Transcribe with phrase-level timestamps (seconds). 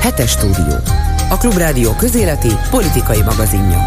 [0.00, 0.76] Hetes stúdió.
[1.28, 3.78] A Klubrádió közéleti politikai magazinja.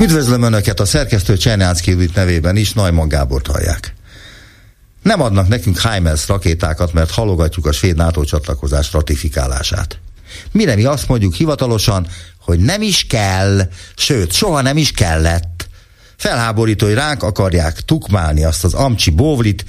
[0.00, 3.94] Üdvözlöm Önöket a szerkesztő Csernyánszki Judit nevében is, Najman Gábort hallják.
[5.02, 9.98] Nem adnak nekünk HIMARS rakétákat, mert halogatjuk a svéd NATO csatlakozás ratifikálását.
[10.52, 12.06] Mire mi azt mondjuk hivatalosan,
[12.40, 13.60] hogy nem is kell,
[13.96, 15.68] sőt, soha nem is kellett.
[16.16, 19.64] Felháborító, hogy ránk akarják tukmálni azt az amcsi bóvlit,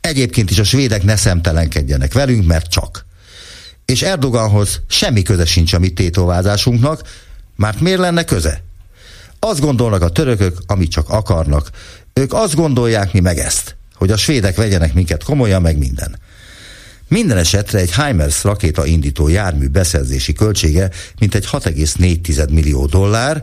[0.00, 3.06] egyébként is a svédek ne szemtelenkedjenek velünk, mert csak.
[3.92, 7.02] És Erdoganhoz semmi köze sincs a mi tétovázásunknak,
[7.56, 8.62] mert miért lenne köze?
[9.38, 11.70] Azt gondolnak a törökök, amit csak akarnak.
[12.12, 16.18] Ők azt gondolják, mi meg ezt, hogy a svédek vegyenek minket komolyan, meg minden.
[17.08, 23.42] Minden esetre egy HIMARS rakéta indító jármű beszerzési költsége mintegy 6,4 millió dollár,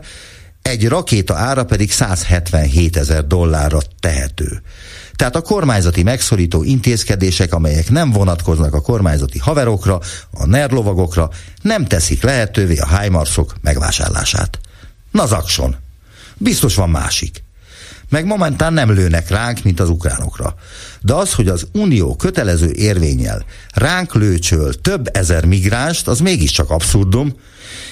[0.62, 4.62] egy rakéta ára pedig 177 ezer dollárra tehető.
[5.16, 11.30] Tehát a kormányzati megszorító intézkedések, amelyek nem vonatkoznak a kormányzati haverokra, a nerlovagokra,
[11.62, 14.58] nem teszik lehetővé a HIMARS-ok megvásárlását.
[15.10, 15.76] Na zakson!
[16.38, 17.44] Biztos van másik
[18.08, 20.54] meg momentán nem lőnek ránk, mint az ukránokra.
[21.00, 27.34] De az, hogy az Unió kötelező érvényel ránk lőcsöl több ezer migránst, az mégiscsak abszurdum.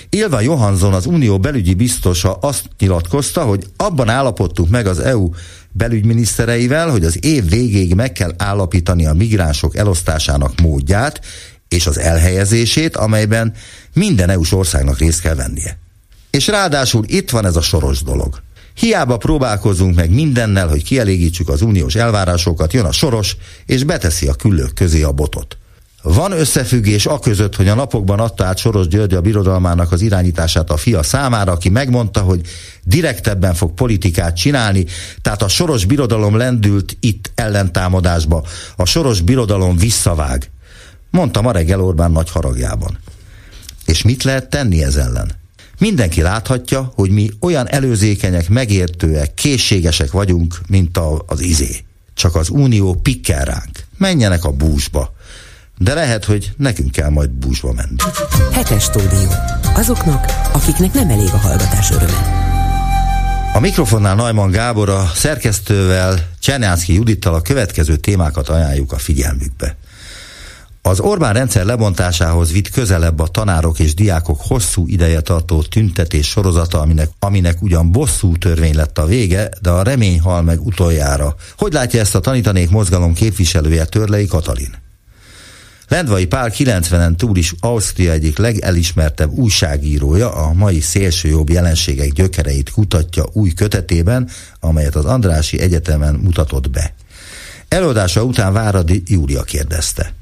[0.08, 5.30] Ilva Johansson, az Unió belügyi biztosa azt nyilatkozta, hogy abban állapodtunk meg az EU
[5.76, 11.20] belügyminisztereivel, hogy az év végéig meg kell állapítani a migránsok elosztásának módját
[11.68, 13.52] és az elhelyezését, amelyben
[13.94, 15.78] minden EU-s országnak részt kell vennie.
[16.30, 18.42] És ráadásul itt van ez a soros dolog.
[18.74, 23.36] Hiába próbálkozunk meg mindennel, hogy kielégítsük az uniós elvárásokat, jön a soros,
[23.66, 25.58] és beteszi a küllők közé a botot.
[26.04, 30.70] Van összefüggés a között, hogy a napokban adta át Soros György a birodalmának az irányítását
[30.70, 32.40] a fia számára, aki megmondta, hogy
[32.82, 34.84] direktebben fog politikát csinálni,
[35.22, 38.44] tehát a Soros birodalom lendült itt ellentámadásba,
[38.76, 40.50] a Soros birodalom visszavág.
[41.10, 42.98] Mondta ma reggel Orbán nagy haragjában.
[43.86, 45.32] És mit lehet tenni ez ellen?
[45.78, 51.84] Mindenki láthatja, hogy mi olyan előzékenyek, megértőek, készségesek vagyunk, mint a, az izé.
[52.14, 53.84] Csak az unió pikkel ránk.
[53.98, 55.13] Menjenek a búzsba.
[55.78, 57.96] De lehet, hogy nekünk kell majd búzsba menni.
[58.52, 59.28] Hetes stúdió.
[59.74, 62.42] Azoknak, akiknek nem elég a hallgatás öröme.
[63.54, 69.76] A mikrofonnál Najman Gábor a szerkesztővel, Csernyánszki Judittal a következő témákat ajánljuk a figyelmükbe.
[70.82, 76.80] Az Orbán rendszer lebontásához vitt közelebb a tanárok és diákok hosszú ideje tartó tüntetés sorozata,
[76.80, 81.34] aminek, aminek ugyan bosszú törvény lett a vége, de a remény hal meg utoljára.
[81.56, 84.83] Hogy látja ezt a tanítanék mozgalom képviselője Törlei Katalin?
[85.94, 93.24] Lendvai Pál 90-en túl is Ausztria egyik legelismertebb újságírója a mai szélsőjobb jelenségek gyökereit kutatja
[93.32, 94.28] új kötetében,
[94.60, 96.94] amelyet az Andrási Egyetemen mutatott be.
[97.68, 100.12] Előadása után Váradi Júlia kérdezte.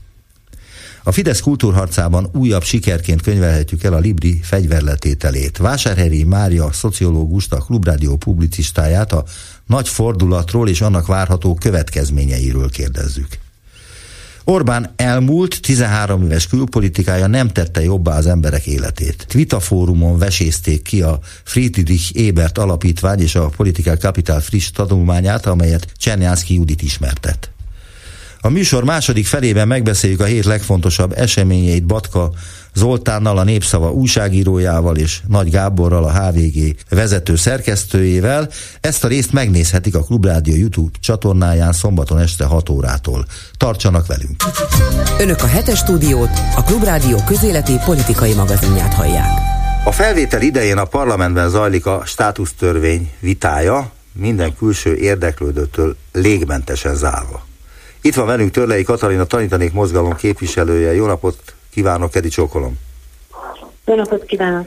[1.03, 5.56] A Fidesz kultúrharcában újabb sikerként könyvelhetjük el a Libri fegyverletételét.
[5.56, 9.25] Vásárhelyi Mária szociológust, a Klubrádió publicistáját a
[9.66, 13.38] nagy fordulatról és annak várható következményeiről kérdezzük.
[14.45, 19.25] Orbán elmúlt 13 éves külpolitikája nem tette jobbá az emberek életét.
[19.29, 25.87] Twitter fórumon vesézték ki a Friedrich Ebert alapítvány és a Political Capital friss tanulmányát, amelyet
[25.97, 27.52] Csernyánszki Judit ismertet.
[28.45, 32.31] A műsor második felében megbeszéljük a hét legfontosabb eseményeit Batka
[32.75, 38.49] Zoltánnal, a Népszava újságírójával és Nagy Gáborral, a HVG vezető szerkesztőjével.
[38.81, 43.27] Ezt a részt megnézhetik a Klubrádió YouTube csatornáján szombaton este 6 órától.
[43.57, 44.43] Tartsanak velünk!
[45.19, 49.31] Önök a hetes stúdiót, a Klubrádió közéleti politikai magazinját hallják.
[49.85, 57.51] A felvétel idején a parlamentben zajlik a státusztörvény vitája, minden külső érdeklődőtől légmentesen zárva.
[58.05, 60.95] Itt van velünk Törlei Katalina, tanítanék mozgalom képviselője.
[60.95, 61.37] Jó napot
[61.71, 62.79] kívánok, Edi Csókolom.
[63.85, 64.67] Jó napot kívánok.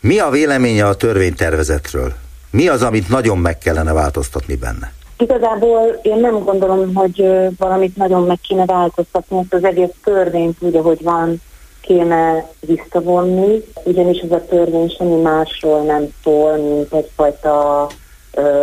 [0.00, 2.12] Mi a véleménye a törvénytervezetről?
[2.50, 4.92] Mi az, amit nagyon meg kellene változtatni benne?
[5.18, 7.24] Igazából én nem gondolom, hogy
[7.58, 11.42] valamit nagyon meg kéne változtatni, ezt az egész törvényt úgy, ahogy van,
[11.80, 17.86] kéne visszavonni, ugyanis ez a törvény semmi másról nem szól, mint egyfajta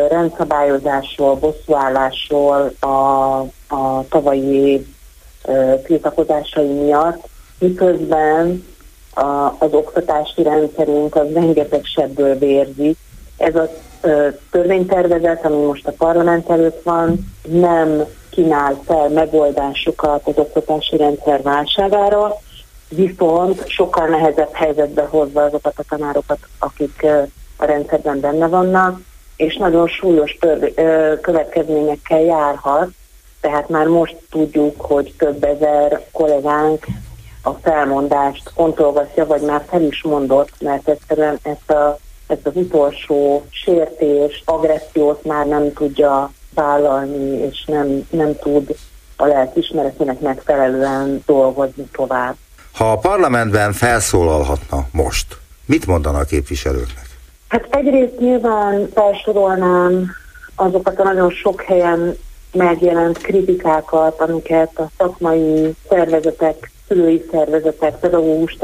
[0.10, 3.40] rendszabályozásról, bosszúállásról a,
[3.76, 4.86] a tavalyi év
[5.86, 7.28] tiltakozásai miatt,
[7.60, 8.66] miközben
[9.14, 12.98] a, az oktatási rendszerünk az rengeteg sebből vérzik.
[13.38, 13.70] Ez a
[14.52, 22.38] törvénytervezet, ami most a parlament előtt van, nem kínál fel megoldásokat az oktatási rendszer válságára,
[22.90, 27.06] viszont sokkal nehezebb helyzetbe hozza azokat a tanárokat, akik
[27.58, 29.00] a rendszerben benne vannak,
[29.36, 30.74] és nagyon súlyos tör,
[31.22, 32.90] következményekkel járhat,
[33.42, 36.86] tehát már most tudjuk, hogy több ezer kollégánk
[37.42, 43.46] a felmondást fontolgatja, vagy már fel is mondott, mert egyszerűen ezt, a, ezt az utolsó
[43.50, 48.76] sértés, agressziót már nem tudja vállalni, és nem, nem tud
[49.16, 52.36] a lelkismeretének megfelelően dolgozni tovább.
[52.74, 57.05] Ha a parlamentben felszólalhatna most, mit mondana a képviselőknek?
[57.56, 60.12] Hát egyrészt nyilván felsorolnám
[60.56, 62.18] azokat a nagyon sok helyen
[62.54, 68.58] megjelent kritikákat, amiket a szakmai szervezetek, szülői szervezetek, pedagógus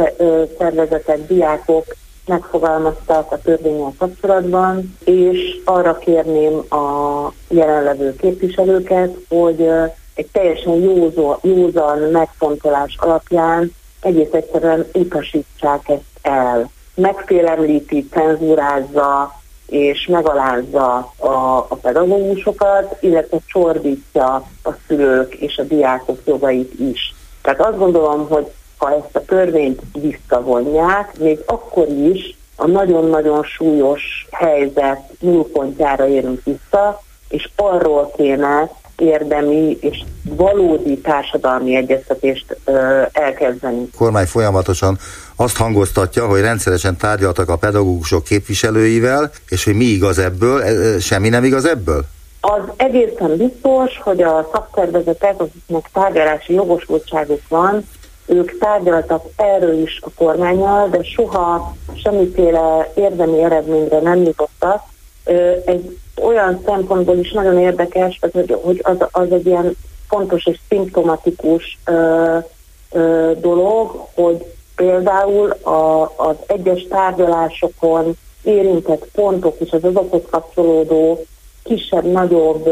[0.57, 1.85] szervezetek, diákok
[2.25, 9.69] megfogalmaztak a törvényel kapcsolatban, és arra kérném a jelenlevő képviselőket, hogy
[10.13, 13.71] egy teljesen józó, józan megfontolás alapján
[14.01, 16.71] egész egyszerűen utasítsák ezt el.
[17.01, 24.33] Megfélemlíti, cenzúrázza és megalázza a, a pedagógusokat, illetve csorbítja
[24.63, 27.13] a szülők és a diákok jogait is.
[27.41, 34.27] Tehát azt gondolom, hogy ha ezt a törvényt visszavonják, még akkor is a nagyon-nagyon súlyos
[34.31, 38.69] helyzet nullpontjára érünk vissza, és arról kéne
[39.01, 43.87] érdemi és valódi társadalmi egyeztetést ö, elkezdeni.
[43.93, 44.97] A kormány folyamatosan
[45.35, 51.29] azt hangoztatja, hogy rendszeresen tárgyaltak a pedagógusok képviselőivel, és hogy mi igaz ebből, e, semmi
[51.29, 52.05] nem igaz ebből?
[52.41, 57.85] Az egészen biztos, hogy a szakszervezetek, akiknek tárgyalási jogosultságuk van,
[58.25, 64.83] ők tárgyaltak erről is a kormányjal, de soha semmiféle érdemi eredményre nem jutottak.
[65.65, 68.19] Egy olyan szempontból is nagyon érdekes,
[68.61, 69.75] hogy az, az egy ilyen
[70.07, 72.37] fontos és szimptomatikus ö,
[72.91, 74.45] ö, dolog, hogy
[74.75, 81.25] például a, az egyes tárgyalásokon érintett pontok és az azokhoz kapcsolódó
[81.63, 82.69] kisebb-nagyobb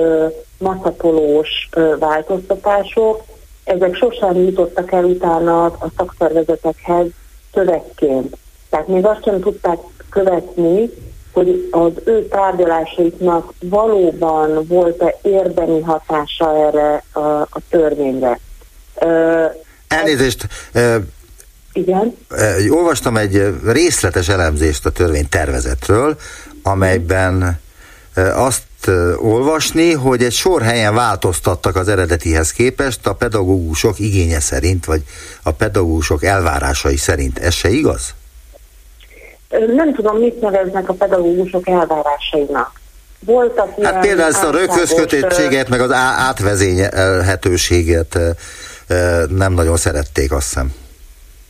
[0.57, 1.69] maszatolós
[1.99, 3.23] változtatások,
[3.63, 7.05] ezek sosem jutottak el utána a szakszervezetekhez
[7.53, 8.37] szövegként.
[8.69, 9.79] Tehát még azt sem tudták
[10.09, 10.89] követni,
[11.33, 18.39] hogy az ő tárgyalásaiknak valóban volt-e érdemi hatása erre a, a törvényre.
[19.87, 20.47] Elnézést,
[21.73, 22.17] igen.
[22.69, 26.17] Olvastam egy részletes elemzést a törvénytervezetről,
[26.63, 27.59] amelyben
[28.33, 28.63] azt
[29.17, 35.03] olvasni, hogy egy sor helyen változtattak az eredetihez képest a pedagógusok igénye szerint, vagy
[35.43, 37.39] a pedagógusok elvárásai szerint.
[37.39, 38.13] Ez se igaz?
[39.49, 42.79] Nem tudom, mit neveznek a pedagógusok elvárásainak.
[43.19, 48.19] Voltak ilyen hát például ezt a röghözkötöttséget, meg az átvezényhetőséget
[49.29, 50.73] nem nagyon szerették, azt hiszem.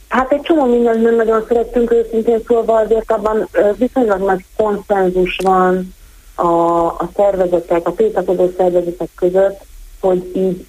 [0.07, 5.95] Hát egy csomó mindent nem nagyon szerettünk őszintén szólva, azért abban viszonylag nagy konszenzus van
[6.35, 9.61] a, a szervezetek, a tiltakozó szervezetek között,
[9.99, 10.65] hogy így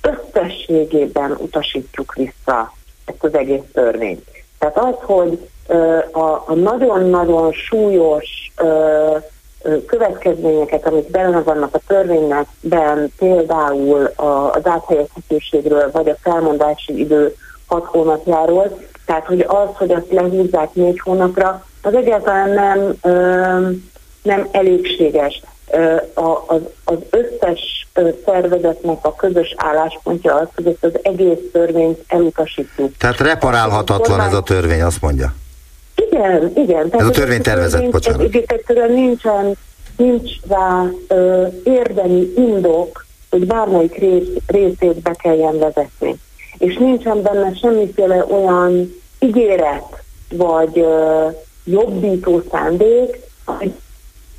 [0.00, 2.74] összességében utasítjuk vissza
[3.04, 4.24] ezt az egész törvényt.
[4.58, 5.49] Tehát az, hogy
[6.12, 8.52] a, nagyon-nagyon súlyos
[9.86, 14.10] következményeket, amik benne vannak a törvényekben, például
[14.52, 17.34] az áthelyezhetőségről, vagy a felmondási idő
[17.66, 22.96] hat hónapjáról, tehát hogy az, hogy azt lehúzzák négy hónapra, az egyáltalán nem,
[24.22, 25.42] nem elégséges.
[26.46, 27.88] Az, az összes
[28.24, 32.96] szervezetnek a közös álláspontja az, hogy ezt az egész törvényt elutasítjuk.
[32.96, 35.32] Tehát reparálhatatlan ez a törvény, azt mondja.
[36.08, 36.88] Igen, igen.
[36.90, 38.20] Ez a törvénytervezet, bocsánat.
[38.20, 39.56] Egész egyszerűen nincsen,
[39.96, 46.14] nincs rá ö, érdemi indok, hogy bármelyik rész, részét be kelljen vezetni.
[46.58, 51.26] És nincsen benne semmiféle olyan ígéret, vagy ö,
[51.64, 53.72] jobbító szándék, hogy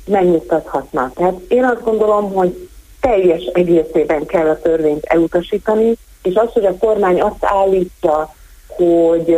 [0.06, 1.10] megnyugtathatna.
[1.14, 2.68] Tehát én azt gondolom, hogy
[3.00, 8.34] teljes egészében kell a törvényt elutasítani, és az, hogy a kormány azt állítja,
[8.66, 9.36] hogy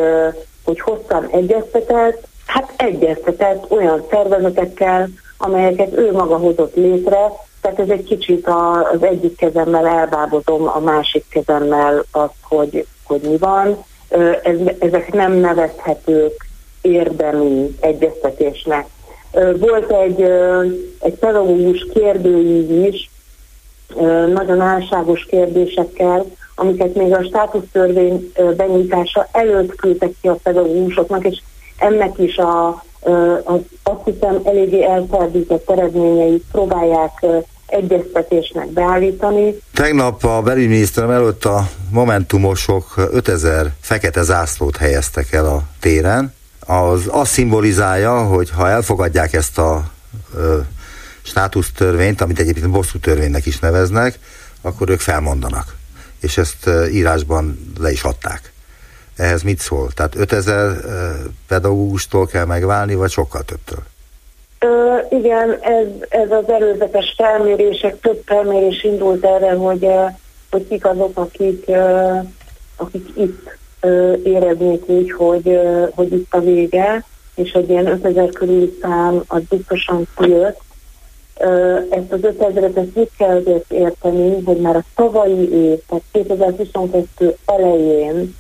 [0.64, 8.04] hogy hosszan egyeztetett, hát egyeztetett olyan szervezetekkel, amelyeket ő maga hozott létre, tehát ez egy
[8.04, 8.48] kicsit
[8.92, 13.84] az egyik kezemmel elbábozom, a másik kezemmel azt, hogy, hogy mi van.
[14.78, 16.46] Ezek nem nevezhetők
[16.80, 18.86] érdemi egyeztetésnek.
[19.58, 20.20] Volt egy,
[21.00, 23.10] egy pedagógus kérdőív is,
[24.32, 31.40] nagyon álságos kérdésekkel, amiket még a státusztörvény benyújtása előtt küldtek ki a pedagógusoknak, és
[31.78, 37.26] ennek is a, a, azt hiszem eléggé elfordított eredményeit próbálják
[37.66, 39.54] egyeztetésnek beállítani.
[39.72, 46.34] Tegnap a belügyminiszterem előtt a momentumosok 5000 fekete zászlót helyeztek el a téren.
[46.66, 49.84] Az azt szimbolizálja, hogy ha elfogadják ezt a
[50.34, 50.58] ö,
[51.22, 54.18] státusztörvényt, amit egyébként bosszú törvénynek is neveznek,
[54.62, 55.76] akkor ők felmondanak
[56.24, 58.52] és ezt írásban le is adták.
[59.16, 59.90] ehhez mit szól?
[59.94, 60.76] Tehát 5000
[61.48, 63.82] pedagógustól kell megválni, vagy sokkal többtől?
[64.58, 69.88] Ö, igen, ez, ez az előzetes felmérések, több felmérés indult erre, hogy,
[70.50, 71.70] hogy kik azok, akik,
[72.76, 73.58] akik itt
[74.24, 75.60] éreznék úgy, hogy,
[75.94, 77.04] hogy itt a vége,
[77.34, 80.60] és hogy ilyen 5000 körüli szám az biztosan kijött.
[81.90, 87.36] Ezt az 5000-et ezt úgy kell azért érteni, hogy már a tavalyi év, tehát 2022
[87.46, 88.34] elején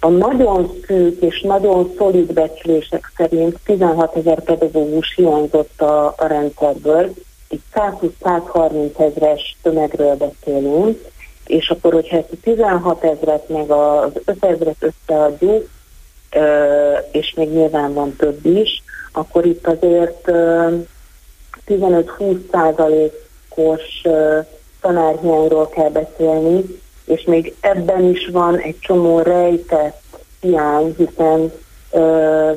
[0.00, 7.14] a nagyon szűk és nagyon szolid becslések szerint 16 ezer pedagógus hiányzott a, a rendszerből,
[7.48, 10.98] itt 120-130 ezeres tömegről beszélünk,
[11.46, 15.68] és akkor, hogyha ezt a 16 ezeret meg az 5 ezeret összeadjuk,
[17.12, 20.30] és még nyilván van több is, akkor itt azért
[21.66, 24.02] 15-20 százalékos
[24.80, 26.64] tanárhiányról kell beszélni,
[27.04, 30.02] és még ebben is van egy csomó rejtett
[30.40, 31.52] hiány, hiszen
[31.90, 32.50] ö,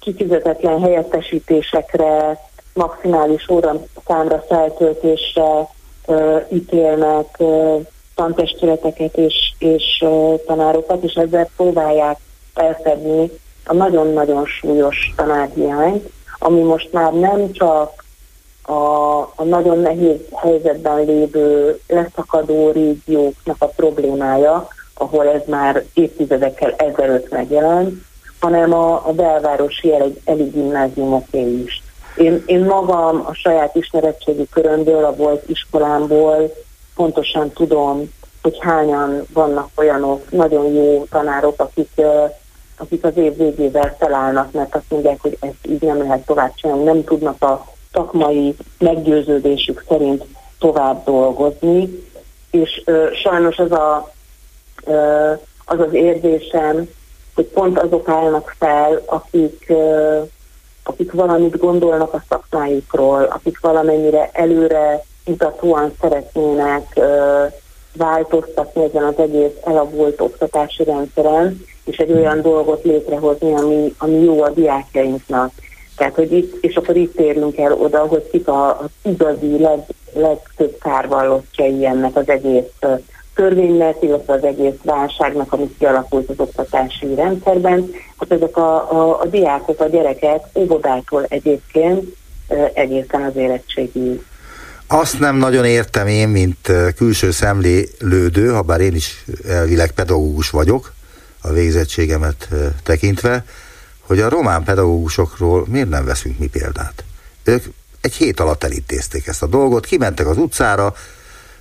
[0.00, 2.38] kifizetetlen helyettesítésekre,
[2.74, 5.68] maximális óra számra feltöltésre
[6.06, 7.76] ö, ítélnek ö,
[8.14, 12.18] tantestületeket és, és ö, tanárokat, és ezzel próbálják
[12.54, 13.30] elfedni
[13.66, 16.08] a nagyon-nagyon súlyos tanárhiányt,
[16.44, 18.04] ami most már nem csak
[18.62, 27.30] a, a nagyon nehéz helyzetben lévő leszakadó régióknak a problémája, ahol ez már évtizedekkel ezelőtt
[27.30, 27.92] megjelent,
[28.40, 29.92] hanem a, a belvárosi
[30.24, 31.82] eligimnáziumoké is.
[32.16, 36.54] Én, én magam a saját ismeretségi körömből, a volt iskolámból
[36.94, 42.00] pontosan tudom, hogy hányan vannak olyanok nagyon jó tanárok, akik,
[42.76, 46.82] akik az év végével felállnak, mert azt mondják, hogy ezt így nem lehet tovább csinálni,
[46.82, 50.24] nem tudnak a szakmai meggyőződésük szerint
[50.58, 51.88] tovább dolgozni,
[52.50, 54.12] és ö, sajnos az, a,
[54.84, 55.32] ö,
[55.64, 56.88] az az érzésem,
[57.34, 60.20] hogy pont azok állnak fel, akik, ö,
[60.84, 67.44] akik valamit gondolnak a szakmájukról, akik valamennyire előre mutatóan szeretnének ö,
[67.96, 74.42] változtatni ezen az egész elavult oktatási rendszeren, és egy olyan dolgot létrehozni, ami, ami jó
[74.42, 75.52] a diákjainknak.
[75.96, 79.78] Tehát, hogy itt, és akkor itt térünk el oda, hogy kik az igazi leg,
[80.12, 82.64] legtöbb kárvallottjai ennek az egész
[83.34, 89.26] törvénynek, illetve az egész válságnak, amit kialakult az oktatási rendszerben, hogy ezek a, a, a
[89.26, 92.16] diákok, a gyerekek óvodától egyébként
[92.74, 94.22] egészen az érettségi.
[94.86, 100.92] Azt nem nagyon értem én, mint külső szemlélődő, ha bár én is elvileg pedagógus vagyok,
[101.44, 102.48] a végzettségemet
[102.82, 103.44] tekintve,
[104.00, 107.04] hogy a román pedagógusokról miért nem veszünk mi példát.
[107.44, 107.64] Ők
[108.00, 110.94] egy hét alatt elintézték ezt a dolgot, kimentek az utcára,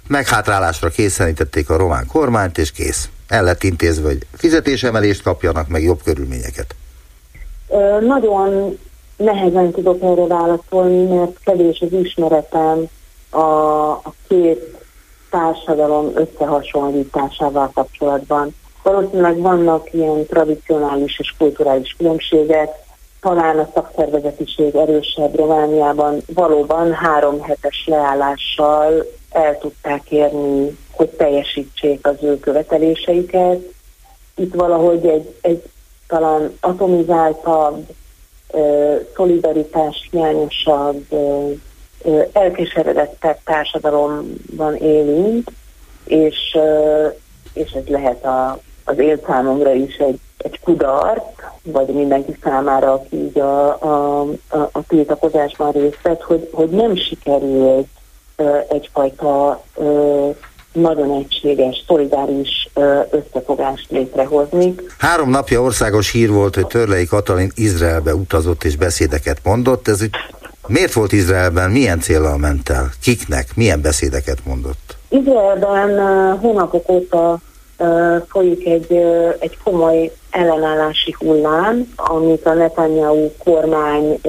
[0.08, 3.10] meghátrálásra készenítették a román kormányt, és kész.
[3.28, 6.75] El lett intézve, hogy fizetésemelést kapjanak, meg jobb körülményeket.
[7.70, 8.78] Ö, nagyon
[9.18, 12.86] nehezen tudok erre válaszolni, mert kevés az ismeretem
[13.30, 13.40] a,
[13.92, 14.78] a két
[15.30, 18.56] társadalom összehasonlításával kapcsolatban.
[18.84, 22.70] Valószínűleg vannak ilyen tradicionális és kulturális különbségek,
[23.22, 32.16] talán a szakszervezetiség erősebb Romániában valóban három hetes leállással el tudták érni, hogy teljesítsék az
[32.22, 33.60] ő követeléseiket.
[34.36, 35.63] Itt valahogy egy, egy
[36.08, 37.88] talán atomizáltabb,
[39.16, 41.06] szolidaritás hiányosabb,
[42.32, 45.50] elkeseredettebb társadalomban élünk,
[46.06, 46.58] és,
[47.54, 51.24] és ez lehet a, az én számomra is egy, egy kudarc,
[51.63, 56.96] vagy mindenki számára, aki így a, a, a, a tiltakozásban részt vett, hogy, hogy nem
[56.96, 57.88] sikerült
[58.70, 59.63] egyfajta
[60.72, 62.70] nagyon egységes, szolidáris
[63.10, 64.75] összefogást létrehozni.
[64.98, 69.88] Három napja országos hír volt, hogy Törlei Katalin Izraelbe utazott és beszédeket mondott.
[69.88, 70.02] Ez
[70.68, 71.72] miért volt Izraelben?
[71.72, 72.90] Milyen célral ment el?
[73.02, 73.48] Kiknek?
[73.56, 74.98] Milyen beszédeket mondott?
[75.10, 75.98] Izraelben
[76.38, 77.38] hónapok óta
[78.28, 78.92] folyik egy,
[79.40, 84.20] egy komoly ellenállási hullám, amit a Netanyahu kormány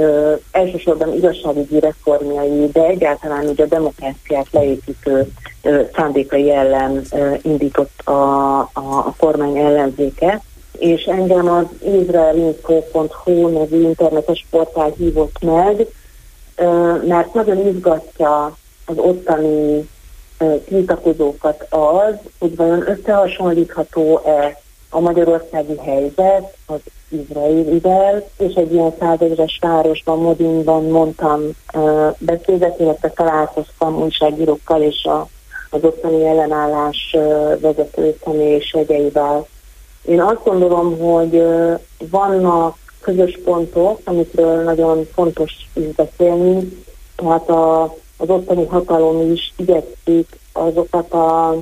[0.51, 5.33] elsősorban igazságügyi reformjai, de egyáltalán ugye a demokráciát leépítő
[5.95, 7.03] szándékai ellen
[7.43, 10.43] indított a, a, a kormány ellenzéke.
[10.79, 11.67] És engem az
[12.01, 15.87] israelinfo.hu nevű internetes portál hívott meg,
[17.07, 18.57] mert nagyon izgatja
[18.87, 19.89] az ottani
[20.67, 30.19] tiltakozókat az, hogy vajon összehasonlítható-e a magyarországi helyzet az izraelivel, és egy ilyen százezres városban,
[30.19, 31.41] Modinban mondtam
[32.19, 35.29] beszédet, illetve találkoztam újságírókkal és a,
[35.71, 37.17] az ottani ellenállás
[37.61, 39.47] vezető személyisegeivel.
[40.03, 41.43] Én azt gondolom, hogy
[42.11, 46.85] vannak közös pontok, amikről nagyon fontos is beszélni,
[47.17, 51.57] tehát a, az ottani hatalom is igyekszik azokat a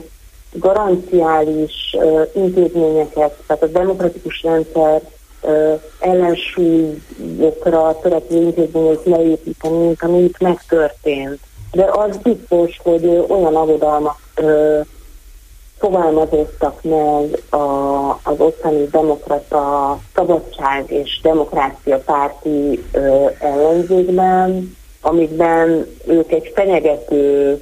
[0.52, 5.02] garanciális uh, intézményeket, tehát a demokratikus rendszer
[5.42, 11.38] uh, ellensúlyokra törekvő intézményeit leépíteni, mint ami itt megtörtént.
[11.72, 14.86] De az biztos, hogy uh, olyan aggodalmak uh,
[15.82, 26.52] fogalmazottak meg a, az ottani demokrata szabadság és demokrácia párti ö, ellenzékben, amikben ők egy
[26.54, 27.56] fenyegető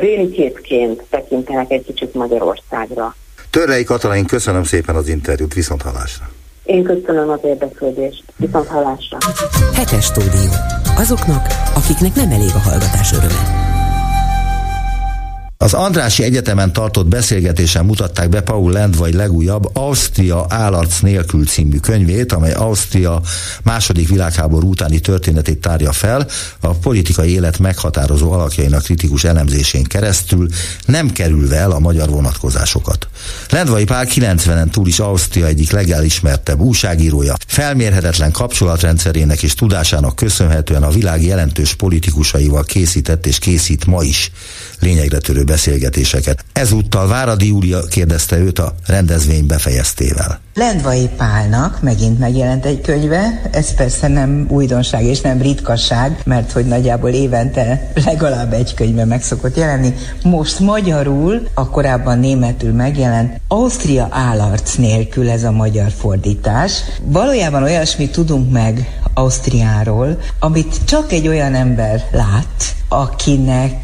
[0.00, 3.14] rémképként tekintenek egy kicsit Magyarországra.
[3.50, 6.30] Törrei Katalin, köszönöm szépen az interjút, viszont hallásra.
[6.64, 9.18] Én köszönöm az érdeklődést, viszont hallásra.
[9.74, 10.50] Hetes stúdió.
[10.96, 13.79] Azoknak, akiknek nem elég a hallgatás öröme.
[15.62, 22.32] Az Andrási Egyetemen tartott beszélgetésen mutatták be Paul Lendvai legújabb Ausztria állarc nélkül című könyvét,
[22.32, 23.20] amely Ausztria
[23.62, 26.26] második világháború utáni történetét tárja fel,
[26.60, 30.48] a politikai élet meghatározó alakjainak kritikus elemzésén keresztül,
[30.86, 33.08] nem kerülve el a magyar vonatkozásokat.
[33.50, 40.90] Lendvai Pál 90-en túl is Ausztria egyik legelismertebb újságírója, felmérhetetlen kapcsolatrendszerének és tudásának köszönhetően a
[40.90, 44.30] világ jelentős politikusaival készített és készít ma is.
[44.78, 46.44] Lényegre törő beszélgetéseket.
[46.52, 50.40] Ezúttal Váradi Júlia kérdezte őt a rendezvény befejeztével.
[50.54, 56.66] Lendvai Pálnak megint megjelent egy könyve, ez persze nem újdonság és nem ritkaság, mert hogy
[56.66, 59.94] nagyjából évente legalább egy könyve meg szokott jelenni.
[60.22, 66.72] Most magyarul, a korábban németül megjelent, Ausztria állarc nélkül ez a magyar fordítás.
[67.02, 73.76] Valójában olyasmit tudunk meg Ausztriáról, amit csak egy olyan ember lát, akinek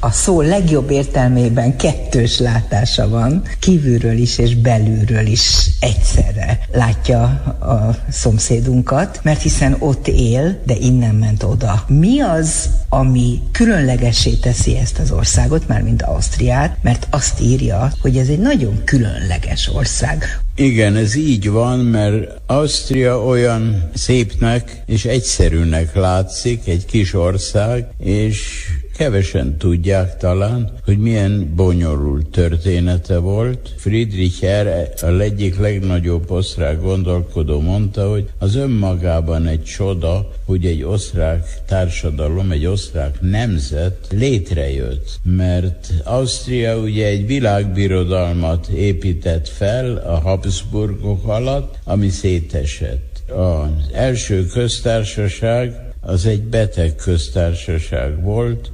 [0.00, 7.22] a szó legjobb értelmében kettős látása van, kívülről is és belülről is egyszerre látja
[7.60, 11.84] a szomszédunkat, mert hiszen ott él, de innen ment oda.
[11.88, 18.16] Mi az, ami különlegesé teszi ezt az országot, már mint Ausztriát, mert azt írja, hogy
[18.16, 20.40] ez egy nagyon különleges ország.
[20.54, 28.66] Igen, ez így van, mert Ausztria olyan szépnek és egyszerűnek látszik, egy kis ország, és
[29.00, 33.74] Kevesen tudják talán, hogy milyen bonyolult története volt.
[33.76, 34.88] Friedrich R.
[35.04, 42.50] a egyik legnagyobb osztrák gondolkodó mondta, hogy az önmagában egy csoda, hogy egy osztrák társadalom,
[42.50, 45.20] egy osztrák nemzet létrejött.
[45.22, 53.22] Mert Ausztria ugye egy világbirodalmat épített fel a Habsburgok alatt, ami szétesett.
[53.28, 58.70] Az első köztársaság az egy beteg köztársaság volt,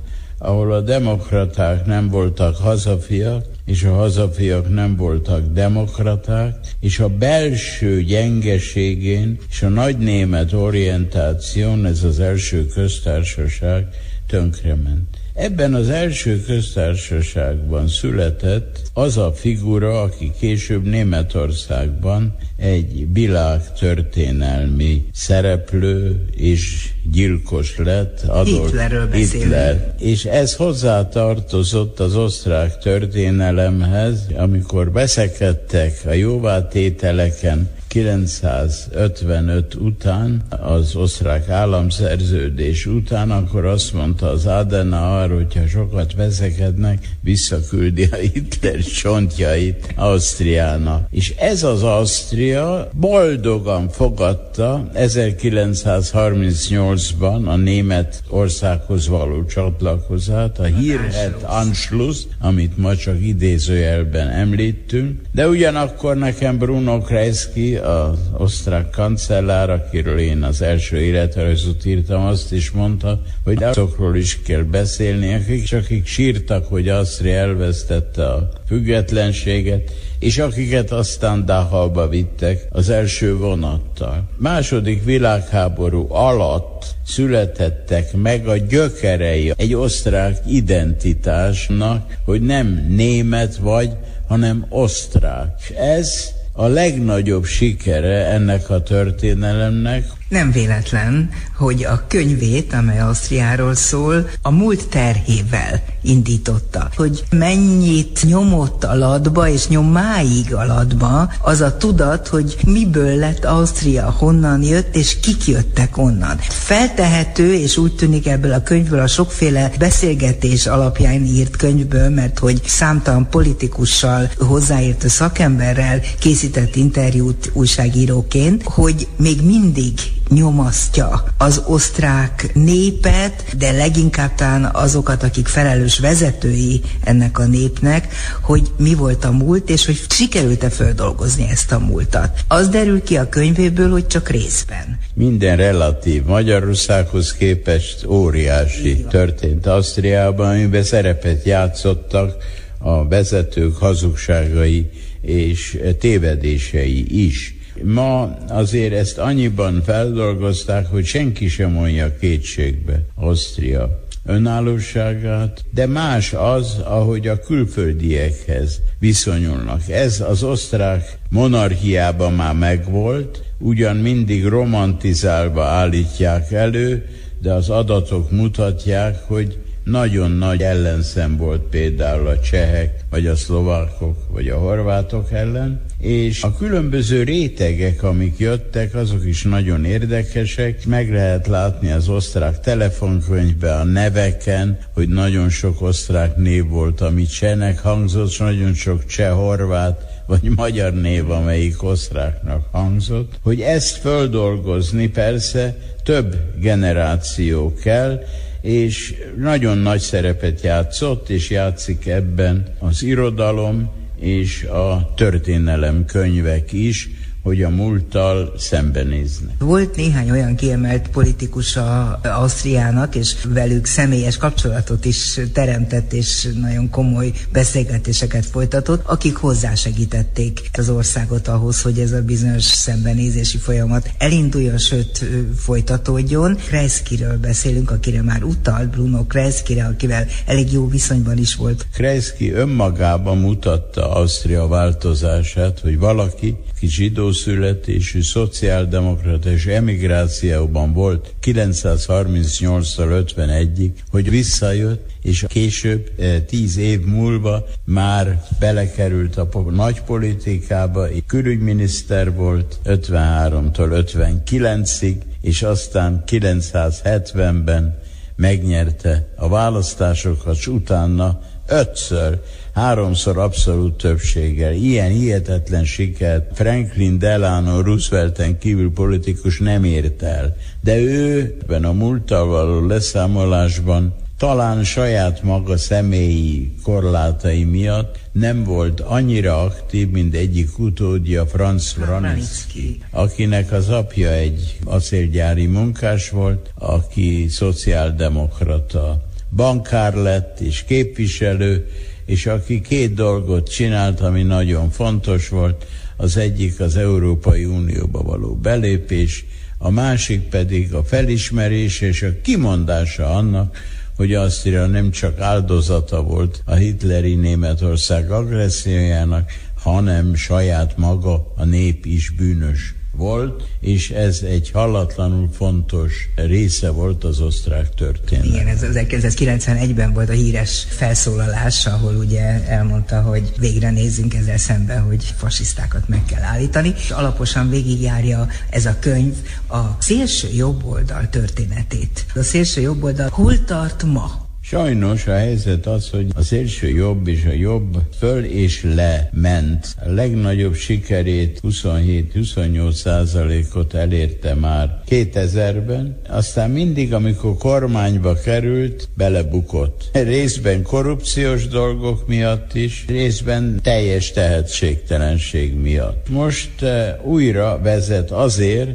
[0.46, 8.02] ahol a demokraták nem voltak hazafiak, és a hazafiak nem voltak demokraták, és a belső
[8.02, 13.86] gyengeségén és a nagy német orientáción ez az első köztársaság
[14.26, 15.15] tönkrement.
[15.36, 26.24] Ebben az első köztársaságban született az a figura, aki később Németországban egy világ történelmi szereplő
[26.36, 28.72] és gyilkos lett, Adolf
[29.12, 29.94] Hitler.
[29.98, 41.48] És ez hozzá tartozott az osztrák történelemhez, amikor beszekedtek a jóvátételeken 1955 után, az osztrák
[41.48, 51.06] államszerződés után, akkor azt mondta az Adenauer, hogyha sokat veszekednek, visszaküldi a Hitler csontjait Ausztriának.
[51.10, 62.18] És ez az Ausztria boldogan fogadta 1938-ban a német országhoz való csatlakozát, a hírhet Anschluss,
[62.40, 70.42] amit ma csak idézőjelben említünk, de ugyanakkor nekem Bruno Kreisky, az osztrák kancellár, akiről én
[70.42, 76.66] az első életrajzot írtam, azt is mondta, hogy azokról is kell beszélni, akik akik sírtak,
[76.66, 84.28] hogy Ausztria elvesztette a függetlenséget, és akiket aztán Dahalba vittek az első vonattal.
[84.36, 93.90] Második világháború alatt születettek meg a gyökerei egy osztrák identitásnak, hogy nem német vagy,
[94.28, 95.72] hanem osztrák.
[95.76, 104.28] Ez a legnagyobb sikere ennek a történelemnek, Nem véletlen, hogy a könyvét, amely Ausztriáról szól,
[104.42, 106.88] a múlt terhével indította.
[106.96, 114.10] Hogy mennyit nyomott alatba, és nyom máig alatba az a tudat, hogy miből lett Ausztria,
[114.10, 116.36] honnan jött, és kik jöttek onnan.
[116.38, 122.60] Feltehető, és úgy tűnik ebből a könyvből a sokféle beszélgetés alapján írt könyvből, mert hogy
[122.64, 129.92] számtalan politikussal, hozzáértő szakemberrel készített interjút újságíróként, hogy még mindig
[130.28, 138.70] nyomasztja az osztrák népet, de leginkább talán azokat, akik felelős vezetői ennek a népnek, hogy
[138.78, 142.38] mi volt a múlt, és hogy sikerült-e földolgozni ezt a múltat.
[142.48, 144.98] Az derül ki a könyvéből, hogy csak részben.
[145.14, 146.24] Minden relatív.
[146.24, 152.36] Magyarországhoz képest óriási történt Ausztriában, amiben szerepet játszottak
[152.78, 157.55] a vezetők hazugságai és tévedései is.
[157.82, 166.78] Ma azért ezt annyiban feldolgozták, hogy senki sem mondja kétségbe Ausztria önállóságát, de más az,
[166.84, 169.88] ahogy a külföldiekhez viszonyulnak.
[169.88, 177.08] Ez az osztrák monarchiában már megvolt, ugyan mindig romantizálva állítják elő,
[177.40, 184.16] de az adatok mutatják, hogy nagyon nagy ellenszem volt például a csehek, vagy a szlovákok,
[184.30, 190.86] vagy a horvátok ellen, és a különböző rétegek, amik jöttek, azok is nagyon érdekesek.
[190.86, 197.26] Meg lehet látni az osztrák telefonkönyvben a neveken, hogy nagyon sok osztrák név volt, ami
[197.26, 203.96] csehnek hangzott, és nagyon sok cseh, horvát, vagy magyar név, amelyik osztráknak hangzott, hogy ezt
[203.96, 208.22] földolgozni persze több generáció kell,
[208.60, 213.90] és nagyon nagy szerepet játszott, és játszik ebben az irodalom
[214.20, 217.08] és a történelem könyvek is,
[217.46, 219.54] hogy a múlttal szembenéznek.
[219.58, 226.90] Volt néhány olyan kiemelt politikus a Ausztriának, és velük személyes kapcsolatot is teremtett, és nagyon
[226.90, 234.78] komoly beszélgetéseket folytatott, akik hozzásegítették az országot ahhoz, hogy ez a bizonyos szembenézési folyamat elinduljon,
[234.78, 235.24] sőt
[235.56, 236.56] folytatódjon.
[236.56, 241.86] Kreiskyről beszélünk, akire már utalt, Bruno Kreiskyre, akivel elég jó viszonyban is volt.
[241.92, 253.24] Kreisky önmagában mutatta Ausztria változását, hogy valaki, ki zsidó születésű szociáldemokrata és emigrációban volt 938-tól
[253.36, 262.34] 51-ig, hogy visszajött, és később, eh, tíz év múlva már belekerült a nagy politikába, külügyminiszter
[262.34, 267.98] volt 53-tól 59-ig, és aztán 970-ben
[268.36, 272.40] megnyerte a választásokat, és utána ötször
[272.76, 274.72] háromszor abszolút többséggel.
[274.72, 280.56] Ilyen hihetetlen sikert Franklin Delano Roosevelten kívül politikus nem ért el.
[280.80, 289.00] De ő ebben a múlttal való leszámolásban talán saját maga személyi korlátai miatt nem volt
[289.00, 297.46] annyira aktív, mint egyik utódja, Franz Vranitzky, akinek az apja egy acélgyári munkás volt, aki
[297.48, 301.88] szociáldemokrata bankár lett és képviselő,
[302.26, 305.86] és aki két dolgot csinált, ami nagyon fontos volt,
[306.16, 309.44] az egyik az Európai Unióba való belépés,
[309.78, 313.76] a másik pedig a felismerés és a kimondása annak,
[314.16, 322.06] hogy Ausztria nem csak áldozata volt a hitleri Németország agressziójának, hanem saját maga a nép
[322.06, 328.44] is bűnös volt, és ez egy hallatlanul fontos része volt az osztrák történet.
[328.44, 334.98] Igen, ez 1991-ben volt a híres felszólalás, ahol ugye elmondta, hogy végre nézzünk ezzel szembe,
[334.98, 336.94] hogy fasisztákat meg kell állítani.
[337.10, 339.34] Alaposan végigjárja ez a könyv
[339.68, 342.26] a szélső jobb oldal történetét.
[342.34, 344.45] A szélső jobb oldal hol tart ma?
[344.68, 349.94] Sajnos a helyzet az, hogy az első jobb és a jobb föl és le ment.
[350.04, 360.10] A legnagyobb sikerét 27-28 százalékot elérte már 2000-ben, aztán mindig, amikor kormányba került, belebukott.
[360.12, 366.28] Részben korrupciós dolgok miatt is, részben teljes tehetségtelenség miatt.
[366.28, 368.90] Most uh, újra vezet azért,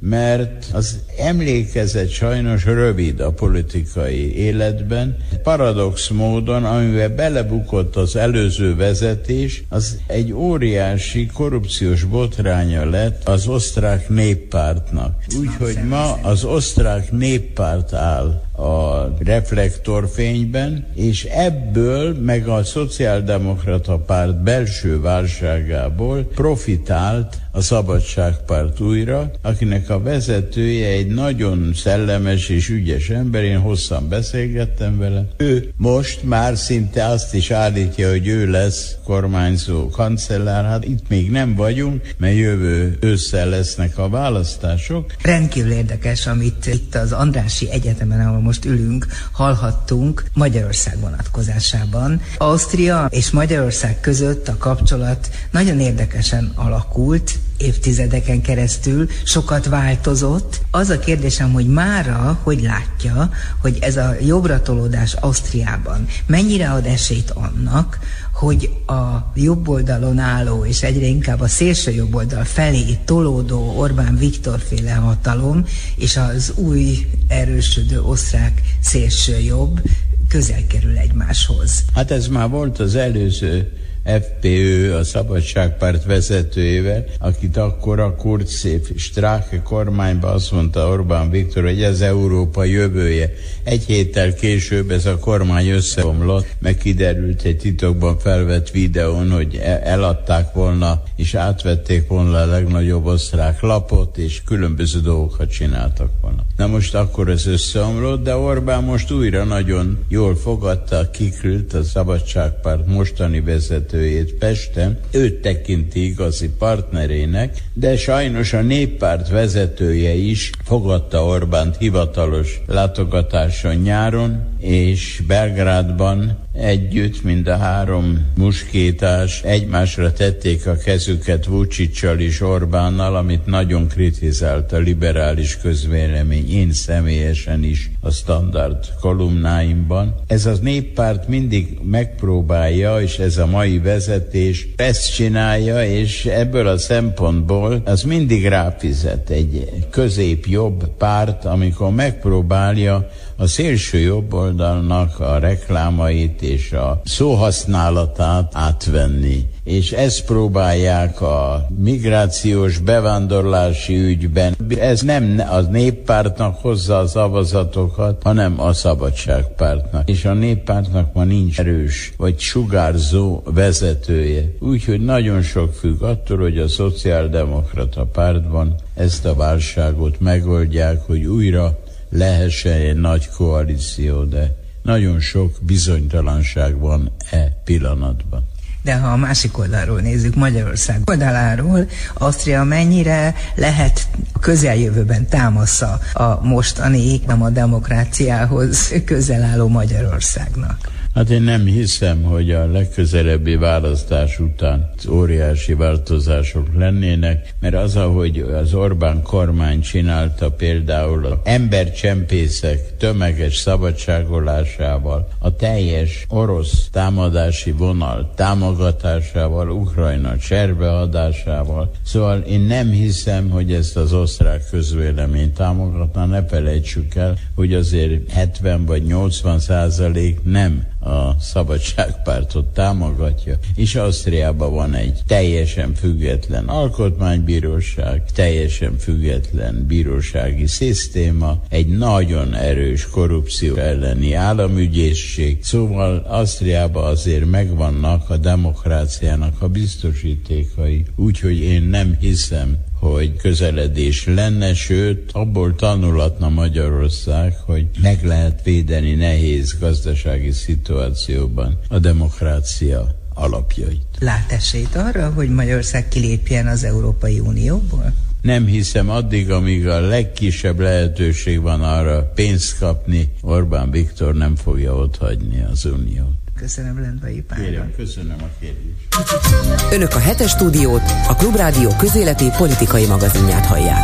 [0.00, 5.16] mert az emlékezet sajnos rövid a politikai életben.
[5.42, 14.08] Paradox módon, amivel belebukott az előző vezetés, az egy óriási korrupciós botránya lett az osztrák
[14.08, 15.24] néppártnak.
[15.38, 25.00] Úgyhogy ma az osztrák néppárt áll a reflektorfényben, és ebből meg a szociáldemokrata párt belső
[25.00, 33.58] válságából profitált a Szabadságpárt újra, akinek a vezetője egy nagyon szellemes és ügyes ember, én
[33.58, 35.26] hosszan beszélgettem vele.
[35.36, 40.64] Ő most már szinte azt is állítja, hogy ő lesz kormányzó kancellár.
[40.64, 45.14] Hát itt még nem vagyunk, mert jövő ősszel lesznek a választások.
[45.22, 52.20] Rendkívül érdekes, amit itt az Andrási Egyetemen, ahol most ülünk, hallhattunk Magyarország vonatkozásában.
[52.38, 60.60] Ausztria és Magyarország között a kapcsolat nagyon érdekesen alakult, évtizedeken keresztül sokat változott.
[60.70, 67.30] Az a kérdésem, hogy mára, hogy látja, hogy ez a jobbratolódás Ausztriában mennyire ad esélyt
[67.30, 67.98] annak,
[68.40, 74.16] hogy a jobb oldalon álló és egyre inkább a szélső jobb oldal felé tolódó Orbán
[74.16, 75.64] Viktor féle hatalom
[75.96, 79.80] és az új erősödő osztrák szélső jobb
[80.28, 81.84] közel kerül egymáshoz.
[81.94, 83.72] Hát ez már volt az előző
[84.04, 91.82] FPÖ, a Szabadságpárt vezetőjével, akit akkor a Kurz Strache kormányban azt mondta Orbán Viktor, hogy
[91.82, 93.32] ez Európa jövője.
[93.64, 99.80] Egy héttel később ez a kormány összeomlott, meg kiderült egy titokban felvett videón, hogy e-
[99.84, 106.44] eladták volna és átvették volna a legnagyobb osztrák lapot, és különböző dolgokat csináltak volna.
[106.56, 112.86] Na most akkor ez összeomlott, de Orbán most újra nagyon jól fogadta, kikült a Szabadságpárt
[112.86, 121.24] mostani vezető vezetőjét Pesten, őt tekinti igazi partnerének, de sajnos a néppárt vezetője is fogadta
[121.24, 131.46] Orbánt hivatalos látogatáson nyáron, és Belgrádban együtt, mind a három muskétás egymásra tették a kezüket
[131.46, 140.14] Vuciccal és Orbánnal, amit nagyon kritizált a liberális közvélemény, én személyesen is a standard kolumnáimban.
[140.26, 146.78] Ez az néppárt mindig megpróbálja, és ez a mai vezetés ezt csinálja, és ebből a
[146.78, 153.08] szempontból az mindig ráfizet egy közép-jobb párt, amikor megpróbálja
[153.40, 159.48] a szélső jobb oldalnak a reklámait és a szóhasználatát átvenni.
[159.64, 164.56] És ezt próbálják a migrációs bevándorlási ügyben.
[164.78, 170.08] Ez nem a néppártnak hozza a szavazatokat, hanem a szabadságpártnak.
[170.08, 174.44] És a néppártnak ma nincs erős vagy sugárzó vezetője.
[174.58, 181.78] Úgyhogy nagyon sok függ attól, hogy a szociáldemokrata pártban ezt a válságot megoldják, hogy újra
[182.10, 188.48] lehessen egy nagy koalíció, de nagyon sok bizonytalanság van e pillanatban.
[188.82, 196.44] De ha a másik oldalról nézzük, Magyarország oldaláról, Ausztria mennyire lehet a közeljövőben támasza a
[196.46, 200.99] mostani, nem a demokráciához közel álló Magyarországnak?
[201.14, 208.38] Hát én nem hiszem, hogy a legközelebbi választás után óriási változások lennének, mert az, ahogy
[208.38, 219.70] az Orbán kormány csinálta például az embercsempészek tömeges szabadságolásával, a teljes orosz támadási vonal támogatásával,
[219.70, 221.90] Ukrajna cserbeadásával.
[222.02, 226.26] Szóval én nem hiszem, hogy ezt az osztrák közvélemény támogatná.
[226.26, 234.72] Ne felejtsük el, hogy azért 70 vagy 80 százalék nem a szabadságpártot támogatja, és Ausztriában
[234.72, 245.58] van egy teljesen független alkotmánybíróság, teljesen független bírósági szisztéma, egy nagyon erős korrupció elleni államügyészség,
[245.62, 254.74] szóval Ausztriában azért megvannak a demokráciának a biztosítékai, úgyhogy én nem hiszem, hogy közeledés lenne,
[254.74, 264.02] sőt, abból tanulatna Magyarország, hogy meg lehet védeni nehéz gazdasági szituációban a demokrácia alapjait.
[264.18, 268.12] Lát esélyt arra, hogy Magyarország kilépjen az Európai Unióból?
[268.42, 274.94] Nem hiszem addig, amíg a legkisebb lehetőség van arra pénzt kapni, Orbán Viktor nem fogja
[274.94, 276.40] otthagyni az Uniót.
[276.60, 277.64] Köszönöm, Lendvai Pálra.
[277.64, 279.92] Kérem, köszönöm a kérdést.
[279.92, 284.02] Önök a hetes stúdiót, a Klubrádió közéleti politikai magazinját hallják.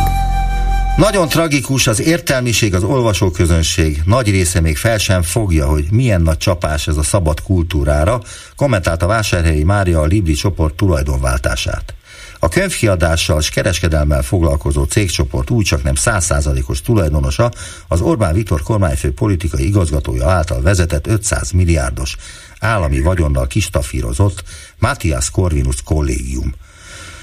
[0.97, 4.01] Nagyon tragikus az értelmiség, az olvasóközönség.
[4.05, 8.21] Nagy része még fel sem fogja, hogy milyen nagy csapás ez a szabad kultúrára,
[8.55, 11.93] kommentálta Vásárhelyi Mária a Libri csoport tulajdonváltását.
[12.39, 17.51] A könyvkiadással és kereskedelmmel foglalkozó cégcsoport úgy csak nem százszázalékos tulajdonosa
[17.87, 22.15] az Orbán Viktor kormányfő politikai igazgatója által vezetett 500 milliárdos
[22.59, 24.43] állami vagyonnal kistafírozott
[24.79, 26.53] Matthias Corvinus kollégium.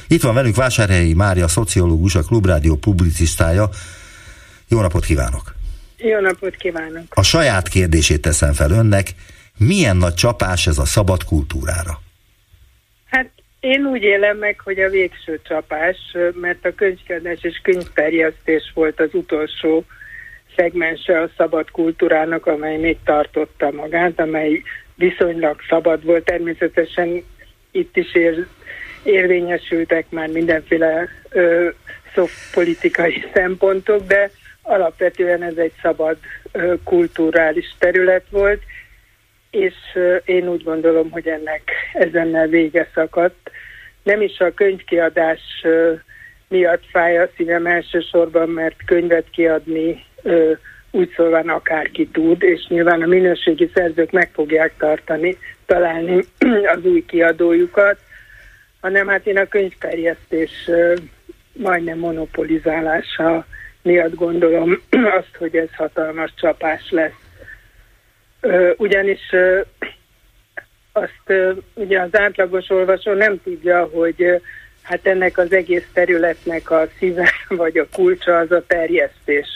[0.09, 3.68] Itt van velünk Vásárhelyi Mária, szociológus, a Klubrádió publicisztája.
[4.68, 5.55] Jó napot kívánok!
[5.97, 7.05] Jó napot kívánok!
[7.11, 9.09] A saját kérdését teszem fel önnek,
[9.59, 12.01] milyen nagy csapás ez a szabad kultúrára?
[13.05, 15.97] Hát én úgy élem meg, hogy a végső csapás,
[16.40, 19.85] mert a könyvkiadás és könyvterjesztés volt az utolsó
[20.57, 24.62] szegmense a szabad kultúrának, amely még tartotta magát, amely
[24.94, 26.24] viszonylag szabad volt.
[26.24, 27.22] Természetesen
[27.70, 28.46] itt is ér,
[29.02, 31.68] érvényesültek már mindenféle ö,
[33.35, 34.30] szempontok, de
[34.62, 36.16] alapvetően ez egy szabad
[36.52, 38.62] ö, kulturális terület volt,
[39.50, 43.50] és ö, én úgy gondolom, hogy ennek ezennel vége szakadt.
[44.02, 45.92] Nem is a könyvkiadás ö,
[46.48, 50.52] miatt fáj a szívem elsősorban, mert könyvet kiadni ö,
[50.94, 56.24] úgy szólván akárki tud, és nyilván a minőségi szerzők meg fogják tartani, találni
[56.76, 57.98] az új kiadójukat,
[58.80, 60.70] hanem hát én a könyvterjesztés
[61.52, 63.46] majdnem monopolizálása
[63.83, 64.80] miatt gondolom
[65.18, 67.20] azt, hogy ez hatalmas csapás lesz.
[68.76, 69.30] Ugyanis
[70.92, 71.33] azt
[71.74, 74.40] ugye az átlagos olvasó nem tudja, hogy
[74.83, 79.46] hát ennek az egész területnek a szíve vagy a kulcsa az a terjesztés.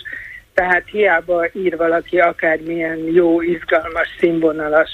[0.58, 4.90] Tehát hiába ír valaki akármilyen jó, izgalmas, színvonalas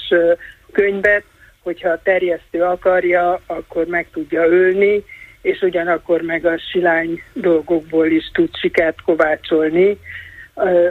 [0.71, 1.23] könyvet,
[1.63, 5.03] hogyha a terjesztő akarja, akkor meg tudja ölni,
[5.41, 9.97] és ugyanakkor meg a silány dolgokból is tud sikert kovácsolni.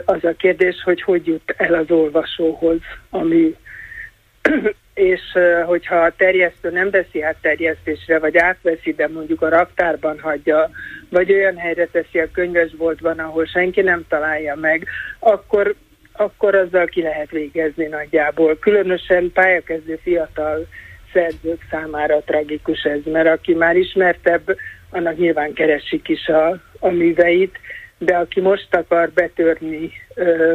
[0.05, 3.55] Az a kérdés, hogy hogy jut el az olvasóhoz, ami
[4.95, 5.21] és
[5.65, 10.69] hogyha a terjesztő nem veszi át terjesztésre, vagy átveszi, de mondjuk a raktárban hagyja,
[11.09, 14.87] vagy olyan helyre teszi a könyvesboltban, ahol senki nem találja meg,
[15.19, 15.75] akkor,
[16.11, 18.57] akkor azzal ki lehet végezni nagyjából.
[18.59, 20.67] Különösen pályakezdő fiatal
[21.13, 24.57] szerzők számára tragikus ez, mert aki már ismertebb,
[24.89, 27.57] annak nyilván keresik is a, a műveit,
[27.97, 30.53] de aki most akar betörni ö,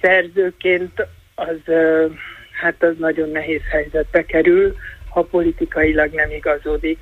[0.00, 1.56] szerzőként, az...
[1.64, 2.06] Ö,
[2.62, 4.74] hát az nagyon nehéz helyzetbe kerül,
[5.08, 6.98] ha politikailag nem igazodik.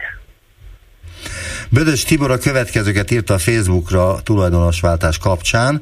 [1.68, 5.80] Bödös Tibor a következőket írta a Facebookra tulajdonosváltás kapcsán.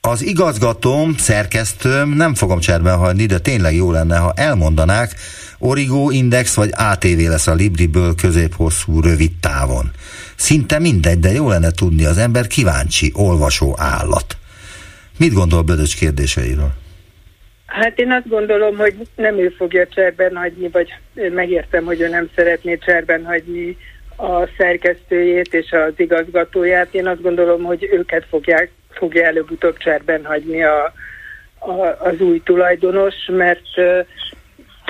[0.00, 5.14] Az igazgatóm, szerkesztőm nem fogom cserben hagyni, de tényleg jó lenne, ha elmondanák,
[5.58, 9.90] Origo Index vagy ATV lesz a Libriből középhosszú rövid távon.
[10.36, 14.36] Szinte mindegy, de jó lenne tudni, az ember kíváncsi, olvasó állat.
[15.18, 16.72] Mit gondol Bödös kérdéseiről?
[17.68, 22.30] Hát én azt gondolom, hogy nem ő fogja cserben hagyni, vagy megértem, hogy ő nem
[22.34, 23.76] szeretné cserben hagyni
[24.16, 26.94] a szerkesztőjét és az igazgatóját.
[26.94, 30.92] Én azt gondolom, hogy őket fogják, fogja előbb-utóbb cserben hagyni a,
[31.58, 33.66] a, az új tulajdonos, mert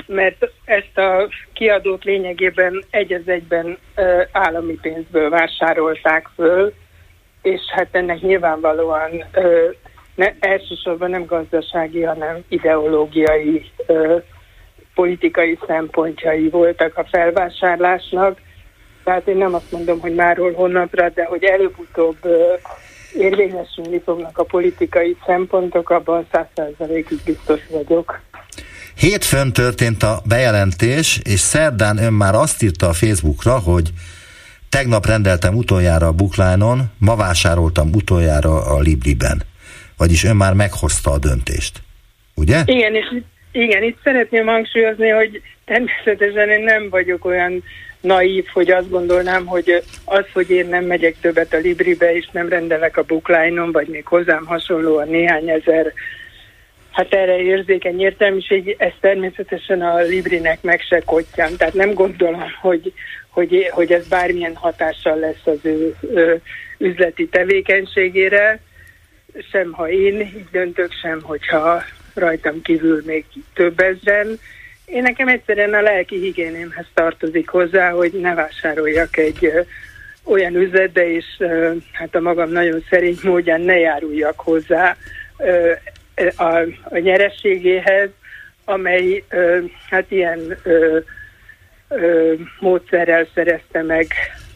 [0.05, 3.77] mert ezt a kiadót lényegében egy az egyben
[4.31, 6.73] állami pénzből vásárolták föl,
[7.41, 9.23] és hát ennek nyilvánvalóan
[10.19, 14.17] ne, elsősorban nem gazdasági, hanem ideológiai, ö,
[14.93, 18.41] politikai szempontjai voltak a felvásárlásnak.
[19.03, 22.53] Tehát én nem azt mondom, hogy máról honnan, de hogy előbb-utóbb ö,
[23.13, 28.19] érvényesülni fognak a politikai szempontok, abban százszerzalékig biztos vagyok.
[28.95, 33.89] Hétfőn történt a bejelentés, és szerdán ön már azt írta a Facebookra, hogy
[34.69, 39.48] tegnap rendeltem utoljára a Bookline-on, ma vásároltam utoljára a Libriben
[39.99, 41.81] vagyis ön már meghozta a döntést.
[42.35, 42.61] Ugye?
[42.65, 43.05] Igen, és
[43.51, 47.63] igen, itt szeretném hangsúlyozni, hogy természetesen én nem vagyok olyan
[48.01, 52.49] naív, hogy azt gondolnám, hogy az, hogy én nem megyek többet a Libribe, és nem
[52.49, 55.93] rendelek a bookline vagy még hozzám hasonlóan néhány ezer
[56.91, 61.57] hát erre érzékeny értelmiség, ez természetesen a Librinek meg se kottyan.
[61.57, 62.93] Tehát nem gondolom, hogy,
[63.29, 66.41] hogy, hogy ez bármilyen hatással lesz az ő, ő
[66.77, 68.59] üzleti tevékenységére
[69.51, 74.39] sem ha én így döntök, sem hogyha rajtam kívül még több ezren.
[74.85, 79.51] Én nekem egyszerűen a lelki higiénémhez tartozik hozzá, hogy ne vásároljak egy
[80.23, 81.25] olyan üzletbe, és
[81.91, 84.97] hát a magam nagyon szerint módján ne járuljak hozzá
[86.35, 88.09] a, a nyerességéhez,
[88.65, 89.23] amely
[89.89, 90.57] hát ilyen
[92.59, 94.07] módszerrel szerezte meg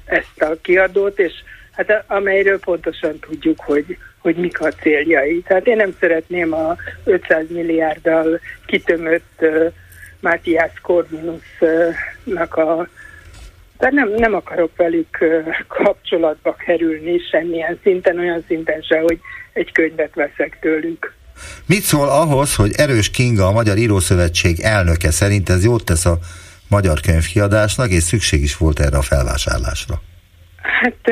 [0.06, 1.34] ezt a kiadót, és
[1.72, 5.42] hát amelyről pontosan tudjuk, hogy hogy mik a céljai.
[5.48, 9.72] Tehát én nem szeretném a 500 milliárddal kitömött uh,
[10.20, 12.88] Matthias Corvinusnak a
[13.78, 15.18] tehát nem, nem akarok velük
[15.68, 19.20] kapcsolatba kerülni semmilyen szinten, olyan szinten se, hogy
[19.54, 21.14] egy könyvet veszek tőlük.
[21.66, 26.18] Mit szól ahhoz, hogy Erős Kinga, a Magyar Írószövetség elnöke szerint ez jót tesz a
[26.68, 30.02] magyar könyvkiadásnak, és szükség is volt erre a felvásárlásra?
[30.64, 31.12] Hát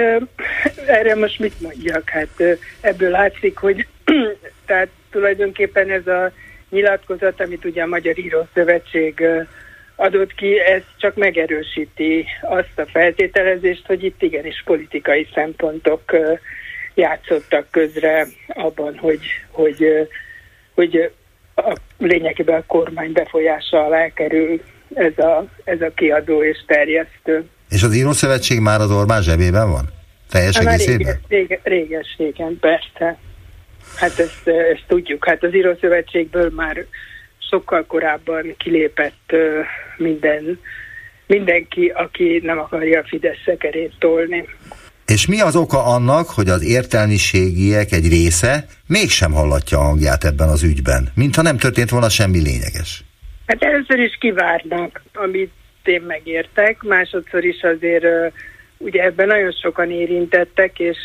[0.88, 2.10] erre most mit mondjak?
[2.10, 2.44] Hát
[2.82, 3.88] ebből látszik, hogy
[4.66, 6.32] tehát tulajdonképpen ez a
[6.70, 9.24] nyilatkozat, amit ugye a Magyar Író Szövetség
[9.96, 16.02] adott ki, ez csak megerősíti azt a feltételezést, hogy itt igenis politikai szempontok
[16.94, 20.08] játszottak közre abban, hogy, hogy,
[20.74, 21.12] hogy
[21.56, 24.62] a, lényegében a kormány befolyása alá kerül
[24.94, 27.50] ez a, ez a kiadó és terjesztő.
[27.72, 29.90] És az Írószövetség már az Orbán zsebében van?
[30.30, 31.20] Teljes hát egészében?
[31.28, 33.18] Réges, réges, régen, persze.
[33.96, 35.26] Hát ezt, ezt tudjuk.
[35.26, 36.86] Hát az Írószövetségből már
[37.50, 39.34] sokkal korábban kilépett
[39.98, 40.60] minden,
[41.28, 44.48] mindenki, aki nem akarja a Fidesz szekerét tolni.
[45.06, 50.50] És mi az oka annak, hogy az értelmiségiek egy része mégsem hallatja a hangját ebben
[50.50, 53.04] az ügyben, mintha nem történt volna semmi lényeges?
[53.46, 55.52] Hát először is kivárnak, amit
[55.88, 58.34] én megértek, másodszor is azért
[58.78, 60.98] ugye ebben nagyon sokan érintettek, és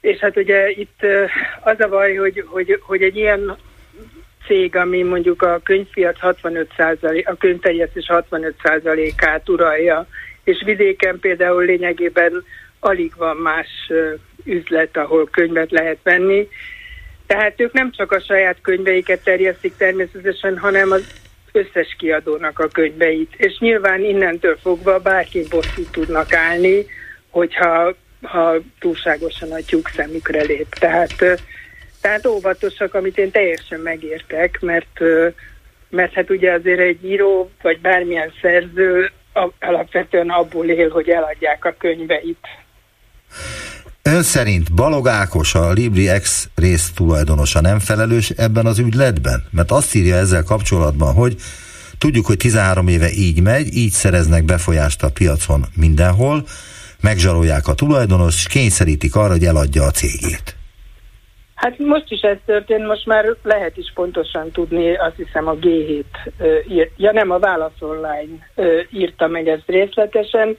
[0.00, 1.06] és hát ugye itt
[1.60, 3.56] az a baj, hogy, hogy, hogy egy ilyen
[4.46, 10.06] cég, ami mondjuk a könyvpiac 65% a könyvterjesztés 65%-át uralja,
[10.44, 12.44] és vidéken például lényegében
[12.78, 13.90] alig van más
[14.44, 16.48] üzlet, ahol könyvet lehet venni.
[17.26, 21.19] Tehát ők nem csak a saját könyveiket terjesztik természetesen, hanem az
[21.52, 23.34] összes kiadónak a könyveit.
[23.36, 26.86] És nyilván innentől fogva bárki bosszút tudnak állni,
[27.30, 30.74] hogyha ha túlságosan a tyúk szemükre lép.
[30.74, 31.14] Tehát,
[32.00, 35.00] tehát óvatosak, amit én teljesen megértek, mert,
[35.88, 39.10] mert hát ugye azért egy író, vagy bármilyen szerző
[39.60, 42.46] alapvetően abból él, hogy eladják a könyveit.
[44.16, 49.44] Ön szerint Balog Ákos, a Libri X rész tulajdonosa nem felelős ebben az ügyletben?
[49.50, 51.34] Mert azt írja ezzel kapcsolatban, hogy
[51.98, 56.42] tudjuk, hogy 13 éve így megy, így szereznek befolyást a piacon mindenhol,
[57.00, 60.56] megzsarolják a tulajdonos, és kényszerítik arra, hogy eladja a cégét.
[61.54, 66.04] Hát most is ez történt, most már lehet is pontosan tudni, azt hiszem a G7
[66.68, 68.50] írt, ja nem, a Válasz Online
[68.90, 70.56] írta meg ezt részletesen,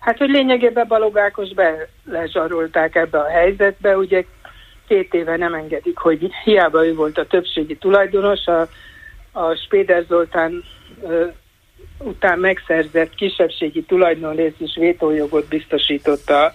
[0.00, 1.48] hát hogy lényegében Balogákos
[2.04, 4.24] belezsarolták ebbe a helyzetbe, ugye
[4.88, 8.68] két éve nem engedik, hogy hiába ő volt a többségi tulajdonos, a,
[9.32, 10.64] a Spéder Zoltán
[11.98, 16.52] után megszerzett kisebbségi tulajdonrész is vétójogot biztosította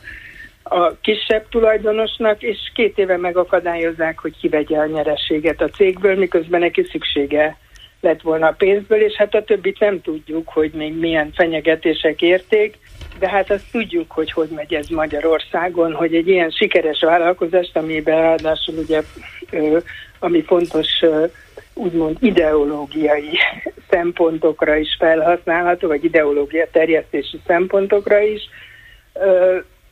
[0.63, 6.83] a kisebb tulajdonosnak, és két éve megakadályozzák, hogy kivegye a nyerességet a cégből, miközben neki
[6.91, 7.57] szüksége
[8.05, 12.77] lett volna a pénzből, és hát a többit nem tudjuk, hogy még milyen fenyegetések érték,
[13.19, 18.21] de hát azt tudjuk, hogy hogy megy ez Magyarországon, hogy egy ilyen sikeres vállalkozást, amiben
[18.21, 19.01] ráadásul ugye,
[20.19, 20.87] ami fontos
[21.73, 23.37] úgymond ideológiai
[23.89, 28.41] szempontokra is felhasználható, vagy ideológia terjesztési szempontokra is,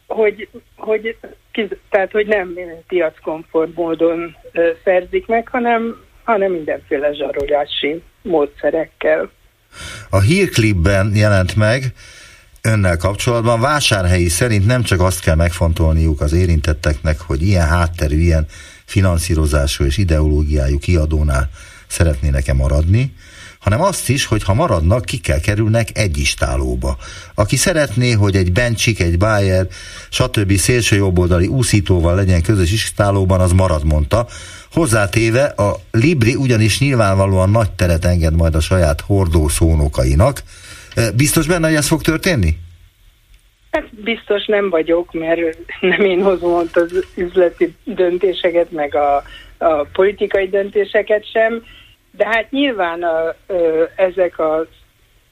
[0.07, 1.17] hogy, hogy,
[1.89, 2.57] tehát, hogy nem
[2.87, 4.35] piackonform módon
[4.83, 9.31] szerzik meg, hanem, hanem mindenféle zsarolási módszerekkel.
[10.09, 11.83] A hírklipben jelent meg,
[12.61, 18.45] önnel kapcsolatban vásárhelyi szerint nem csak azt kell megfontolniuk az érintetteknek, hogy ilyen hátterű, ilyen
[18.85, 21.49] finanszírozású és ideológiájú kiadónál
[21.87, 23.13] szeretnének-e maradni,
[23.63, 26.97] hanem azt is, hogy ha maradnak, ki kell kerülnek egy istálóba.
[27.35, 29.67] Aki szeretné, hogy egy Bencsik, egy Bayer,
[30.09, 30.51] stb.
[30.51, 34.27] szélső jobboldali úszítóval legyen közös istálóban, az marad, mondta.
[34.71, 40.41] Hozzátéve a Libri ugyanis nyilvánvalóan nagy teret enged majd a saját hordó szónokainak.
[41.15, 42.57] Biztos benne, hogy ez fog történni?
[43.71, 49.23] Hát biztos nem vagyok, mert nem én hozom ott az üzleti döntéseket, meg a,
[49.57, 51.63] a politikai döntéseket sem
[52.17, 54.67] de hát nyilván a, ö, ezek az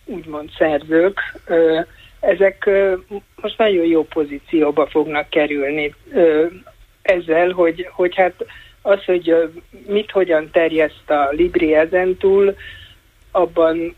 [0.05, 1.79] úgymond szerzők, ö,
[2.19, 2.93] ezek ö,
[3.41, 6.45] most nagyon jó pozícióba fognak kerülni ö,
[7.01, 8.45] ezzel, hogy, hogy hát
[8.81, 9.35] az, hogy
[9.87, 12.55] mit hogyan terjeszt a Libri ezentúl,
[13.31, 13.95] abban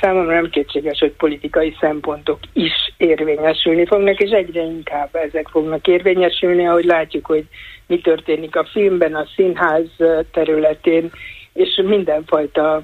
[0.00, 6.66] számomra nem kétséges, hogy politikai szempontok is érvényesülni fognak, és egyre inkább ezek fognak érvényesülni,
[6.66, 7.44] ahogy látjuk, hogy
[7.86, 9.88] mi történik a filmben, a színház
[10.32, 11.10] területén,
[11.52, 12.82] és mindenfajta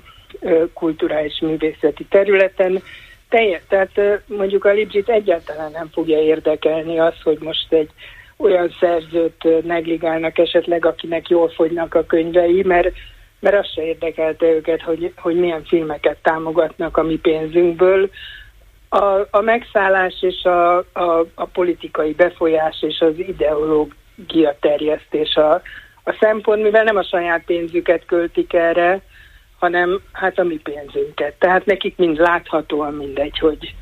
[0.73, 2.83] kulturális művészeti területen.
[3.29, 7.91] Teljes, tehát mondjuk a Librit egyáltalán nem fogja érdekelni az, hogy most egy
[8.37, 12.93] olyan szerzőt negligálnak esetleg, akinek jól fogynak a könyvei, mert,
[13.41, 18.11] mert az se érdekelte őket, hogy, hogy milyen filmeket támogatnak a mi pénzünkből.
[18.89, 25.63] A, a megszállás és a, a, a politikai befolyás és az ideológia terjesztés a,
[26.09, 29.01] a szempont, mivel nem a saját pénzüket költik erre,
[29.59, 31.35] hanem hát a mi pénzünket.
[31.39, 33.75] Tehát nekik mind láthatóan mindegy, hogy,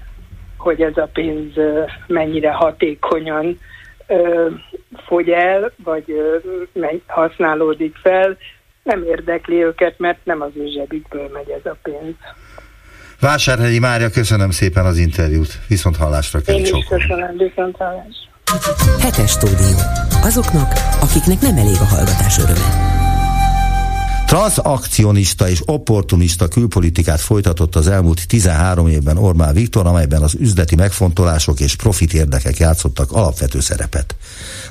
[0.59, 1.53] hogy ez a pénz
[2.07, 3.59] mennyire hatékonyan
[4.07, 4.49] ö,
[5.07, 6.37] fogy el, vagy ö,
[7.07, 8.37] használódik fel,
[8.83, 12.15] nem érdekli őket, mert nem az ő zsebükből megy ez a pénz.
[13.21, 15.53] Vásárhegyi Mária, köszönöm szépen az interjút.
[15.69, 18.34] Viszont hallásra kell Én is köszönöm, viszont hallásra.
[18.99, 19.77] Hetes stúdió.
[20.23, 22.93] Azoknak, akiknek nem elég a hallgatás öröme.
[24.27, 31.61] Transakcionista és opportunista külpolitikát folytatott az elmúlt 13 évben Orbán Viktor, amelyben az üzleti megfontolások
[31.61, 34.15] és profit érdekek játszottak alapvető szerepet.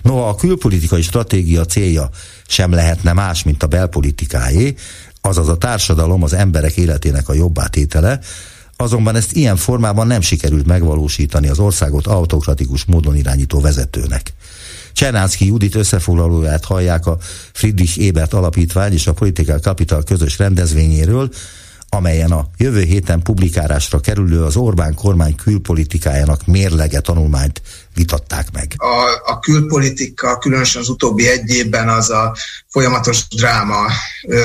[0.02, 2.10] Noha a külpolitikai stratégia célja
[2.48, 4.76] sem lehetne más, mint a belpolitikáé,
[5.22, 8.20] azaz a társadalom az emberek életének a jobbátétele,
[8.78, 14.34] azonban ezt ilyen formában nem sikerült megvalósítani az országot autokratikus módon irányító vezetőnek.
[14.94, 17.18] Csernánszki Judit összefoglalóját hallják a
[17.54, 21.30] Friedrich Ebert Alapítvány és a Political Capital közös rendezvényéről,
[21.90, 27.62] amelyen a jövő héten publikálásra kerülő az Orbán kormány külpolitikájának mérlege tanulmányt
[27.96, 28.74] vitatták meg.
[28.78, 32.36] A, a külpolitika, különösen az utóbbi egy évben az a
[32.68, 33.88] folyamatos dráma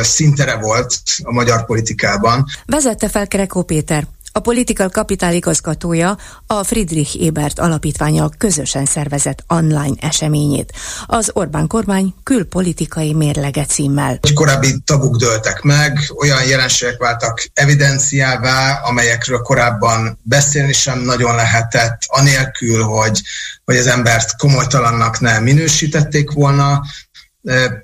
[0.03, 2.45] szintere volt a magyar politikában.
[2.67, 4.07] Vezette fel Kerekó Péter,
[4.39, 10.73] a Political Capital igazgatója a Friedrich Ebert alapítványa közösen szervezett online eseményét.
[11.07, 14.19] Az Orbán kormány külpolitikai mérlege címmel.
[14.35, 22.83] Korábbi tabuk dőltek meg, olyan jelenségek váltak evidenciává, amelyekről korábban beszélni sem nagyon lehetett, anélkül,
[22.83, 23.23] hogy,
[23.65, 26.83] hogy az embert komolytalannak nem minősítették volna,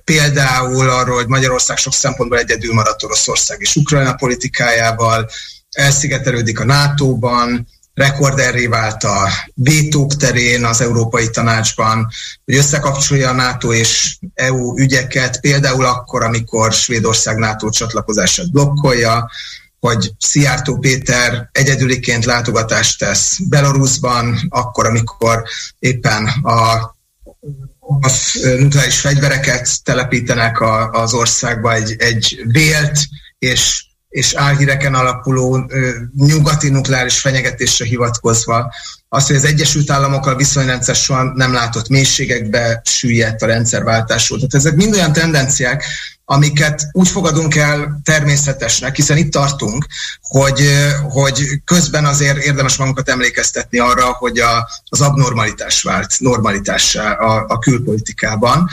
[0.05, 5.31] Például arról, hogy Magyarország sok szempontból egyedül maradt Oroszország és Ukrajna politikájával,
[5.75, 12.09] elszigetelődik a NATO-ban, rekorderré vált a vétók terén az Európai Tanácsban,
[12.45, 19.31] hogy összekapcsolja a NATO és EU ügyeket, például akkor, amikor Svédország NATO csatlakozását blokkolja,
[19.81, 25.43] hogy Szijjártó Péter egyedüliként látogatást tesz Belarusban, akkor, amikor
[25.79, 26.93] éppen a
[28.01, 28.11] a
[28.59, 32.99] nukleáris fegyvereket telepítenek a, az országba egy, egy vélt
[33.39, 33.85] és
[34.15, 35.71] és álhíreken alapuló
[36.17, 38.75] nyugati nukleáris fenyegetésre hivatkozva,
[39.09, 44.39] az, hogy az Egyesült Államokkal viszonyrendszer soha nem látott mélységekbe süllyedt a rendszerváltásról.
[44.39, 45.85] Tehát ezek mind olyan tendenciák,
[46.25, 49.87] amiket úgy fogadunk el természetesnek, hiszen itt tartunk,
[50.21, 50.69] hogy,
[51.03, 57.59] hogy közben azért érdemes magunkat emlékeztetni arra, hogy a, az abnormalitás vált normalitássá a, a
[57.59, 58.69] külpolitikában,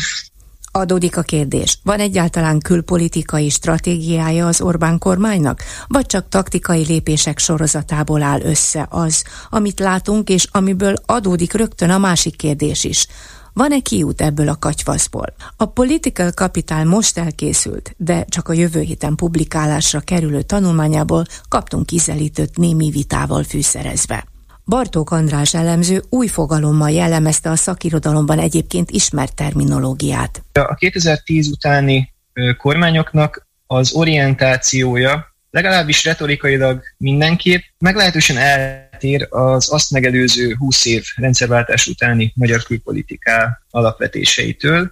[0.73, 8.21] Adódik a kérdés, van egyáltalán külpolitikai stratégiája az Orbán kormánynak, vagy csak taktikai lépések sorozatából
[8.21, 13.07] áll össze az, amit látunk, és amiből adódik rögtön a másik kérdés is.
[13.53, 15.33] Van-e kiút ebből a katyvaszból?
[15.57, 22.57] A Political Capital most elkészült, de csak a jövő héten publikálásra kerülő tanulmányából kaptunk ízelítőt
[22.57, 24.30] némi vitával fűszerezve.
[24.71, 30.43] Bartók András elemző új fogalommal jellemezte a szakirodalomban egyébként ismert terminológiát.
[30.53, 32.13] A 2010 utáni
[32.57, 42.31] kormányoknak az orientációja legalábbis retorikailag mindenképp meglehetősen eltér az azt megelőző 20 év rendszerváltás utáni
[42.35, 44.91] magyar külpolitiká alapvetéseitől,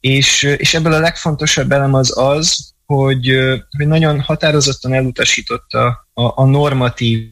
[0.00, 3.38] és, és ebből a legfontosabb elem az az, hogy,
[3.76, 7.30] hogy nagyon határozottan elutasította a, a normatív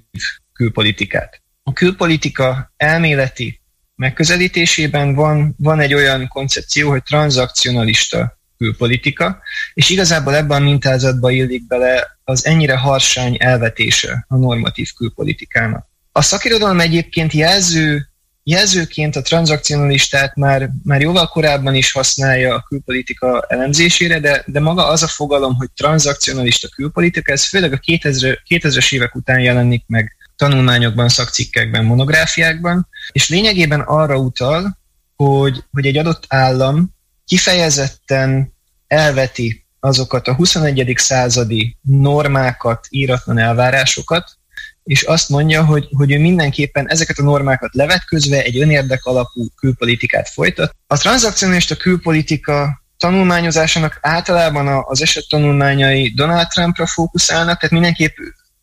[0.52, 1.42] külpolitikát.
[1.66, 3.60] A külpolitika elméleti
[3.96, 9.42] megközelítésében van, van egy olyan koncepció, hogy tranzakcionalista külpolitika,
[9.74, 15.88] és igazából ebben a mintázatban illik bele az ennyire harsány elvetése a normatív külpolitikának.
[16.12, 18.08] A szakirodalom egyébként jelző,
[18.42, 24.86] jelzőként a tranzakcionalistát már, már jóval korábban is használja a külpolitika elemzésére, de, de maga
[24.86, 30.16] az a fogalom, hogy tranzakcionalista külpolitika, ez főleg a 2000, 2000-es évek után jelenik meg
[30.36, 34.78] tanulmányokban, szakcikkekben, monográfiákban, és lényegében arra utal,
[35.16, 36.94] hogy, hogy egy adott állam
[37.26, 38.52] kifejezetten
[38.86, 40.92] elveti azokat a 21.
[40.96, 44.36] századi normákat, íratlan elvárásokat,
[44.84, 50.28] és azt mondja, hogy, hogy ő mindenképpen ezeket a normákat levetközve egy önérdek alapú külpolitikát
[50.28, 50.76] folytat.
[50.86, 58.16] A tranzakcionista külpolitika tanulmányozásának általában az eset tanulmányai Donald Trumpra fókuszálnak, tehát mindenképp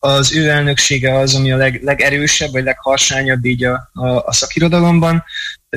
[0.04, 5.24] az ő elnöksége az, ami a leg, legerősebb, vagy legharsányabb így a, a, a szakirodalomban,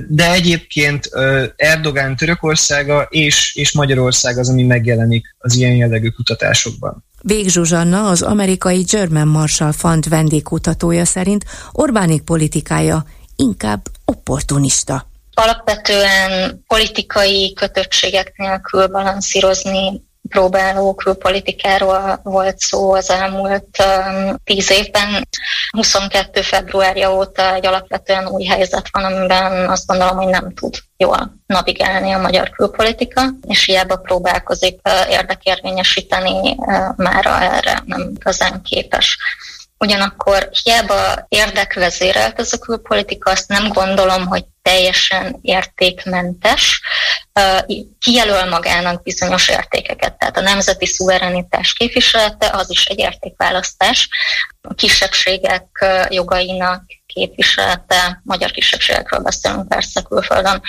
[0.09, 1.09] de egyébként
[1.57, 7.05] Erdogán Törökországa és, és Magyarország az, ami megjelenik az ilyen jellegű kutatásokban.
[7.23, 13.05] Vég Zsuzsanna, az amerikai German Marshall Fund vendégkutatója szerint Orbánik politikája
[13.37, 15.09] inkább opportunista.
[15.35, 25.29] Alapvetően politikai kötöttségek nélkül balanszírozni próbáló külpolitikáról volt szó az elmúlt um, tíz évben.
[25.71, 26.43] 22.
[26.43, 32.13] februárja óta egy alapvetően új helyzet van, amiben azt gondolom, hogy nem tud jól navigálni
[32.13, 36.57] a magyar külpolitika, és hiába próbálkozik érdekérvényesíteni,
[36.97, 39.19] mára erre nem igazán képes.
[39.85, 46.81] Ugyanakkor hiába érdekvezérelt ez a külpolitika, azt nem gondolom, hogy teljesen értékmentes,
[47.99, 50.19] kijelöl magának bizonyos értékeket.
[50.19, 54.09] Tehát a nemzeti szuverenitás képviselete az is egy értékválasztás.
[54.61, 56.83] A kisebbségek jogainak
[57.15, 60.63] képviselete, magyar kisebbségekről beszélünk persze külföldön,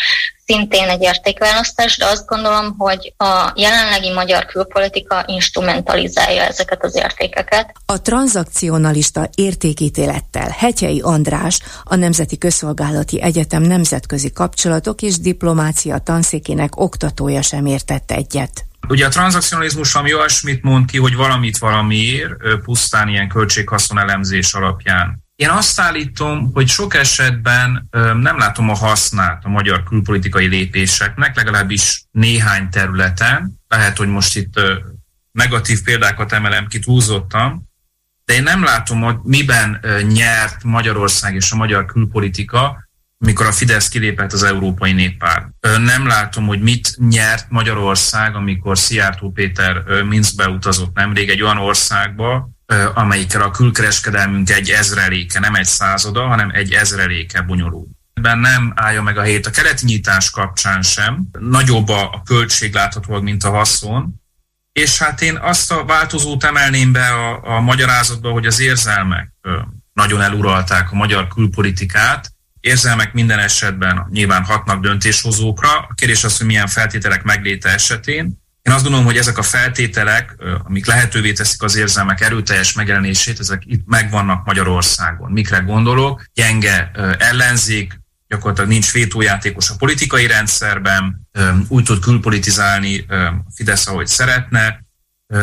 [0.46, 7.72] szintén egy értékválasztás, de azt gondolom, hogy a jelenlegi magyar külpolitika instrumentalizálja ezeket az értékeket.
[7.86, 17.42] A tranzakcionalista értékítélettel Hetyei András, a Nemzeti Közszolgálati Egyetem nemzetközi kapcsolatok és diplomácia tanszékének oktatója
[17.42, 18.66] sem értett egyet.
[18.88, 22.34] Ugye a tranzakcionalizmus valami olyasmit mond ki, hogy valamit valamiért,
[22.64, 27.90] pusztán ilyen költséghaszon elemzés alapján én azt állítom, hogy sok esetben
[28.22, 33.60] nem látom a hasznát a magyar külpolitikai lépéseknek, legalábbis néhány területen.
[33.68, 34.60] Lehet, hogy most itt
[35.32, 37.70] negatív példákat emelem ki túlzottam,
[38.26, 39.80] de én nem látom, hogy miben
[40.14, 45.48] nyert Magyarország és a magyar külpolitika, mikor a Fidesz kilépett az Európai Néppárt.
[45.60, 52.50] Nem látom, hogy mit nyert Magyarország, amikor Szijjártó Péter Minskbe utazott nemrég egy olyan országba,
[52.94, 57.90] amelyikkel a külkereskedelmünk egy ezreléke, nem egy százoda, hanem egy ezreléke bonyolult.
[58.14, 61.28] Ebben nem állja meg a hét a keleti nyitás kapcsán sem.
[61.40, 64.24] Nagyobb a költség láthatóan, mint a haszon.
[64.72, 69.32] És hát én azt a változót emelném be a, a magyarázatba, hogy az érzelmek
[69.94, 72.34] nagyon eluralták a magyar külpolitikát.
[72.60, 75.70] Érzelmek minden esetben nyilván hatnak döntéshozókra.
[75.70, 80.36] A kérdés az, hogy milyen feltételek megléte esetén én azt gondolom, hogy ezek a feltételek,
[80.64, 85.32] amik lehetővé teszik az érzelmek erőteljes megjelenését, ezek itt megvannak Magyarországon.
[85.32, 86.24] Mikre gondolok?
[86.34, 91.28] Gyenge ellenzék, gyakorlatilag nincs vétójátékos a politikai rendszerben,
[91.68, 93.06] úgy tud külpolitizálni
[93.56, 94.86] Fidesz, ahogy szeretne,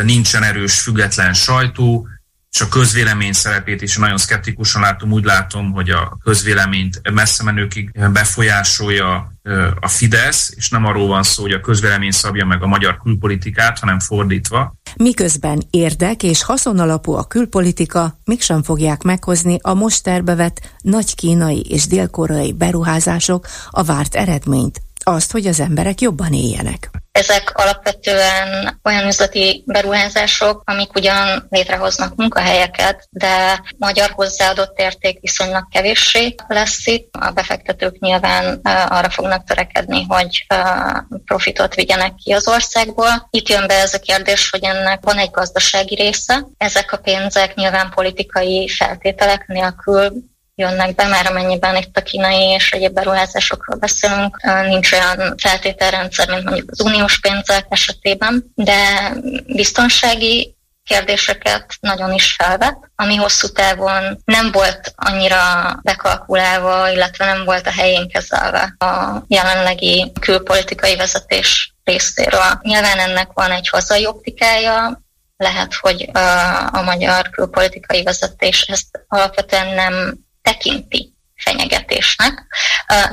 [0.03, 2.09] nincsen erős független sajtó,
[2.53, 5.13] és a közvélemény szerepét is nagyon szkeptikusan látom.
[5.13, 9.33] Úgy látom, hogy a közvéleményt messze menőkig befolyásolja
[9.81, 13.79] a Fidesz, és nem arról van szó, hogy a közvélemény szabja meg a magyar külpolitikát,
[13.79, 14.75] hanem fordítva.
[14.97, 21.87] Miközben érdek és haszonalapú a külpolitika, mégsem fogják meghozni a most terbevet nagy kínai és
[21.87, 26.91] dél-koreai beruházások a várt eredményt, azt, hogy az emberek jobban éljenek.
[27.13, 36.35] Ezek alapvetően olyan üzleti beruházások, amik ugyan létrehoznak munkahelyeket, de magyar hozzáadott érték viszonylag kevéssé
[36.47, 37.09] lesz itt.
[37.19, 40.47] A befektetők nyilván arra fognak törekedni, hogy
[41.25, 43.29] profitot vigyenek ki az országból.
[43.31, 46.47] Itt jön be ez a kérdés, hogy ennek van egy gazdasági része.
[46.57, 50.13] Ezek a pénzek nyilván politikai feltételek nélkül
[50.55, 56.45] jönnek be, már amennyiben itt a kínai és egyéb beruházásokról beszélünk, nincs olyan feltételrendszer, mint
[56.45, 59.13] mondjuk az uniós pénzek esetében, de
[59.47, 65.41] biztonsági kérdéseket nagyon is felvet, ami hosszú távon nem volt annyira
[65.83, 72.59] bekalkulálva, illetve nem volt a helyén kezelve a jelenlegi külpolitikai vezetés részéről.
[72.63, 75.03] Nyilván ennek van egy hazai optikája,
[75.37, 76.11] lehet, hogy
[76.73, 81.13] a magyar külpolitikai vezetés ezt alapvetően nem tekinti
[81.45, 82.47] fenyegetésnek,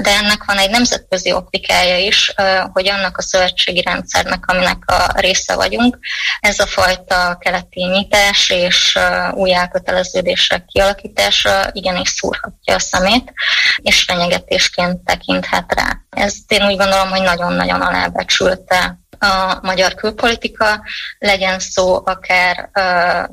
[0.01, 2.33] de ennek van egy nemzetközi optikája is,
[2.73, 5.97] hogy annak a szövetségi rendszernek, aminek a része vagyunk,
[6.39, 8.97] ez a fajta keleti nyitás és
[9.31, 13.33] új elköteleződések kialakítása igenis szúrhatja a szemét,
[13.75, 15.97] és fenyegetésként tekinthet rá.
[16.09, 20.81] Ezt én úgy gondolom, hogy nagyon-nagyon alábecsülte a magyar külpolitika,
[21.19, 22.69] legyen szó akár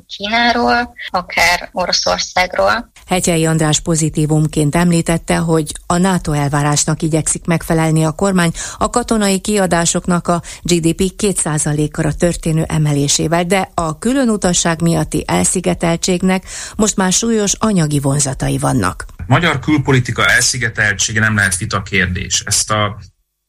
[0.07, 2.91] Kínáról, akár Oroszországról.
[3.07, 10.27] Hegyei András pozitívumként említette, hogy a NATO elvárásnak igyekszik megfelelni a kormány a katonai kiadásoknak
[10.27, 16.45] a GDP 2%-ra történő emelésével, de a külön utasság miatti elszigeteltségnek
[16.75, 19.05] most már súlyos anyagi vonzatai vannak.
[19.25, 22.43] Magyar külpolitika elszigeteltsége nem lehet vita kérdés.
[22.45, 22.97] Ezt a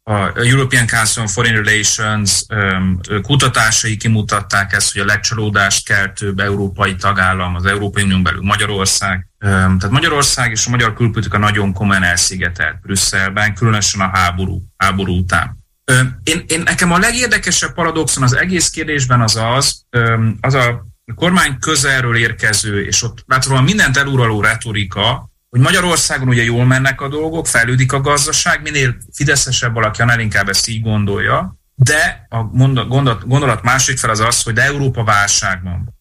[0.09, 6.95] a European Council on Foreign Relations um, kutatásai kimutatták ezt, hogy a legcsalódást keltőbb európai
[6.95, 9.28] tagállam az Európai Unión belül Magyarország.
[9.39, 15.59] Tehát Magyarország és a magyar külpolitika nagyon komolyan elszigetelt Brüsszelben, különösen a háború, háború után.
[16.22, 19.84] Én, én, nekem a legérdekesebb paradoxon az egész kérdésben az az,
[20.41, 26.64] az a kormány közelről érkező, és ott láthatóan mindent eluraló retorika, hogy Magyarországon ugye jól
[26.64, 32.26] mennek a dolgok, fejlődik a gazdaság, minél fideszesebb valaki, annál inkább ezt így gondolja, de
[32.28, 35.98] a gondolat, gondolat másik fel az az, hogy de Európa válságban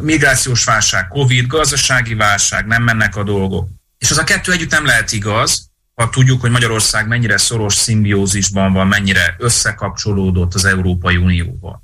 [0.00, 3.68] migrációs válság, Covid, gazdasági válság, nem mennek a dolgok.
[3.98, 8.72] És az a kettő együtt nem lehet igaz, ha tudjuk, hogy Magyarország mennyire szoros szimbiózisban
[8.72, 11.82] van, mennyire összekapcsolódott az Európai Unióval.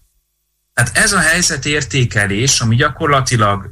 [0.74, 3.70] Tehát ez a helyzet értékelés, ami gyakorlatilag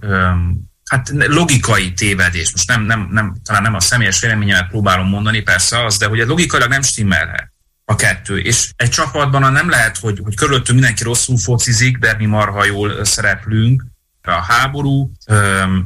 [0.91, 5.85] hát logikai tévedés, most nem, nem, nem, talán nem a személyes véleményemet próbálom mondani, persze
[5.85, 7.56] az, de hogy ez logikailag nem stimmelhet
[7.89, 8.39] a kettő.
[8.39, 13.05] És egy csapatban nem lehet, hogy, hogy körülöttünk mindenki rosszul focizik, de mi marha jól
[13.05, 13.85] szereplünk.
[14.23, 15.11] A háború,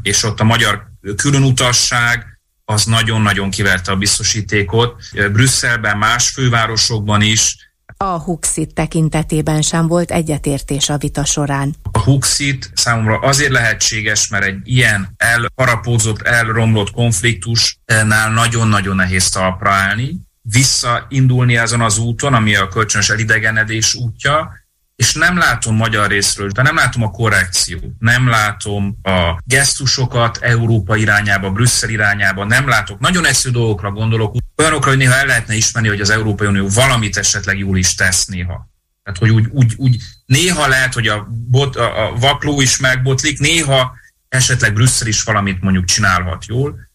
[0.02, 0.86] és ott a magyar
[1.16, 5.02] különutasság, az nagyon-nagyon kiverte a biztosítékot.
[5.32, 7.56] Brüsszelben, más fővárosokban is.
[7.96, 11.74] A Huxit tekintetében sem volt egyetértés a vita során.
[11.92, 20.20] A Huxit számomra azért lehetséges, mert egy ilyen elharapózott, elromlott konfliktusnál nagyon-nagyon nehéz talpra állni,
[20.42, 24.58] visszaindulni azon az úton, ami a kölcsönös elidegenedés útja,
[24.96, 30.96] és nem látom magyar részről, de nem látom a korrekciót, nem látom a gesztusokat Európa
[30.96, 32.98] irányába, Brüsszel irányába, nem látok.
[33.00, 37.16] Nagyon egyszerű dolgokra gondolok, olyanokra, hogy néha el lehetne ismerni, hogy az Európai Unió valamit
[37.16, 38.68] esetleg jól is tesz néha.
[39.02, 43.38] Tehát, hogy úgy, úgy, úgy néha lehet, hogy a, bot, a, a vakló is megbotlik,
[43.38, 43.96] néha
[44.28, 46.88] esetleg Brüsszel is valamit mondjuk csinálhat jól.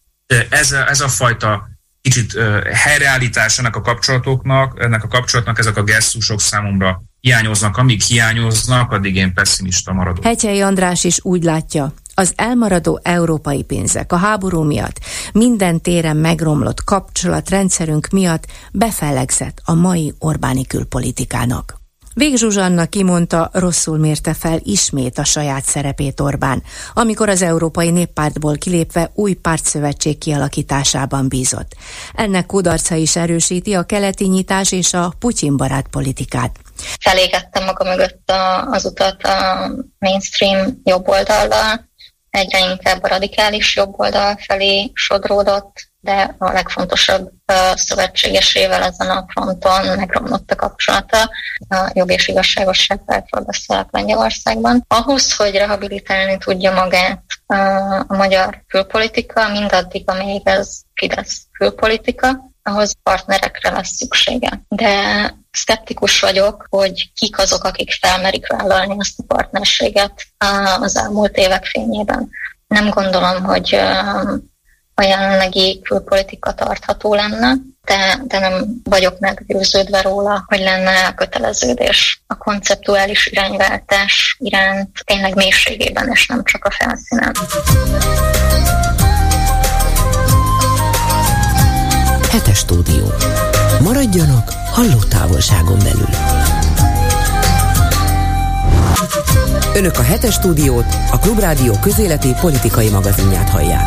[0.50, 1.70] Ez a, ez a fajta
[2.06, 2.40] kicsit
[2.74, 9.16] helyreállítás ennek a kapcsolatoknak, ennek a kapcsolatnak ezek a gesztusok számomra hiányoznak, amíg hiányoznak, addig
[9.16, 10.24] én pessimista maradok.
[10.24, 15.00] Hetyei András is úgy látja, az elmaradó európai pénzek a háború miatt,
[15.34, 21.85] minden téren megromlott kapcsolatrendszerünk miatt befellegzett a mai Orbáni külpolitikának.
[22.18, 26.64] Vég Zsuzsanna kimondta, rosszul mérte fel ismét a saját szerepét Orbán,
[26.94, 31.76] amikor az Európai Néppártból kilépve új pártszövetség kialakításában bízott.
[32.14, 36.56] Ennek kudarca is erősíti a keleti nyitás és a Putyin barát politikát.
[37.00, 41.90] Felégettem maga mögött a, az utat a mainstream jobb oldallal,
[42.36, 47.32] egyre inkább a radikális jobb oldal felé sodródott, de a legfontosabb
[47.74, 51.30] szövetségesével ezen a fronton megromlott a kapcsolata
[51.70, 54.86] a jog és igazságosság pártról beszélek Lengyelországban.
[54.88, 57.24] Ahhoz, hogy rehabilitálni tudja magát
[58.08, 64.62] a magyar külpolitika, mindaddig, amíg ez Fidesz külpolitika, ahhoz partnerekre lesz szüksége.
[64.68, 64.94] De
[65.52, 70.26] szkeptikus vagyok, hogy kik azok, akik felmerik vállalni ezt a partnerséget
[70.80, 72.30] az elmúlt évek fényében.
[72.68, 73.76] Nem gondolom, hogy
[74.98, 77.54] a jelenlegi külpolitika tartható lenne,
[77.86, 86.10] de, de nem vagyok meggyőződve róla, hogy lenne köteleződés a konceptuális irányváltás iránt tényleg mélységében,
[86.12, 87.34] és nem csak a felszínen.
[92.36, 93.14] Hetes stúdió.
[93.82, 96.10] Maradjanak hallótávolságon belül.
[99.76, 103.86] Önök a hetes stúdiót, a Klubrádió közéleti politikai magazinját hallják.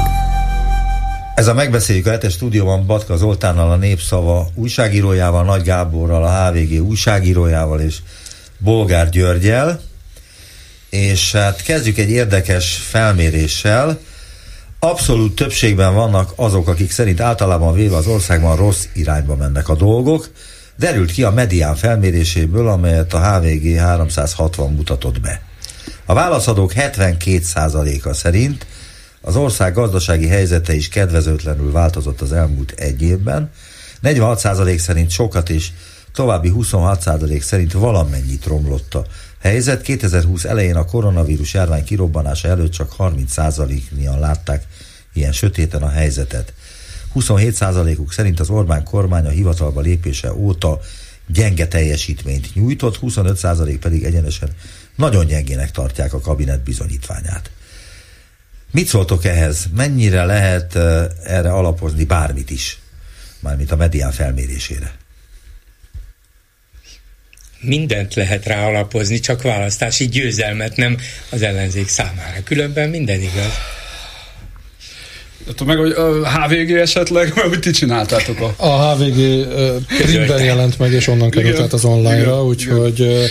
[1.35, 6.83] Ez a megbeszéljük a hetes stúdióban Batka Zoltánnal, a Népszava újságírójával, Nagy Gáborral, a HVG
[6.87, 7.97] újságírójával és
[8.59, 9.81] Bolgár Györgyel.
[10.91, 13.99] És hát kezdjük egy érdekes felméréssel.
[14.81, 20.31] Abszolút többségben vannak azok, akik szerint általában véve az országban rossz irányba mennek a dolgok.
[20.77, 25.43] Derült ki a medián felméréséből, amelyet a HVG 360 mutatott be.
[26.05, 28.67] A válaszadók 72%-a szerint
[29.21, 33.51] az ország gazdasági helyzete is kedvezőtlenül változott az elmúlt egy évben.
[34.03, 35.69] 46% szerint sokat és
[36.13, 39.05] további 26% szerint valamennyit romlott a
[39.41, 39.83] helyzet.
[39.83, 44.65] 2020 elején a koronavírus járvány kirobbanása előtt csak 30%-nian látták
[45.13, 46.53] ilyen sötéten a helyzetet.
[47.15, 50.81] 27%-uk szerint az Orbán kormány a hivatalba lépése óta
[51.27, 54.49] gyenge teljesítményt nyújtott, 25% pedig egyenesen
[54.97, 57.51] nagyon gyengének tartják a kabinet bizonyítványát.
[58.71, 59.67] Mit szóltok ehhez?
[59.75, 60.75] Mennyire lehet
[61.25, 62.79] erre alapozni bármit is?
[63.41, 64.93] Mármint a medián felmérésére.
[67.61, 70.97] Mindent lehet rá alapozni, csak választási győzelmet nem
[71.31, 72.43] az ellenzék számára.
[72.45, 73.53] Különben minden igaz.
[75.47, 78.55] Hát meg a HVG esetleg, amit ti csináltátok a...
[78.57, 79.47] A HVG
[79.87, 83.29] printben jelent meg, és onnan került át az online-ra, úgyhogy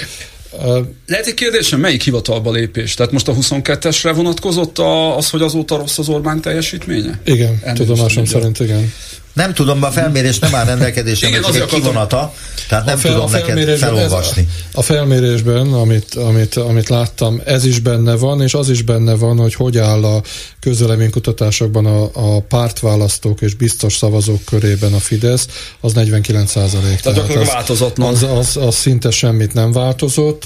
[1.08, 2.94] lehet egy kérdésem, melyik hivatalba lépés?
[2.94, 4.80] Tehát most a 22-esre vonatkozott
[5.18, 7.20] az, hogy azóta rossz az Orbán teljesítménye?
[7.24, 8.94] Igen, tudomásom szerint igen.
[9.38, 12.34] Nem tudom, a felmérés nem áll rendelkezésre, csak egy kivonata,
[12.68, 14.48] tehát nem fel, tudom neked felolvasni.
[14.74, 19.14] A, a felmérésben, amit, amit, amit láttam, ez is benne van, és az is benne
[19.16, 20.22] van, hogy hogy áll a
[20.60, 25.48] közöleménykutatásokban a, a pártválasztók és biztos szavazók körében a Fidesz,
[25.82, 27.00] az 49 százalék.
[27.00, 30.46] Tehát, tehát az, változott az, az, az szinte semmit nem változott.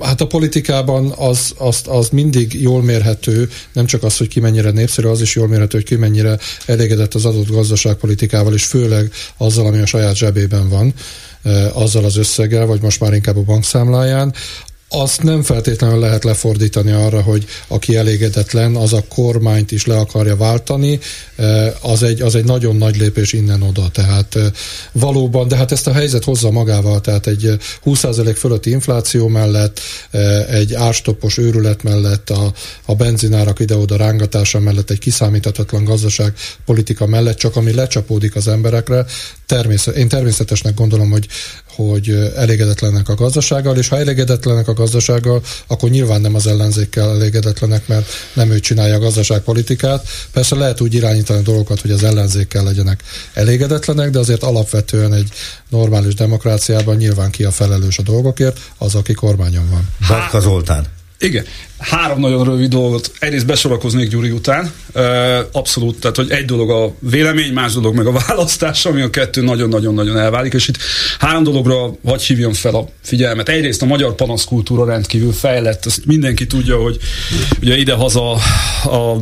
[0.00, 4.70] Hát a politikában az, az, az mindig jól mérhető, nem csak az, hogy ki mennyire
[4.70, 9.10] népszerű, az is jól mérhető, hogy ki mennyire elégedett az adott gazdaság gazdaságpolitikával, és főleg
[9.36, 10.94] azzal, ami a saját zsebében van,
[11.72, 14.34] azzal az összeggel, vagy most már inkább a bankszámláján,
[14.88, 20.36] azt nem feltétlenül lehet lefordítani arra, hogy aki elégedetlen, az a kormányt is le akarja
[20.36, 20.98] váltani,
[21.80, 23.88] az egy, az egy nagyon nagy lépés innen-oda.
[23.88, 24.38] Tehát
[24.92, 29.80] valóban, de hát ezt a helyzet hozza magával, tehát egy 20% fölötti infláció mellett,
[30.50, 32.52] egy árstoppos őrület mellett, a,
[32.84, 36.32] a benzinárak ide-oda rángatása mellett, egy kiszámíthatatlan gazdaság
[36.64, 39.04] politika mellett, csak ami lecsapódik az emberekre,
[39.46, 41.26] természet, én természetesnek gondolom, hogy,
[41.76, 47.88] hogy elégedetlenek a gazdasággal, és ha elégedetlenek a gazdasággal, akkor nyilván nem az ellenzékkel elégedetlenek,
[47.88, 50.08] mert nem ő csinálja a gazdaságpolitikát.
[50.32, 53.02] Persze lehet úgy irányítani dolgokat, hogy az ellenzékkel legyenek
[53.34, 55.28] elégedetlenek, de azért alapvetően egy
[55.68, 59.88] normális demokráciában nyilván ki a felelős a dolgokért, az, aki kormányon van.
[60.08, 60.95] Barka Zoltán.
[61.18, 61.44] Igen.
[61.78, 63.10] Három nagyon rövid dolgot.
[63.18, 64.72] Egyrészt besorakoznék Gyuri után.
[65.52, 69.42] Abszolút, tehát hogy egy dolog a vélemény, más dolog meg a választás, ami a kettő
[69.42, 70.78] nagyon-nagyon-nagyon elválik, és itt
[71.18, 73.48] három dologra hagy hívjam fel a figyelmet.
[73.48, 76.98] Egyrészt a magyar panaszkultúra rendkívül fejlett, ezt mindenki tudja, hogy
[77.60, 78.32] ugye ide-haza
[78.84, 79.18] a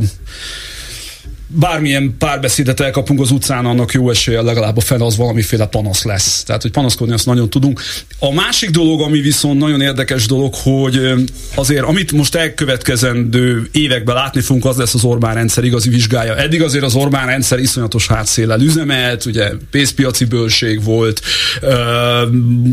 [1.59, 6.43] bármilyen párbeszédet elkapunk az utcán, annak jó esélye legalább a fel az valamiféle panasz lesz.
[6.43, 7.81] Tehát, hogy panaszkodni azt nagyon tudunk.
[8.19, 11.13] A másik dolog, ami viszont nagyon érdekes dolog, hogy
[11.55, 16.35] azért, amit most elkövetkezendő években látni fogunk, az lesz az Orbán rendszer igazi vizsgája.
[16.35, 21.21] Eddig azért az Orbán rendszer iszonyatos hátszéllel üzemelt, ugye pénzpiaci bőség volt,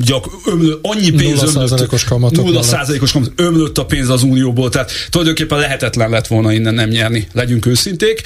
[0.05, 4.71] gyak, ömlő, annyi pénz 0 százalékos kamatok 0 százalékos kamat, ömlött a pénz az unióból,
[4.71, 8.23] tehát tulajdonképpen lehetetlen lett volna innen nem nyerni, legyünk őszinték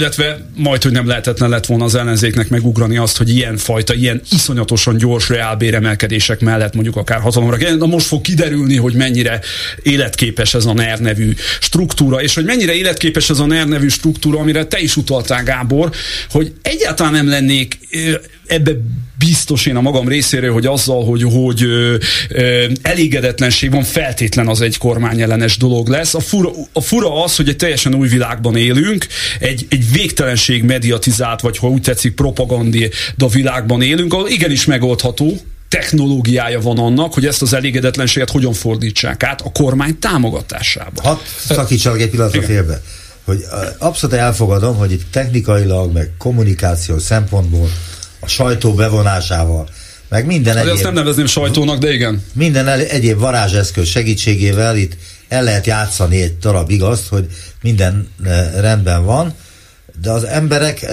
[0.00, 4.20] illetve majd, hogy nem lehetetlen lett volna az ellenzéknek megugrani azt, hogy ilyen fajta, ilyen
[4.30, 7.74] iszonyatosan gyors reálbéremelkedések mellett mondjuk akár hatalomra.
[7.76, 9.40] Na most fog kiderülni, hogy mennyire
[9.82, 14.38] életképes ez a NER nevű struktúra, és hogy mennyire életképes ez a NER nevű struktúra,
[14.38, 15.90] amire te is utaltál, Gábor,
[16.30, 17.78] hogy egyáltalán nem lennék
[18.50, 18.72] ebbe
[19.18, 21.96] biztos én a magam részéről, hogy azzal, hogy, hogy ö,
[22.28, 26.14] ö, elégedetlenség van, feltétlen az egy kormányellenes dolog lesz.
[26.14, 29.06] A fura, a fura az, hogy egy teljesen új világban élünk,
[29.40, 32.78] egy, egy végtelenség mediatizált, vagy ha úgy tetszik, propaganda
[33.32, 39.40] világban élünk, ahol igenis megoldható, technológiája van annak, hogy ezt az elégedetlenséget hogyan fordítsák át
[39.40, 41.02] a kormány támogatásába.
[41.02, 42.82] Hadd szakítsak egy pillanatra félbe
[43.24, 43.44] hogy
[43.78, 47.70] abszolút elfogadom, hogy itt technikailag, meg kommunikáció szempontból
[48.20, 49.68] a sajtó bevonásával,
[50.08, 50.72] meg minden egyéb...
[50.72, 52.24] Azt nem nevezném sajtónak, de igen.
[52.32, 54.96] Minden egyéb varázseszköz segítségével itt
[55.28, 57.26] el lehet játszani egy darab igaz, hogy
[57.62, 58.08] minden
[58.60, 59.34] rendben van,
[60.00, 60.86] de az emberek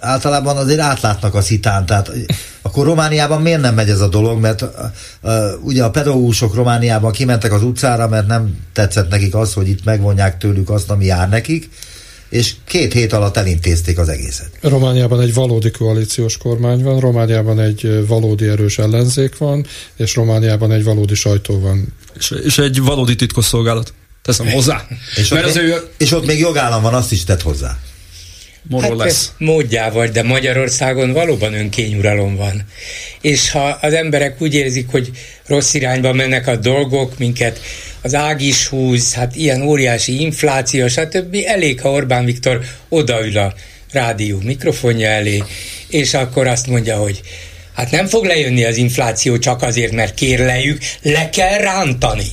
[0.00, 2.10] általában azért átlátnak a szitán, tehát
[2.62, 5.32] akkor Romániában miért nem megy ez a dolog, mert uh,
[5.62, 10.38] ugye a pedagógusok Romániában kimentek az utcára, mert nem tetszett nekik az, hogy itt megvonják
[10.38, 11.70] tőlük azt, ami jár nekik,
[12.28, 14.50] és két hét alatt elintézték az egészet.
[14.60, 19.66] Romániában egy valódi koalíciós kormány van, Romániában egy valódi erős ellenzék van,
[19.96, 21.86] és Romániában egy valódi sajtó van.
[22.18, 23.92] És, és egy valódi titkosszolgálat.
[24.22, 24.86] Teszem hozzá.
[25.16, 25.88] És, Mert ott, az ő...
[25.96, 27.78] és ott még jogállam van, azt is tett hozzá.
[28.80, 29.32] Hát lesz.
[29.38, 32.64] módjával, de Magyarországon valóban önkényuralom van.
[33.20, 35.10] És ha az emberek úgy érzik, hogy
[35.46, 37.60] rossz irányba mennek a dolgok, minket
[38.02, 41.36] az ág is húz, hát ilyen óriási infláció, stb.
[41.46, 43.54] Elég, ha Orbán Viktor odaül a
[43.92, 45.42] rádió mikrofonja elé,
[45.88, 47.20] és akkor azt mondja, hogy
[47.74, 52.26] hát nem fog lejönni az infláció csak azért, mert kérlejük, le kell rántani.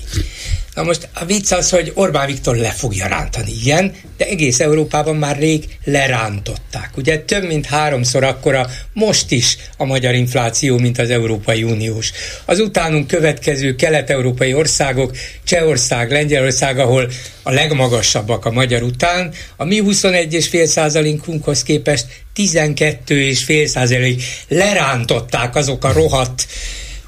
[0.73, 3.93] Na most a vicc az, hogy Orbán Viktor le fogja rántani, igen,
[4.27, 6.91] egész Európában már rég lerántották.
[6.95, 12.11] Ugye több mint háromszor akkora most is a magyar infláció, mint az Európai Uniós.
[12.45, 17.09] Az utánunk következő kelet-európai országok, Csehország, Lengyelország, ahol
[17.43, 22.05] a legmagasabbak a magyar után, a mi 21,5 százalékunkhoz képest
[22.35, 26.47] 12,5 százalék lerántották azok a rohadt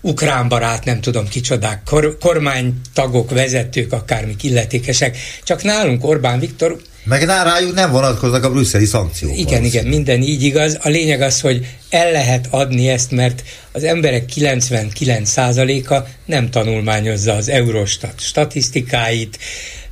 [0.06, 7.24] ukrán barát, nem tudom kicsodák, kor, kormánytagok, vezetők, akármik illetékesek, csak nálunk Orbán Viktor meg
[7.24, 9.38] rájuk nem vonatkoznak a brüsszeli szankciók.
[9.38, 10.78] Igen, igen, minden így igaz.
[10.82, 15.96] A lényeg az, hogy el lehet adni ezt, mert az emberek 99%-a
[16.26, 19.38] nem tanulmányozza az Eurostat statisztikáit,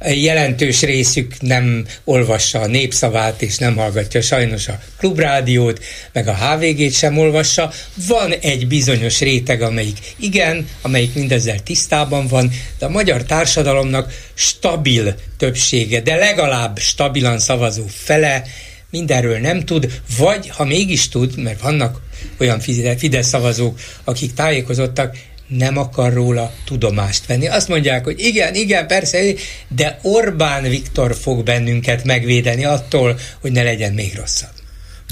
[0.09, 5.83] jelentős részük nem olvassa a népszavát, és nem hallgatja sajnos a klubrádiót,
[6.13, 7.71] meg a HVG-t sem olvassa.
[8.07, 15.15] Van egy bizonyos réteg, amelyik igen, amelyik mindezzel tisztában van, de a magyar társadalomnak stabil
[15.37, 18.43] többsége, de legalább stabilan szavazó fele
[18.89, 22.01] mindenről nem tud, vagy ha mégis tud, mert vannak
[22.39, 22.59] olyan
[22.97, 25.17] Fidesz szavazók, akik tájékozottak,
[25.47, 27.47] nem akar róla tudomást venni.
[27.47, 29.19] Azt mondják, hogy igen, igen, persze,
[29.67, 34.49] de Orbán Viktor fog bennünket megvédeni attól, hogy ne legyen még rosszabb.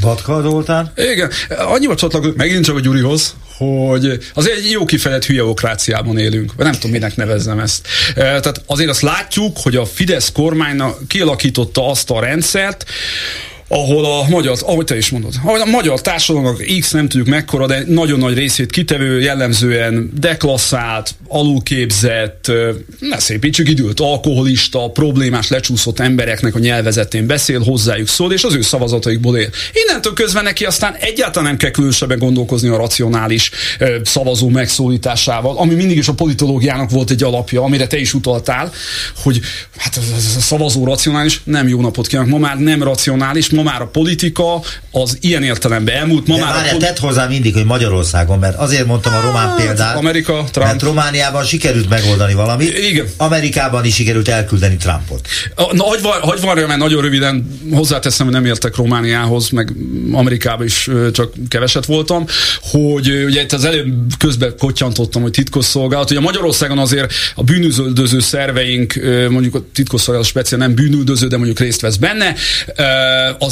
[0.02, 0.92] Vatka Zoltán?
[0.96, 6.66] Igen, annyival csatlakozok megint csak a Gyurihoz, hogy azért egy jó kifejezett hülyeokráciában élünk, vagy
[6.66, 7.88] nem tudom, minek nevezzem ezt.
[8.16, 12.86] Tehát azért azt látjuk, hogy a Fidesz kormánya kialakította azt a rendszert,
[13.72, 17.68] ahol a magyar, ahogy te is mondod, ahol a magyar társadalomnak X nem tudjuk mekkora,
[17.68, 22.52] de nagyon nagy részét kitevő, jellemzően deklasszált, alulképzett,
[23.00, 28.62] ne szépítsük időt, alkoholista, problémás, lecsúszott embereknek a nyelvezetén beszél, hozzájuk szól, és az ő
[28.62, 29.50] szavazataikból él.
[29.74, 33.52] Innentől közben neki aztán egyáltalán nem kell különösebben gondolkozni a racionális
[34.04, 38.72] szavazó megszólításával, ami mindig is a politológiának volt egy alapja, amire te is utaltál,
[39.24, 39.40] hogy
[39.78, 40.02] hát a
[40.40, 44.62] szavazó racionális, nem jó napot kívánok, ma már nem racionális, ma ma már a politika
[44.92, 46.28] az ilyen értelemben elmúlt.
[46.28, 49.96] Ma De már várjál, tedd hozzá mindig, hogy Magyarországon, mert azért mondtam a román példát,
[49.98, 50.68] Amerika, Trump.
[50.68, 53.06] mert Romániában sikerült megoldani valamit, Igen.
[53.18, 55.28] Amerikában is sikerült elküldeni Trumpot.
[55.72, 59.74] Na, hogy, var, hogy varja, mert nagyon röviden hozzáteszem, hogy nem értek Romániához, meg
[60.12, 62.26] Amerikába is csak keveset voltam,
[62.62, 68.20] hogy ugye itt az előbb közben kotyantottam, hogy titkosszolgálat, hogy a Magyarországon azért a bűnüldöző
[68.20, 68.94] szerveink,
[69.30, 72.36] mondjuk a titkosszolgálat speciál nem bűnüldöző, de mondjuk részt vesz benne,
[72.76, 72.84] ö,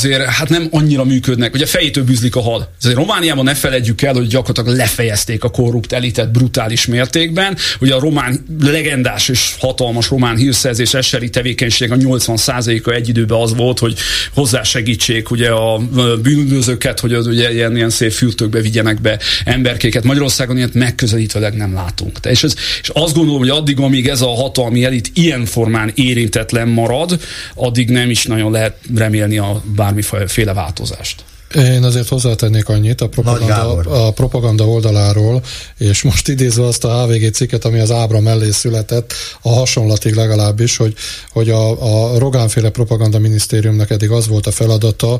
[0.04, 2.72] azért hát nem annyira működnek, ugye fejétől bűzlik a hal.
[2.82, 7.58] Azért Romániában ne feledjük el, hogy gyakorlatilag lefejezték a korrupt elitet brutális mértékben.
[7.80, 13.56] Ugye a román legendás és hatalmas román hírszerzés eseri tevékenység a 80%-a egy időben az
[13.56, 13.97] volt, hogy
[14.34, 15.78] hozzásegítsék ugye a
[16.22, 20.04] bűnözőket, hogy az ugye ilyen, ilyen szép fürtökbe vigyenek be emberkéket.
[20.04, 22.18] Magyarországon ilyet megközelítőleg nem látunk.
[22.20, 25.91] De és, ez, és azt gondolom, hogy addig, amíg ez a hatalmi elit ilyen formán
[25.95, 27.20] érintetlen marad,
[27.56, 31.23] addig nem is nagyon lehet remélni a bármiféle változást.
[31.55, 35.41] Én azért hozzátennék annyit a propaganda, a propaganda oldaláról,
[35.77, 40.77] és most idézve azt a HVG cikket, ami az Ábra mellé született, a hasonlatig legalábbis,
[40.77, 40.93] hogy,
[41.30, 45.19] hogy a, a Rogánféle propaganda minisztériumnak eddig az volt a feladata,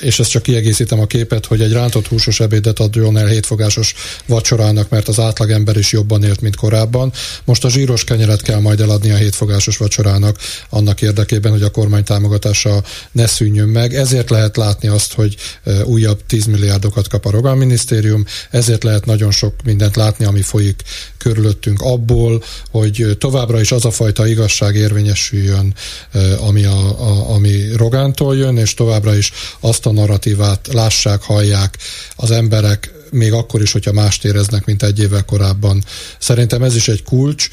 [0.00, 3.94] és ezt csak kiegészítem a képet, hogy egy rántott húsos ebédet adjon el hétfogásos
[4.26, 7.12] vacsorának, mert az átlagember is jobban élt, mint korábban.
[7.44, 10.38] Most a zsíros kenyeret kell majd eladni a hétfogásos vacsorának
[10.68, 12.82] annak érdekében, hogy a kormány támogatása
[13.12, 13.94] ne szűnjön meg.
[13.94, 15.36] Ezért lehet látni azt, hogy
[15.84, 20.82] újabb 10 milliárdokat kap a Rogán minisztérium, ezért lehet nagyon sok mindent látni, ami folyik
[21.22, 25.74] körülöttünk abból, hogy továbbra is az a fajta igazság érvényesüljön,
[26.46, 31.78] ami, a, a, ami Rogántól jön, és továbbra is azt a narratívát lássák, hallják
[32.16, 35.84] az emberek, még akkor is, hogyha mást éreznek, mint egy évvel korábban.
[36.18, 37.48] Szerintem ez is egy kulcs.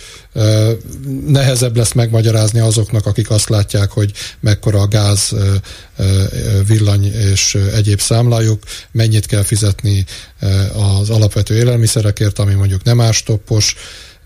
[1.28, 5.36] Nehezebb lesz megmagyarázni azoknak, akik azt látják, hogy mekkora a gáz,
[6.68, 10.06] villany és egyéb számlájuk, mennyit kell fizetni
[10.74, 13.76] az alapvető élelmiszerekért, ami mondjuk nem árstoppos,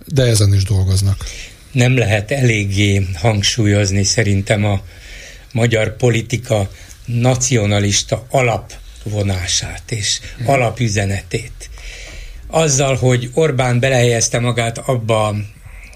[0.05, 1.25] de ezen is dolgoznak.
[1.71, 4.81] Nem lehet eléggé hangsúlyozni szerintem a
[5.51, 6.69] magyar politika
[7.05, 8.25] nacionalista
[9.03, 11.69] alapvonását és alapüzenetét.
[12.47, 15.35] Azzal, hogy Orbán belehelyezte magát abba a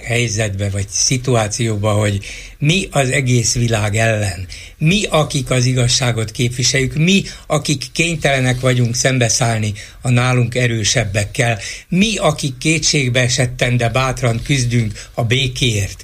[0.04, 2.26] helyzetbe vagy szituációba, hogy
[2.58, 4.48] mi az egész világ ellen,
[4.78, 12.58] mi, akik az igazságot képviseljük, mi, akik kénytelenek vagyunk szembeszállni a nálunk erősebbekkel, mi, akik
[12.58, 16.04] kétségbe esetten, de bátran küzdünk a békéért.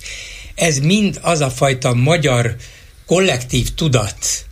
[0.56, 2.56] Ez mind az a fajta magyar
[3.06, 4.46] kollektív tudat,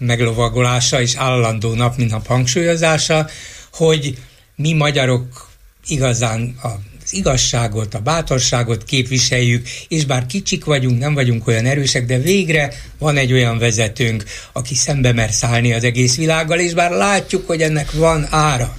[0.00, 3.28] meglovagolása és állandó nap, mint nap hangsúlyozása,
[3.72, 4.18] hogy
[4.56, 5.48] mi magyarok
[5.86, 12.18] igazán az igazságot, a bátorságot képviseljük, és bár kicsik vagyunk, nem vagyunk olyan erősek, de
[12.18, 17.46] végre van egy olyan vezetőnk, aki szembe mer szállni az egész világgal, és bár látjuk,
[17.46, 18.74] hogy ennek van ára,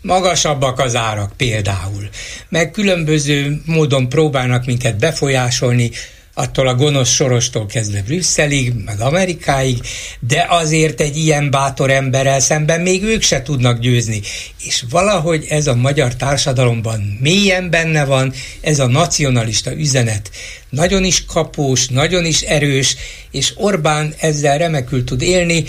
[0.00, 2.08] magasabbak az árak például,
[2.48, 5.90] meg különböző módon próbálnak minket befolyásolni,
[6.34, 9.78] attól a gonosz sorostól kezdve Brüsszelig, meg Amerikáig,
[10.20, 14.20] de azért egy ilyen bátor emberrel szemben még ők se tudnak győzni.
[14.64, 20.30] És valahogy ez a magyar társadalomban mélyen benne van, ez a nacionalista üzenet
[20.72, 22.96] nagyon is kapós, nagyon is erős,
[23.30, 25.64] és Orbán ezzel remekül tud élni.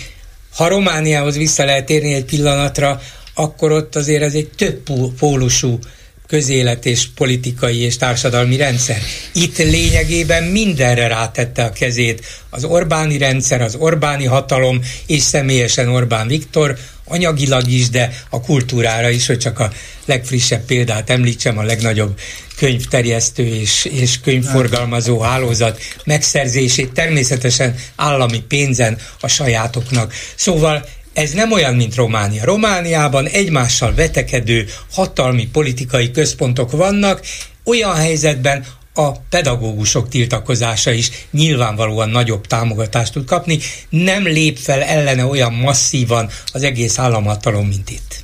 [0.56, 3.02] Ha Romániához vissza lehet érni egy pillanatra,
[3.34, 4.82] akkor ott azért ez egy több
[5.20, 5.80] pólusú
[6.28, 9.02] közélet és politikai és társadalmi rendszer.
[9.34, 16.28] Itt lényegében mindenre rátette a kezét az Orbáni rendszer, az Orbáni hatalom, és személyesen Orbán
[16.28, 19.72] Viktor, anyagilag is, de a kultúrára is, hogy csak a
[20.06, 22.20] legfrissebb példát említsem, a legnagyobb
[22.58, 30.14] könyvterjesztő és, és könyvforgalmazó hálózat megszerzését természetesen állami pénzen a sajátoknak.
[30.36, 32.46] Szóval ez nem olyan, mint Románia.
[32.46, 37.22] Romániában egymással vetekedő hatalmi politikai központok vannak,
[37.64, 43.60] olyan helyzetben, a pedagógusok tiltakozása is nyilvánvalóan nagyobb támogatást tud kapni,
[43.90, 48.24] nem lép fel ellene olyan masszívan az egész államhatalom, mint itt.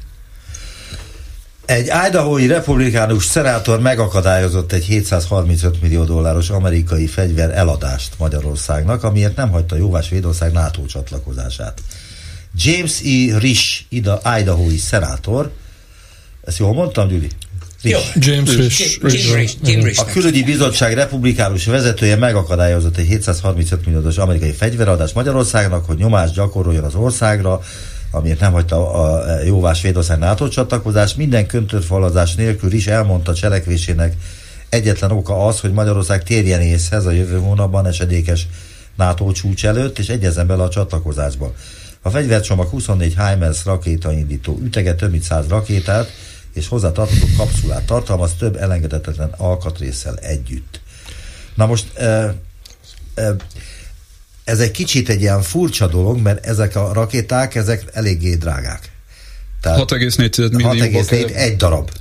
[1.65, 9.49] Egy Idahoi republikánus szenátor megakadályozott egy 735 millió dolláros amerikai fegyver eladást Magyarországnak, amiért nem
[9.49, 11.81] hagyta jóvá Svédország NATO csatlakozását.
[12.55, 13.37] James E.
[13.37, 15.51] Risch, Idahoi szenátor,
[16.43, 17.27] ezt jól mondtam, Gyuri?
[18.15, 20.01] James Risch.
[20.01, 26.83] A külügyi bizottság republikánus vezetője megakadályozott egy 735 milliós amerikai fegyveradást Magyarországnak, hogy nyomást gyakoroljon
[26.83, 27.61] az országra,
[28.11, 34.13] amiért nem hagyta a jóvá Svédország NATO csatlakozás, minden köntörfalazás nélkül is elmondta cselekvésének
[34.69, 38.47] egyetlen oka az, hogy Magyarország térjen észhez a jövő hónapban esedékes
[38.95, 41.53] NATO csúcs előtt, és egyezzen bele a csatlakozásba.
[42.01, 46.11] A fegyvercsomag 24 HIMARS rakétaindító ütege több mint 100 rakétát,
[46.53, 50.81] és hozzátartozó kapszulát tartalmaz több elengedhetetlen alkatrészsel együtt.
[51.55, 52.35] Na most e,
[53.15, 53.35] e,
[54.43, 58.91] ez egy kicsit egy ilyen furcsa dolog, mert ezek a rakéták, ezek eléggé drágák.
[59.63, 60.99] 6,4 millió.
[61.01, 61.91] 6,4 egy darab.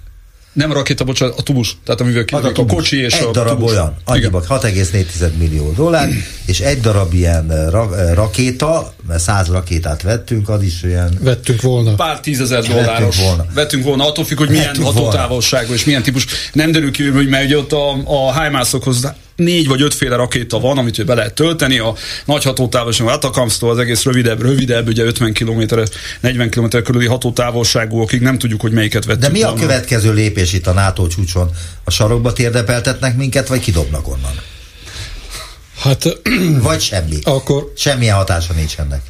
[0.53, 1.76] Nem rakéta, bocsánat, a tubus.
[1.84, 3.70] Tehát amivel a, a, a kocsi és egy a darab tubus.
[3.70, 6.09] olyan, annyiba 6,4 millió dollár,
[6.46, 11.18] és egy darab ilyen ra, rakéta, mert száz rakétát vettünk, az is olyan...
[11.20, 11.94] Vettünk volna.
[11.94, 13.16] Pár tízezer dolláros.
[13.16, 13.46] Vettünk volna.
[13.54, 16.26] Vettünk volna, attól függ, hogy milyen hatótávolságú és milyen típus.
[16.52, 20.78] Nem derül ki, hogy mert ugye ott a, a HIMARS-okhoz négy vagy ötféle rakéta van,
[20.78, 21.78] amit be lehet tölteni.
[21.78, 21.94] A
[22.24, 25.62] nagy hatótávolságú Atakamsztól az egész rövidebb, rövidebb, ugye 50 km,
[26.20, 29.61] 40 km körüli hatótávolságúakig nem tudjuk, hogy melyiket vettük De mi a volna.
[29.61, 31.50] következő lépés itt a NATO csúcson?
[31.84, 34.32] A sarokba térdepeltetnek minket, vagy kidobnak onnan?
[35.79, 36.20] Hát,
[36.68, 37.18] vagy semmi.
[37.22, 39.03] Akkor Semmilyen hatása nincs ennek.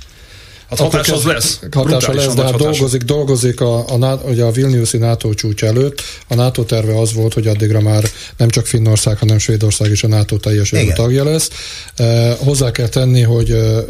[0.68, 1.60] Hát hatás az lesz.
[1.72, 6.02] Hatása lesz, de hát dolgozik, dolgozik a, a, ugye a Vilniuszi NATO csúcs előtt.
[6.28, 8.04] A NATO terve az volt, hogy addigra már
[8.36, 11.50] nem csak Finnország, hanem Svédország is a NATO teljes tagja lesz.
[11.96, 13.84] E, hozzá kell tenni, hogy e,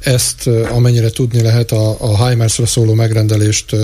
[0.00, 3.76] ezt amennyire tudni lehet a, a HIMARS-ra szóló megrendelést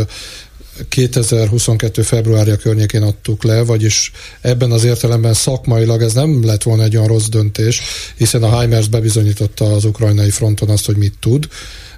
[0.89, 2.03] 2022.
[2.03, 7.09] februárja környékén adtuk le, vagyis ebben az értelemben szakmailag ez nem lett volna egy olyan
[7.09, 7.81] rossz döntés,
[8.17, 11.49] hiszen a HIMARS bebizonyította az ukrajnai fronton azt, hogy mit tud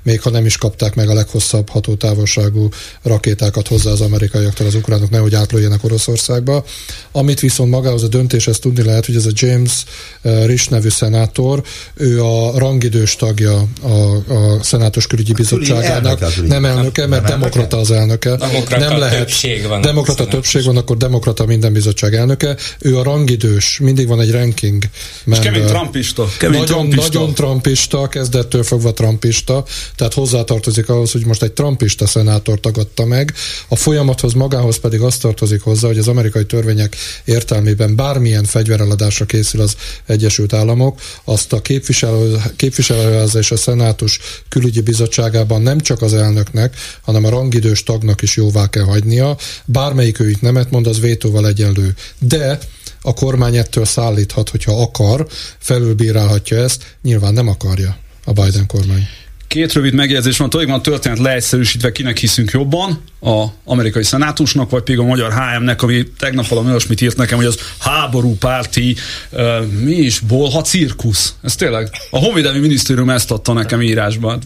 [0.03, 2.69] még ha nem is kapták meg a leghosszabb hatótávolságú
[3.03, 6.65] rakétákat hozzá az amerikaiaktól az ukránok, nehogy átlőjenek Oroszországba.
[7.13, 9.85] Amit viszont magához a döntéshez tudni lehet, hogy ez a James
[10.23, 11.63] uh, Risch nevű szenátor,
[11.95, 17.77] ő a rangidős tagja a, a Szenátus Külügyi Bizottságának, elnöke nem elnöke, mert nem demokrata
[17.77, 18.37] az elnöke.
[18.37, 19.19] Demokrata nem lehet.
[19.19, 22.57] Többség van demokrata többség van, akkor demokrata minden bizottság elnöke.
[22.79, 24.85] Ő a rangidős, mindig van egy ranking.
[25.25, 26.29] És kemény trumpista.
[26.39, 27.19] Kemény nagyon, trumpista.
[27.19, 29.65] nagyon trumpista, kezdettől fogva trumpista,
[29.97, 33.35] tehát hozzátartozik ahhoz, hogy most egy trumpista szenátor tagadta meg,
[33.69, 39.61] a folyamathoz magához pedig azt tartozik hozzá, hogy az amerikai törvények értelmében bármilyen fegyvereladásra készül
[39.61, 39.77] az
[40.07, 44.19] Egyesült Államok, azt a képviselő, képviselőház és a szenátus
[44.49, 49.37] külügyi bizottságában nem csak az elnöknek, hanem a rangidős tagnak is jóvá kell hagynia.
[49.65, 51.95] Bármelyik őit nemet mond, az vétóval egyenlő.
[52.19, 52.59] De
[53.03, 55.27] a kormány ettől szállíthat, hogyha akar,
[55.59, 59.09] felülbírálhatja ezt, nyilván nem akarja a Biden kormány.
[59.53, 64.83] Két rövid megjegyzés van, tulajdonképpen a történet leegyszerűsítve kinek hiszünk jobban, a amerikai szenátusnak, vagy
[64.83, 68.97] pedig a magyar HM-nek, ami tegnap valami olyasmit írt nekem, hogy az háborúpárti,
[69.31, 71.35] uh, mi is, bolha cirkusz.
[71.43, 74.43] Ez tényleg, a Honvédelmi Minisztérium ezt adta nekem írásban.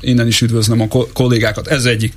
[0.00, 1.66] Innen is üdvözlöm a kollégákat.
[1.66, 2.12] Ez egyik.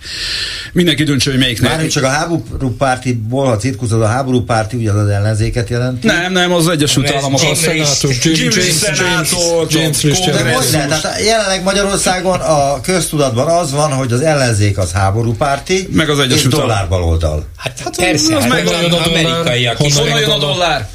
[0.74, 5.08] Mindenki döntse, hogy melyik Már csak a háborúpárti bolha cirkusz, az a háborúpárti, ugye az
[5.08, 6.08] ellenzéket jelenti?
[6.08, 7.42] Nem, nem, az Egyesült Államok.
[7.42, 10.32] A szenátus, Jim szenátor, James Rich.
[10.32, 15.88] De most lehet, tehát jelenleg Magyarországon a köztudatban az van, hogy az ellenzék az háborúpárti,
[16.06, 17.46] meg az Egyesült és dollárбaloldal.
[17.58, 19.98] Hát, hát persze, az hát honnan amerikaiak is.
[19.98, 20.90] Honnan jön a dollár?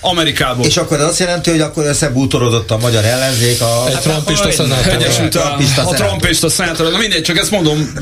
[0.00, 0.66] Amerikából.
[0.66, 3.84] És akkor ez azt jelenti, hogy akkor összebútorodott a magyar ellenzék a...
[3.88, 4.92] Egy trumpista szenátor.
[4.92, 6.90] Egyesült a, a trumpista szenátor.
[6.90, 7.92] Na mindegy, csak ezt mondom,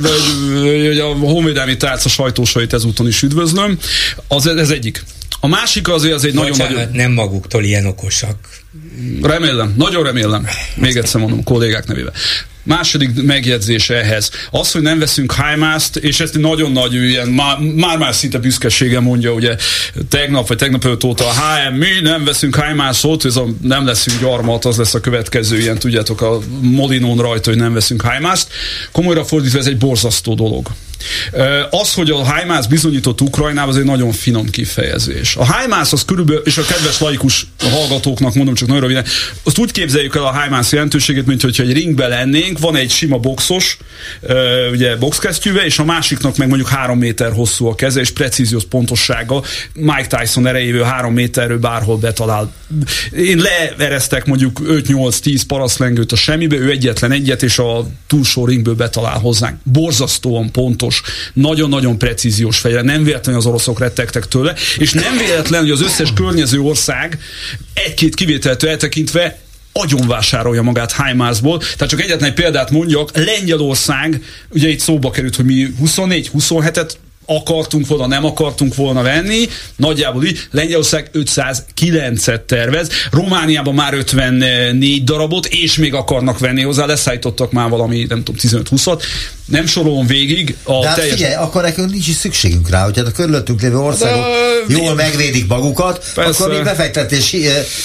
[0.60, 3.78] hogy a honvédelmi tárca sajtósait ezúton is üdvözlöm.
[4.28, 5.04] Az, ez egyik.
[5.40, 6.90] A másik azért az egy nagyon nagy...
[6.92, 8.36] nem maguktól ilyen okosak.
[9.22, 10.46] Remélem, nagyon remélem.
[10.74, 12.12] Még egyszer mondom, kollégák nevében.
[12.62, 14.30] Második megjegyzése ehhez.
[14.50, 17.28] Az, hogy nem veszünk HIMARS-t, és ezt nagyon nagy ilyen,
[17.76, 19.56] már-már szinte büszkesége mondja, ugye
[20.08, 24.20] tegnap vagy tegnap előtt óta a HM, mi nem veszünk HIMARS-ot, ez a nem leszünk
[24.20, 28.48] gyarmat, az lesz a következő ilyen, tudjátok, a Molinón rajta, hogy nem veszünk HIMARS-t.
[28.92, 30.68] Komolyra fordítva ez egy borzasztó dolog.
[31.70, 35.36] Az, hogy a HIMARS bizonyított Ukrajnába, az egy nagyon finom kifejezés.
[35.36, 39.04] A HIMARS az körülbelül, és a kedves laikus hallgatóknak mondom csak nagyon röviden,
[39.42, 43.18] azt úgy képzeljük el a HIMARS jelentőségét, mint hogyha egy ringbe lennénk, van egy sima
[43.18, 43.76] boxos,
[44.72, 49.42] ugye boxkesztyűve, és a másiknak meg mondjuk három méter hosszú a keze, és precíziós pontossága
[49.74, 52.52] Mike Tyson erejével három méterről bárhol betalál.
[53.12, 53.42] Én
[53.76, 59.58] leeresztek mondjuk 5-8-10 paraszlengőt a semmibe, ő egyetlen egyet, és a túlsó ringből betalál hozzánk.
[59.62, 60.91] Borzasztóan pontos,
[61.32, 62.84] nagyon-nagyon precíziós fegyver.
[62.84, 67.18] Nem véletlen, az oroszok rettegtek tőle, és nem véletlen, hogy az összes környező ország
[67.74, 69.38] egy-két kivételtől eltekintve
[69.72, 71.58] agyon vásárolja magát HIMARS-ból.
[71.58, 76.90] Tehát csak egyetlen egy példát mondjak, Lengyelország, ugye itt szóba került, hogy mi 24-27-et
[77.26, 85.46] akartunk volna, nem akartunk volna venni, nagyjából így, Lengyelország 509-et tervez, Romániában már 54 darabot,
[85.46, 89.02] és még akarnak venni hozzá, leszállítottak már valami, nem tudom, 15-20-at,
[89.44, 91.14] nem sorolom végig a De hát teljes...
[91.14, 94.24] figyelj, akkor nekünk nincs is szükségünk rá, hogyha a körülöttünk lévő országok
[94.68, 96.44] De, jól megvédik magukat, persze.
[96.44, 97.36] akkor mi befektetés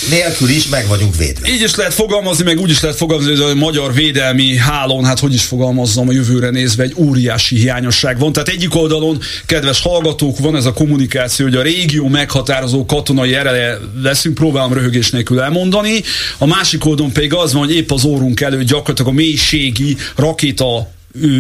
[0.10, 1.48] nélkül is meg vagyunk védve.
[1.50, 5.20] Így is lehet fogalmazni, meg úgy is lehet fogalmazni, hogy a magyar védelmi hálón, hát
[5.20, 8.34] hogy is fogalmazzam a jövőre nézve, egy óriási hiányosság van.
[8.34, 13.78] Tehát egyik oldalon, kedves hallgatók, van ez a kommunikáció, hogy a régió meghatározó katonai ereje
[14.02, 16.04] leszünk, próbálom röhögés nélkül elmondani.
[16.38, 20.96] A másik oldalon pedig az van, hogy épp az órunk előtt gyakorlatilag a mélységi rakéta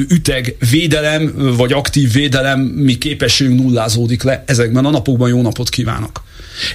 [0.09, 5.29] üteg védelem, vagy aktív védelem, mi képességünk nullázódik le ezekben a napokban.
[5.29, 6.23] Jó napot kívánok!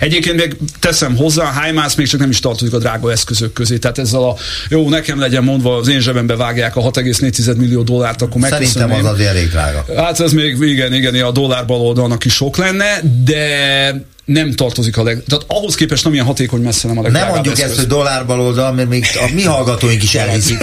[0.00, 3.76] Egyébként még teszem hozzá, a HIMARS még csak nem is tartozik a drága eszközök közé.
[3.78, 4.36] Tehát ezzel a
[4.68, 8.88] jó, nekem legyen mondva, az én zsebembe vágják a 6,4 millió dollárt, akkor megköszönöm.
[8.88, 9.84] Szerintem az az elég drága.
[9.96, 15.02] Hát ez még, igen, igen, a dollár baloldalnak is sok lenne, de nem tartozik a
[15.02, 15.22] leg...
[15.26, 17.70] Tehát ahhoz képest nem ilyen hatékony messze nem a legdrágább Nem mondjuk eszköz.
[17.70, 18.24] ezt, hogy dollár
[18.74, 20.58] mert még a mi hallgatóink is elhiszik.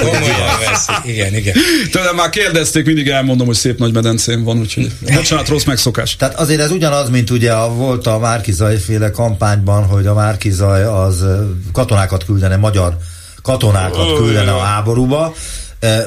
[1.06, 1.56] igen, igen.
[1.92, 6.16] Tőlem már kérdezték, mindig elmondom, hogy szép nagy medencém van, úgyhogy bocsánat, rossz megszokás.
[6.16, 10.84] Tehát azért ez ugyanaz, mint ugye a, volt a Márkizaj féle kampányban, hogy a Márkizaj
[10.84, 11.26] az
[11.74, 12.98] katonákat küldene, magyar
[13.42, 15.34] katonákat küldene a háborúba.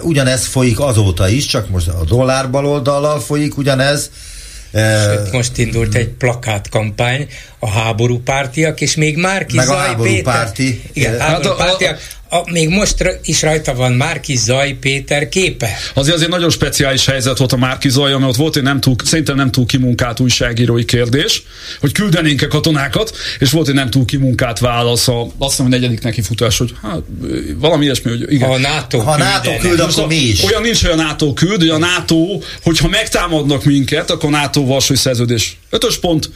[0.03, 4.11] Ugyanez folyik azóta is, csak most a dollár baloldallal folyik ugyanez,
[4.73, 7.27] Sőt, most indult egy plakátkampány,
[7.59, 10.83] a háború pártiak, és még Márki Meg Zaj a háború Péter, párti.
[10.93, 11.99] Igen, hát háború pártiak,
[12.33, 15.69] a, még most is rajta van Márki Zaj Péter képe.
[15.95, 18.95] Azért azért nagyon speciális helyzet volt a Márki Zaj, mert ott volt egy nem túl,
[19.05, 21.43] szerintem nem túl kimunkált újságírói kérdés,
[21.81, 26.03] hogy küldenénk-e katonákat, és volt egy nem túl kimunkált válasz, a, azt hiszem, a negyedik
[26.03, 27.01] neki futás, hogy hát,
[27.57, 28.49] valami ilyesmi, hogy igen.
[28.49, 30.45] Ha a NATO, ha NATO küld, akkor mi is.
[30.45, 34.97] Olyan nincs, hogy a NATO küld, hogy a NATO, hogyha megtámadnak minket, akkor NATO Varsói
[34.97, 35.57] szerződés.
[35.71, 36.31] Ötös pont,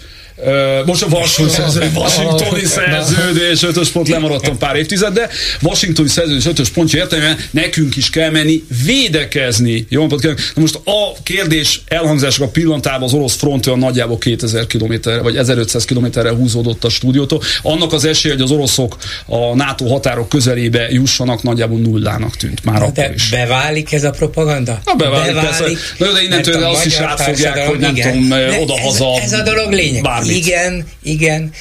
[0.86, 5.28] most a szerződés, Washingtoni szerződés, ötös pont lemaradtam pár évtized, de
[5.62, 9.86] Washingtoni szerződés ötös pontja értelmében nekünk is kell menni védekezni.
[9.88, 10.42] Jó napot kívánok.
[10.54, 15.36] Na most a kérdés elhangzása a pillantában az orosz front olyan nagyjából 2000 km vagy
[15.36, 17.42] 1500 kilométerre húzódott a stúdiótól.
[17.62, 18.96] Annak az esélye, hogy az oroszok
[19.26, 23.28] a NATO határok közelébe jussanak, nagyjából nullának tűnt már de akkor is.
[23.28, 24.80] Beválik ez a propaganda?
[24.84, 25.94] Na beválik, beválik persze.
[25.98, 28.12] Na, de innentől azt is átfogják, hogy nem igen.
[28.12, 29.20] tudom, oda-haza.
[29.22, 30.02] Ez, ez a dolog lényeg.
[30.02, 30.46] Bármi valamit.
[30.46, 31.52] Igen, igen.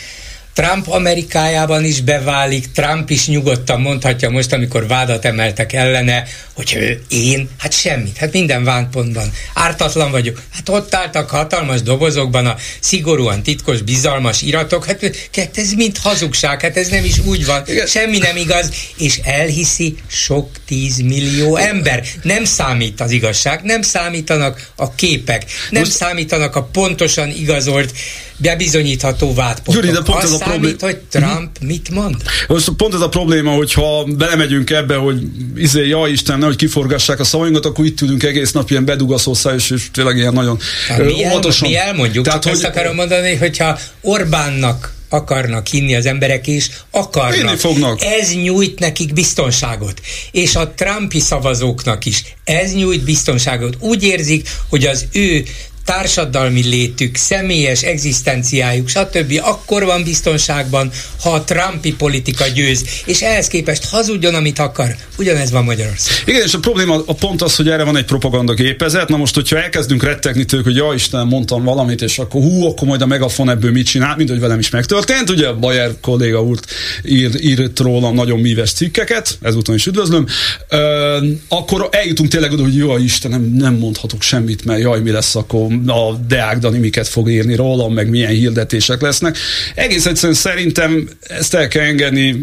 [0.56, 6.24] Trump Amerikájában is beválik, Trump is nyugodtan mondhatja most, amikor vádat emeltek ellene,
[6.54, 9.32] hogy ő, én, hát semmit, hát minden vánpontban.
[9.54, 10.42] Ártatlan vagyok.
[10.52, 15.00] Hát ott álltak hatalmas dobozokban a szigorúan titkos, bizalmas iratok, hát,
[15.36, 19.96] hát ez mind hazugság, hát ez nem is úgy van, semmi nem igaz, és elhiszi
[20.08, 22.04] sok tízmillió ember.
[22.22, 25.94] Nem számít az igazság, nem számítanak a képek, nem most...
[25.94, 27.94] számítanak a pontosan igazolt
[28.38, 29.84] bebizonyítható vádpontok.
[29.84, 30.76] Gyuri, de pont az, az a probléma.
[30.80, 31.68] hogy Trump uh-huh.
[31.68, 32.16] mit mond?
[32.48, 35.22] Most pont ez a probléma, hogyha belemegyünk ebbe, hogy
[35.56, 39.70] izé, ja Isten, nehogy kiforgassák a szavainkat, akkor itt ülünk egész nap ilyen bedugaszó és,
[39.70, 40.60] és tényleg ilyen nagyon
[40.98, 46.06] mi, el, mi elmondjuk, Tehát, csak hogy, azt akarom mondani, hogyha Orbánnak akarnak hinni az
[46.06, 47.57] emberek is, akarnak.
[47.57, 48.02] fognak.
[48.02, 50.02] Ez nyújt nekik biztonságot.
[50.32, 52.24] És a Trumpi szavazóknak is.
[52.44, 53.76] Ez nyújt biztonságot.
[53.80, 55.44] Úgy érzik, hogy az ő
[55.86, 59.40] társadalmi létük, személyes egzisztenciájuk, stb.
[59.44, 60.91] akkor van biztonságban,
[61.22, 64.95] ha a Trumpi politika győz, és ehhez képest hazudjon, amit akar.
[65.18, 66.24] Ugyanez van Magyarország.
[66.26, 69.10] Igen, és a probléma a pont az, hogy erre van egy propaganda gépezet.
[69.10, 72.88] Na most, hogyha elkezdünk rettegni tőlük, hogy ja Isten, mondtam valamit, és akkor hú, akkor
[72.88, 75.30] majd a megafon ebből mit csinál, mint hogy velem is megtörtént.
[75.30, 76.60] Ugye Bayer kolléga úr
[77.03, 80.26] ír, írt rólam nagyon míves cikkeket, ezúton is üdvözlöm.
[80.70, 85.36] Ö, akkor eljutunk tényleg oda, hogy jaj Istenem, nem mondhatok semmit, mert jaj, mi lesz,
[85.36, 89.38] akkor a Deák Dani miket fog írni rólam, meg milyen hirdetések lesznek.
[89.76, 92.35] Egész egyszerűen szerintem ezt el kell engedni,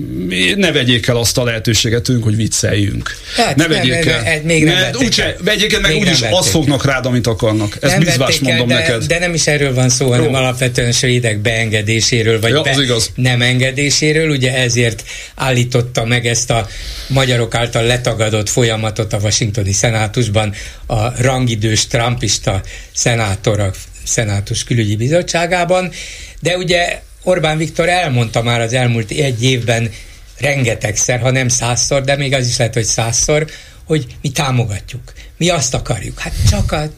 [0.57, 3.17] ne vegyék el azt a lehetőséget tőlünk, hogy vicceljünk.
[3.37, 4.23] Hát, ne vegyék nem, el.
[4.23, 7.77] Nem, még nem ne, úgyse, vegyék el, meg úgyis azt fognak rád, amit akarnak.
[7.81, 9.05] Ezt bizvás mondom de, neked.
[9.05, 12.77] De nem is erről van szó, hanem alapvetően svédek beengedéséről, vagy ja, be
[13.15, 14.31] nem engedéséről.
[14.31, 15.05] Ugye ezért
[15.35, 16.67] állította meg ezt a
[17.07, 20.55] magyarok által letagadott folyamatot a washingtoni szenátusban
[20.87, 22.63] a rangidős trumpista
[23.23, 23.71] szenátor a
[24.05, 25.91] szenátus külügyi bizottságában,
[26.41, 29.91] de ugye Orbán Viktor elmondta már az elmúlt egy évben
[30.39, 33.47] rengetegszer, ha nem százszor, de még az is lehet, hogy százszor,
[33.85, 35.13] hogy mi támogatjuk.
[35.37, 36.19] Mi azt akarjuk.
[36.19, 36.91] Hát csak a,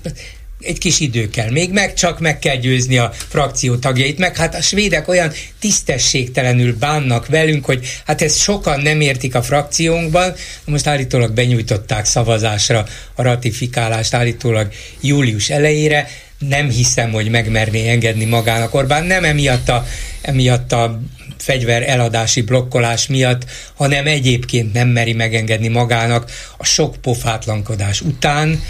[0.66, 1.50] egy kis idő kell.
[1.50, 6.76] Még, meg csak meg kell győzni a frakció tagjait, meg hát a svédek olyan tisztességtelenül
[6.78, 10.34] bánnak velünk, hogy hát ezt sokan nem értik a frakciónkban,
[10.64, 16.08] most állítólag benyújtották szavazásra a ratifikálást állítólag július elejére,
[16.38, 19.86] nem hiszem, hogy megmerné engedni magának Orbán, nem emiatt a,
[20.20, 21.00] emiatt a
[21.38, 28.62] fegyver eladási blokkolás miatt, hanem egyébként nem meri megengedni magának a sok pofátlankodás után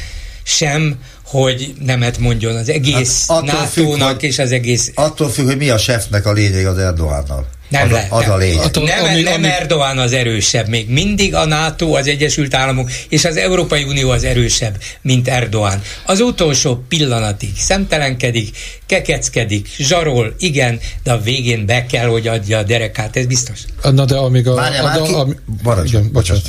[0.42, 0.98] sem,
[1.34, 4.90] hogy nemet mondjon az egész hát NATO-nak és az egész...
[4.94, 7.46] Attól függ, hogy mi a sefnek a lényeg az Erdoánnal.
[7.68, 8.12] Nem az, lehet.
[8.12, 8.64] Az a lényeg.
[8.64, 9.46] Attól, nem, ami, nem ami...
[9.46, 10.68] Erdogan az erősebb.
[10.68, 15.82] Még mindig a NATO, az Egyesült Államok és az Európai Unió az erősebb, mint Erdogan.
[16.06, 18.56] Az utolsó pillanatig szemtelenkedik,
[18.86, 23.60] kekeckedik, zsarol, igen, de a végén be kell, hogy adja a derekát, ez biztos.
[23.82, 24.54] Na de amíg a...
[24.54, 25.26] Várjál, a, a,
[25.64, 26.42] a, a igen, bocsánat.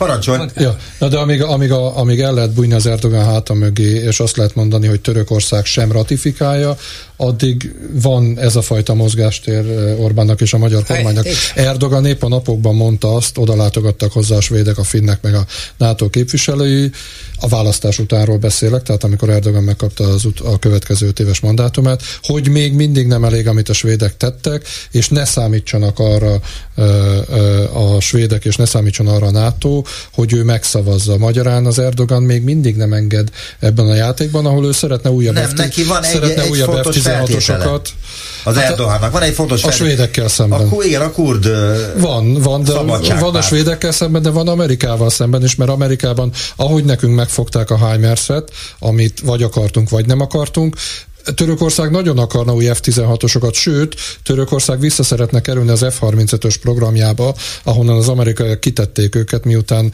[0.00, 0.48] Parancsolj!
[0.56, 4.20] Ja, na de amíg, amíg, a, amíg el lehet bújni az Erdogan háta mögé, és
[4.20, 6.76] azt lehet mondani, hogy Törökország sem ratifikálja,
[7.20, 9.64] addig van ez a fajta mozgástér
[9.98, 11.26] Orbánnak és a magyar kormánynak.
[11.54, 15.46] Erdogan épp a napokban mondta azt, oda látogattak hozzá a svédek, a finnek, meg a
[15.76, 16.90] NATO képviselői,
[17.40, 22.48] a választás utánról beszélek, tehát amikor Erdogan megkapta az ut- a következő éves mandátumát, hogy
[22.48, 26.40] még mindig nem elég, amit a svédek tettek, és ne számítsanak arra
[27.72, 29.82] a svédek, és ne számítson arra a NATO,
[30.12, 31.18] hogy ő megszavazza.
[31.18, 33.28] Magyarán az Erdogan még mindig nem enged
[33.58, 36.92] ebben a játékban, ahol ő szeretne újabb nem, F- neki van szeretne egy, újabb egy
[37.10, 37.88] F-16-osokat.
[38.44, 40.68] Az hát Erdogannak van egy fontos A svédekkel szemben.
[40.68, 41.48] A, igen, a kurd
[41.96, 42.72] Van, van, de
[43.18, 47.90] van a svédekkel szemben, de van Amerikával szemben is, mert Amerikában, ahogy nekünk megfogták a
[47.90, 50.76] HIMARS-et, amit vagy akartunk, vagy nem akartunk,
[51.34, 58.08] Törökország nagyon akarna új F-16-osokat, sőt, Törökország vissza szeretne kerülni az F-35-ös programjába, ahonnan az
[58.08, 59.92] amerikaiak kitették őket, miután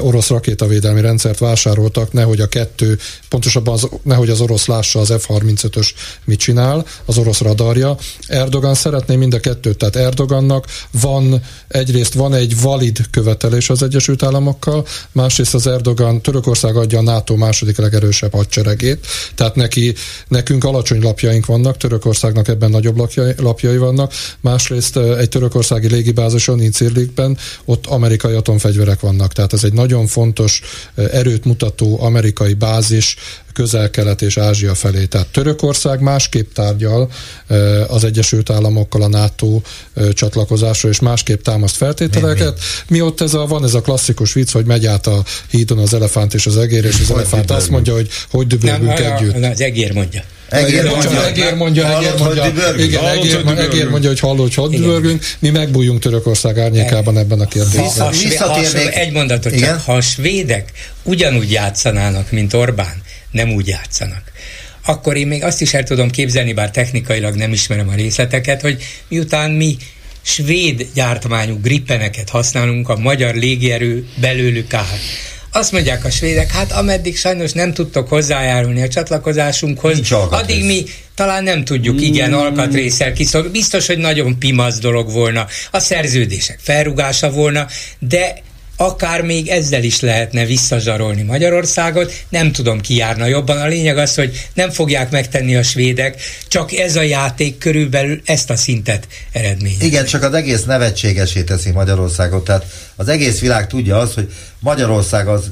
[0.00, 2.98] orosz rakétavédelmi rendszert vásároltak, nehogy a kettő,
[3.28, 5.90] pontosabban az, nehogy az orosz lássa az F-35-ös
[6.24, 7.96] mit csinál, az orosz radarja.
[8.26, 10.66] Erdogan szeretné mind a kettőt, tehát Erdogannak
[11.00, 17.02] van, egyrészt van egy valid követelés az Egyesült Államokkal, másrészt az Erdogan, Törökország adja a
[17.02, 19.94] NATO második legerősebb hadseregét, tehát neki,
[20.28, 27.38] nekünk alacsony lapjaink vannak, Törökországnak ebben nagyobb lapjai, lapjai vannak, másrészt egy törökországi légibázison, Incirlikben,
[27.64, 30.60] ott amerikai atomfegyverek vannak, tehát ez egy nagyon fontos
[30.94, 33.16] erőt mutató amerikai bázis,
[33.56, 35.04] közel-kelet és Ázsia felé.
[35.04, 37.10] Tehát Törökország másképp tárgyal
[37.88, 39.60] az Egyesült Államokkal a NATO
[40.12, 42.60] csatlakozásról, és másképp támaszt feltételeket.
[42.88, 45.94] Mi, ott ez a, van ez a klasszikus vicc, hogy megy át a hídon az
[45.94, 49.44] elefánt és az egér, és az elefánt azt mondja, hogy hogy dübörgünk együtt.
[49.44, 50.22] Az egér mondja.
[50.48, 52.44] Egér mondja, egér mondja, egér mondja,
[52.78, 55.24] igen, egér, mondja, hogy hallod, hogy dübörgünk.
[55.38, 58.12] Mi megbújjunk Törökország árnyékában ebben a kérdésben.
[58.90, 64.22] Egy mondatot csak, ha a svédek ugyanúgy játszanának, mint Orbán, nem úgy játszanak.
[64.84, 68.82] Akkor én még azt is el tudom képzelni, bár technikailag nem ismerem a részleteket, hogy
[69.08, 69.76] miután mi
[70.22, 74.98] svéd gyártmányú grippeneket használunk, a magyar légierő belőlük áll.
[75.56, 80.84] Azt mondják a svédek, hát ameddig sajnos nem tudtok hozzájárulni a csatlakozásunkhoz, addig mi
[81.14, 82.34] talán nem tudjuk igen mm.
[82.34, 83.58] alkatrészsel kiszolgálni.
[83.58, 87.66] Biztos, hogy nagyon pimasz dolog volna, a szerződések felrugása volna,
[87.98, 88.42] de
[88.76, 93.58] akár még ezzel is lehetne visszazsarolni Magyarországot, nem tudom ki járna jobban.
[93.58, 98.50] A lényeg az, hogy nem fogják megtenni a svédek, csak ez a játék körülbelül ezt
[98.50, 99.76] a szintet eredmény.
[99.80, 102.64] Igen, csak az egész nevetségesé teszi Magyarországot, tehát
[102.96, 105.50] az egész világ tudja azt, hogy Magyarország az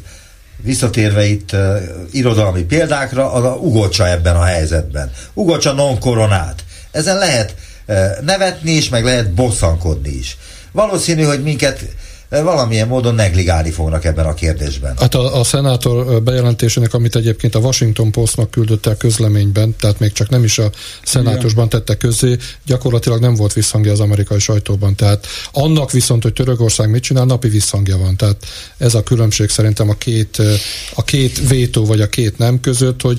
[0.63, 1.77] visszatérve itt uh,
[2.13, 5.11] irodalmi példákra, az a ugocsa ebben a helyzetben.
[5.35, 6.65] Ugocsa non koronát.
[6.91, 7.55] Ezen lehet
[7.87, 10.37] uh, nevetni is, meg lehet bosszankodni is.
[10.73, 11.85] Valószínű, hogy minket
[12.43, 14.97] valamilyen módon negligálni fognak ebben a kérdésben.
[14.99, 20.13] Hát a, a szenátor bejelentésének, amit egyébként a Washington Postnak küldött el közleményben, tehát még
[20.13, 20.71] csak nem is a
[21.03, 22.37] szenátusban tette közé,
[22.67, 24.95] gyakorlatilag nem volt visszhangja az amerikai sajtóban.
[24.95, 28.17] Tehát annak viszont, hogy Törökország mit csinál, napi visszhangja van.
[28.17, 28.47] Tehát
[28.77, 30.43] ez a különbség szerintem a két,
[30.95, 33.19] a két vétó vagy a két nem között, hogy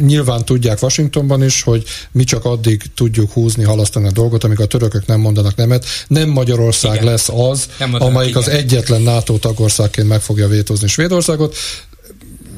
[0.00, 4.66] nyilván tudják Washingtonban is, hogy mi csak addig tudjuk húzni, halasztani a dolgot, amíg a
[4.66, 5.84] törökök nem mondanak nemet.
[6.08, 7.04] Nem Magyarország Igen.
[7.04, 8.42] lesz az, amelyik Igen.
[8.42, 11.56] az egyetlen NATO tagországként meg fogja vétózni Svédországot.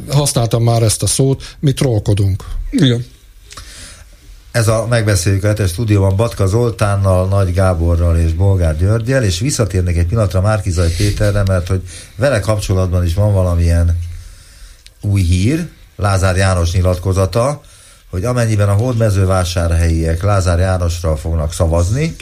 [0.09, 2.45] Használtam már ezt a szót, mi trollkodunk.
[2.71, 3.07] Igen.
[4.51, 9.97] Ez a megbeszéljük a hetes stúdióban Batka Zoltánnal, Nagy Gáborral és Bolgár Györgyel, és visszatérnek
[9.97, 11.83] egy pillanatra Márkizaj Péterre, mert hogy
[12.17, 13.99] vele kapcsolatban is van valamilyen
[15.01, 17.61] új hír, Lázár János nyilatkozata,
[18.11, 22.17] hogy amennyiben a hódmezővásárhelyiek Lázár Jánosra fognak szavazni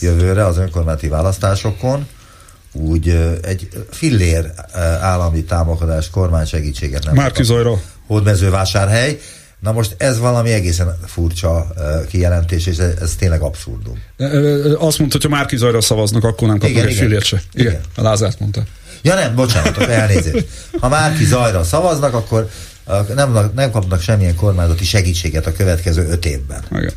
[0.00, 2.06] jövőre az önkormányzati választásokon,
[2.74, 3.08] úgy
[3.42, 4.52] egy fillér
[5.00, 7.80] állami támogatást, kormány segítséget nem Márki Zajra.
[8.06, 9.18] Hódmezővásárhely.
[9.60, 11.66] Na most ez valami egészen furcsa
[12.08, 14.02] kijelentés, és ez, ez tényleg abszurdum.
[14.78, 17.42] Azt mondta, hogy ha Márki Zajra szavaznak, akkor nem kapnak egy fillért se.
[17.52, 17.82] Igen, igen.
[17.94, 18.62] a Lázárt mondta.
[19.02, 20.46] Ja nem, bocsánat, elnézést.
[20.80, 22.48] Ha Márki Zajra szavaznak, akkor
[23.14, 26.62] nem, nem kapnak semmilyen kormányzati segítséget a következő öt évben.
[26.70, 26.92] Igen.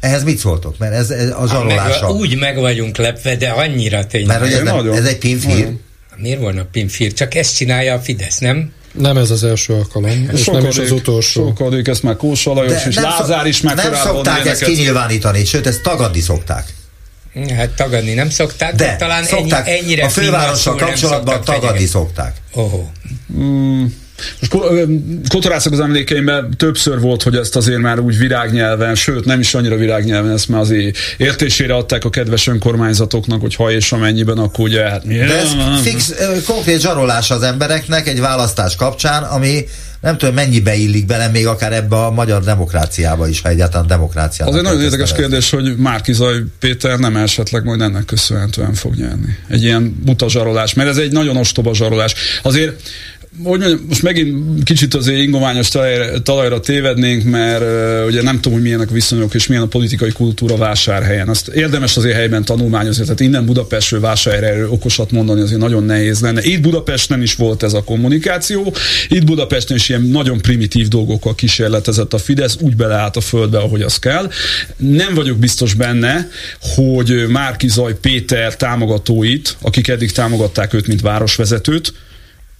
[0.00, 0.78] Ehhez mit szóltok?
[0.78, 2.06] Mert ez, ez a zsarolása...
[2.06, 4.40] Meg, úgy meg vagyunk lepve, de annyira tényleg.
[4.40, 5.68] Mert hogy ez, nem, ez egy pinfír?
[6.16, 7.12] Miért volna pinfír?
[7.12, 8.72] Csak ezt csinálja a Fidesz, nem?
[8.92, 11.46] Nem ez az első alkalom, és sokadik, nem is az utolsó.
[11.46, 15.82] Sokadik, ezt már Kósa Lajos és Lázár is meg Nem szokták ezt kinyilvánítani, sőt, ezt
[15.82, 16.74] tagadni szokták.
[17.56, 22.36] Hát tagadni nem szokták, de, de talán szokták, ennyi, ennyire A fővárossal kapcsolatban tagadni szokták.
[22.52, 22.72] Oh.
[23.38, 23.84] Mm.
[24.38, 24.52] Most
[25.28, 29.76] kotorászok az emlékeimben többször volt, hogy ezt azért már úgy virágnyelven, sőt nem is annyira
[29.76, 34.88] virágnyelven, ezt már azért értésére adták a kedves önkormányzatoknak, hogy ha és amennyiben, akkor ugye
[34.88, 35.16] hát mi?
[35.16, 35.48] De ez
[35.82, 36.14] fix,
[36.46, 39.64] konkrét zsarolás az embereknek egy választás kapcsán, ami
[40.00, 44.46] nem tudom, mennyibe illik bele még akár ebbe a magyar demokráciába is, ha egyáltalán demokrácia.
[44.46, 49.38] Az egy nagyon érdekes kérdés, hogy Márkizaj Péter nem esetleg majd ennek köszönhetően fog nyerni.
[49.48, 52.14] Egy ilyen buta zsarolás, mert ez egy nagyon ostoba zsarolás.
[52.42, 52.80] Azért
[53.44, 58.52] hogy mondjam, most megint kicsit azért ingományos talajra, talajra tévednénk, mert uh, ugye nem tudom,
[58.52, 61.28] hogy milyenek a viszonyok és milyen a politikai kultúra vásárhelyen.
[61.28, 66.42] Azt érdemes azért helyben tanulmányozni, tehát innen Budapestről vásárhelyről okosat mondani azért nagyon nehéz lenne.
[66.42, 68.74] Itt Budapesten is volt ez a kommunikáció,
[69.08, 73.82] itt Budapesten is ilyen nagyon primitív dolgokkal kísérletezett a Fidesz, úgy beleállt a földbe, ahogy
[73.82, 74.30] az kell.
[74.76, 76.28] Nem vagyok biztos benne,
[76.60, 81.92] hogy Márki Zaj Péter támogatóit, akik eddig támogatták őt, mint városvezetőt,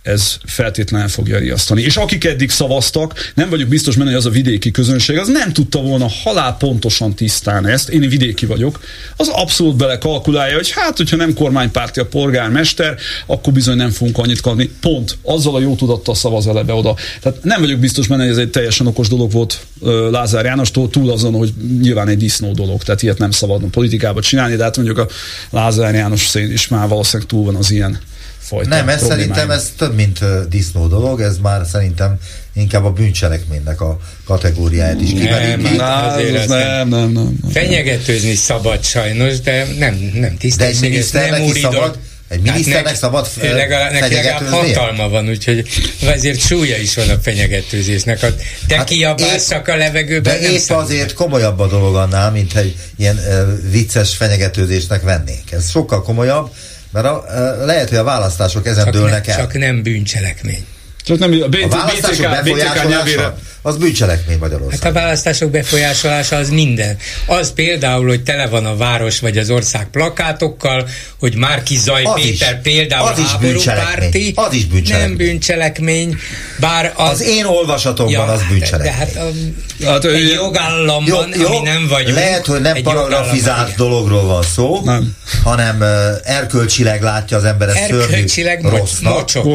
[0.03, 1.83] ez feltétlenül fogja riasztani.
[1.83, 5.53] És akik eddig szavaztak, nem vagyok biztos benne, hogy az a vidéki közönség, az nem
[5.53, 8.81] tudta volna halál pontosan tisztán ezt, én vidéki vagyok,
[9.17, 12.97] az abszolút belekalkulálja, hogy hát, hogyha nem kormánypárti a polgármester,
[13.27, 14.71] akkor bizony nem fogunk annyit kapni.
[14.81, 15.19] Pont.
[15.23, 16.97] Azzal a jó tudattal szavaz elebe oda.
[17.21, 19.67] Tehát nem vagyok biztos benne, hogy ez egy teljesen okos dolog volt
[20.11, 24.57] Lázár Jánostól, túl azon, hogy nyilván egy disznó dolog, tehát ilyet nem szabadna politikába csinálni,
[24.57, 25.09] de hát mondjuk a
[25.51, 28.01] Lázár János is már valószínűleg túl van az ilyen
[28.41, 32.19] fajta Nem, ez szerintem ez több, mint disznó dolog, ez már szerintem
[32.53, 35.77] inkább a bűncselekménynek a kategóriáját is kimeríti.
[35.77, 37.39] Nem, nem, nem, nem, nem.
[37.53, 41.99] Fenyegetőzni szabad sajnos, de nem, nem tisztességes, nem szabad,
[42.31, 45.69] egy miniszternek hát szabad legalább, neki legalább hatalma van, úgyhogy
[46.01, 48.23] ezért súlya is van a fenyegetőzésnek.
[48.23, 48.29] A
[48.67, 50.41] te hát kiabálszak a levegőben.
[50.41, 50.85] De épp szabad.
[50.85, 55.53] azért komolyabb a dolog annál, mint egy ilyen uh, vicces fenyegetőzésnek vennénk.
[55.53, 56.51] Ez sokkal komolyabb,
[56.93, 57.25] mert a,
[57.65, 59.39] lehet, hogy a választások ezen csak dőlnek ne, el.
[59.39, 60.67] Csak nem bűncselekmény.
[61.05, 64.81] Csak nem, a, BT, a választások BTK, befolyásolása, az bűncselekmény Magyarországon.
[64.81, 66.97] Hát a választások befolyásolása az minden.
[67.27, 70.89] Az például, hogy tele van a város vagy az ország plakátokkal,
[71.19, 74.33] hogy Márki Zaj az Péter is, például az is bűncselekmény.
[74.35, 75.09] Az is bűncselekmény.
[75.09, 76.17] Nem bűncselekmény,
[76.61, 77.11] bár az...
[77.11, 78.93] Az én olvasatomban ja, az bűncselekmény.
[78.93, 82.17] De hát, a, hát egy jogállamban, jó, jó, ami nem vagyunk...
[82.17, 85.17] Lehet, hogy nem paragrafizált dologról van szó, nem.
[85.43, 85.89] hanem uh,
[86.25, 88.25] erkölcsileg látja az ember ezt szörnyű
[88.63, 89.13] rossznak.
[89.13, 89.47] Mocsok,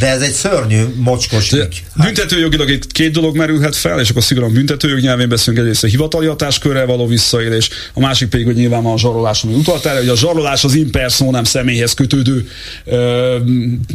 [0.00, 1.84] de ez egy szörnyű mocskos ügy.
[1.94, 6.26] Büntetőjogilag itt két dolog merülhet fel, és akkor szigorúan büntetőjog nyelvén beszélünk egyrészt a hivatali
[6.26, 10.16] hatáskörrel való visszaélés, a másik pedig, hogy nyilván a zsarolás, ami utalt el, hogy a
[10.16, 12.48] zsarolás az impersonám személyhez kötődő
[12.84, 13.36] ö,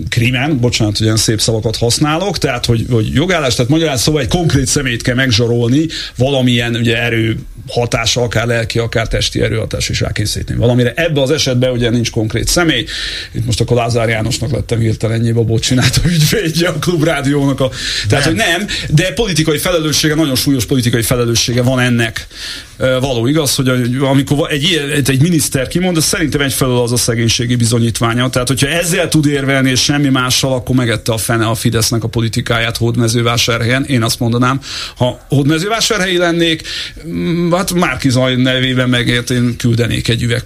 [0.09, 4.27] krimen, bocsánat, hogy ilyen szép szavakat használok, tehát hogy, hogy jogállás, tehát magyarán szóval egy
[4.27, 7.37] konkrét személyt kell megzsarolni valamilyen ugye, erő
[7.69, 10.93] hatása, akár lelki, akár testi erőhatás is rákészíteni valamire.
[10.95, 12.85] Ebben az esetben ugye nincs konkrét személy.
[13.31, 17.59] Itt most akkor Lázár Jánosnak lettem hirtelen ennyi babot csinálta ügyvédje a klubrádiónak.
[17.59, 17.69] A,
[18.09, 18.33] tehát, nem.
[18.33, 22.27] hogy nem, de politika politikai felelőssége, nagyon súlyos politikai felelőssége van ennek.
[22.77, 23.69] Való igaz, hogy
[24.01, 28.29] amikor egy, egy miniszter kimond, ez szerintem egyfelől az a szegénységi bizonyítványa.
[28.29, 32.07] Tehát, hogyha ezzel tud érvelni és semmi mással, akkor megette a fene a Fidesznek a
[32.07, 33.83] politikáját Hódmezővásárhelyen.
[33.83, 34.59] Én azt mondanám,
[34.97, 36.67] ha Hódmezővásárhelyi lennék,
[37.07, 40.43] mm, hát Márki Zaj nevében megért, én küldenék egy üveg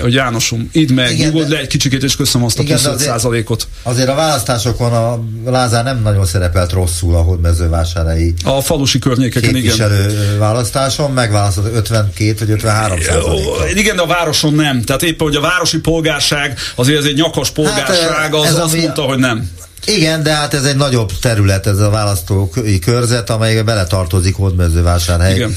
[0.00, 3.66] Hogy Jánosom, idd meg, nyugodj le egy kicsikét, és köszönöm azt a plusz százalékot.
[3.82, 10.38] Azért a választásokon a Lázár nem nagyon szerepelt rosszul a Hódmezővásárhelyi a falusi környékeken, igen.
[10.38, 13.70] választáson, megválasztott 52 vagy 53 százalékot.
[13.74, 14.82] Igen, de a városon nem.
[14.82, 19.02] Tehát éppen, hogy a városi polgárság azért ez egy nyakas polgárság, hát, az azt mondta,
[19.02, 19.50] hogy nem.
[19.86, 25.56] Igen, de hát ez egy nagyobb terület, ez a választói körzet, amelybe beletartozik Hódmezővásárhely Igen.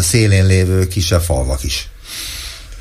[0.00, 1.88] szélén lévő kisebb falvak is.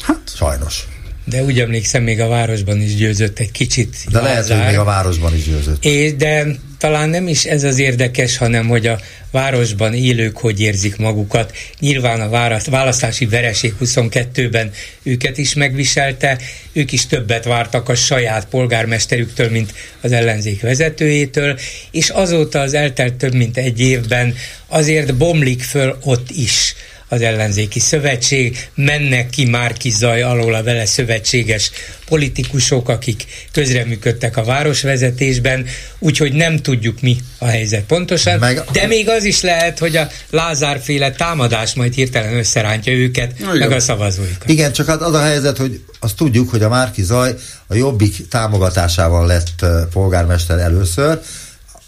[0.01, 0.19] Hát.
[0.35, 0.87] Sajnos.
[1.25, 3.95] De úgy emlékszem, még a városban is győzött egy kicsit.
[4.11, 5.85] De lehet, hogy még a városban is győzött.
[5.85, 6.45] És de
[6.79, 8.99] talán nem is ez az érdekes, hanem hogy a
[9.31, 11.55] városban élők hogy érzik magukat.
[11.79, 12.29] Nyilván a
[12.69, 14.71] választási vereség 22-ben
[15.03, 16.37] őket is megviselte,
[16.73, 21.59] ők is többet vártak a saját polgármesterüktől, mint az ellenzék vezetőjétől,
[21.91, 24.35] és azóta az eltelt több mint egy évben
[24.67, 26.75] azért bomlik föl ott is
[27.09, 31.71] az ellenzéki szövetség, mennek ki Márki Zaj alól a vele szövetséges
[32.05, 35.65] politikusok, akik közreműködtek a városvezetésben,
[35.99, 38.61] úgyhogy nem tudjuk mi a helyzet pontosan, Meg...
[38.71, 43.71] de még az is lehet, hogy a Lázárféle támadás majd hirtelen összerántja őket, Na, meg
[43.71, 44.49] a szavazóikat.
[44.49, 47.35] Igen, csak hát az a helyzet, hogy azt tudjuk, hogy a Márki Zaj
[47.67, 51.19] a Jobbik támogatásával lett polgármester először,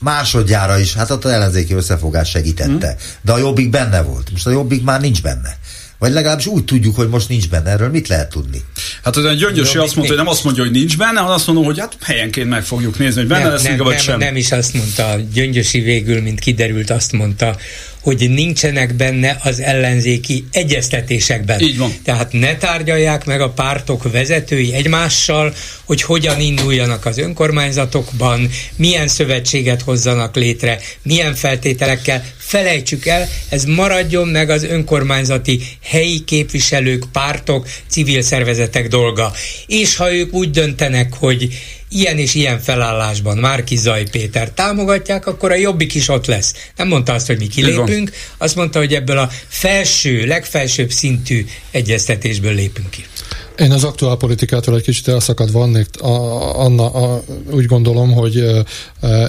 [0.02, 2.92] másodjára is, hát ott az ellenzéki összefogás segítette.
[2.92, 3.06] Mm.
[3.22, 4.32] De a Jobbik benne volt.
[4.32, 5.58] Most a Jobbik már nincs benne.
[6.02, 7.70] Vagy legalábbis úgy tudjuk, hogy most nincs benne.
[7.70, 8.62] Erről mit lehet tudni?
[9.04, 11.66] Hát a Gyöngyösi azt mondta, hogy nem azt mondja, hogy nincs benne, hanem azt mondom,
[11.66, 14.20] hogy hát helyenként meg fogjuk nézni, hogy benne nem, lesz nem, vagy nem, sem.
[14.20, 17.58] Nem is azt mondta, Gyöngyösi végül, mint kiderült, azt mondta,
[18.02, 21.60] hogy nincsenek benne az ellenzéki egyeztetésekben.
[21.60, 21.94] Így van.
[22.04, 25.54] Tehát ne tárgyalják meg a pártok vezetői egymással,
[25.86, 32.24] hogy hogyan induljanak az önkormányzatokban, milyen szövetséget hozzanak létre, milyen feltételekkel.
[32.38, 39.32] Felejtsük el, ez maradjon meg az önkormányzati helyi képviselők, pártok, civil szervezetek dolga.
[39.68, 41.50] És ha ők úgy döntenek, hogy
[41.92, 46.54] ilyen és ilyen felállásban Márki Zaj Péter támogatják, akkor a jobbik is ott lesz.
[46.76, 52.54] Nem mondta azt, hogy mi kilépünk, azt mondta, hogy ebből a felső, legfelsőbb szintű egyeztetésből
[52.54, 53.06] lépünk ki.
[53.58, 58.64] Én az aktuál politikától egy kicsit elszakad vannék, a, Anna, a, úgy gondolom, hogy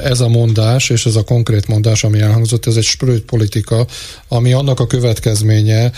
[0.05, 3.87] ez a mondás, és ez a konkrét mondás, ami elhangzott, ez egy sprőt politika,
[4.29, 5.93] ami annak a következménye,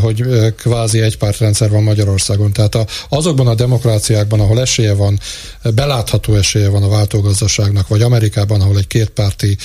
[0.00, 0.24] hogy
[0.56, 2.52] kvázi egypártrendszer van Magyarországon.
[2.52, 5.20] Tehát a, azokban a demokráciákban, ahol esélye van,
[5.74, 9.56] belátható esélye van a váltógazdaságnak, vagy Amerikában, ahol egy kétpárti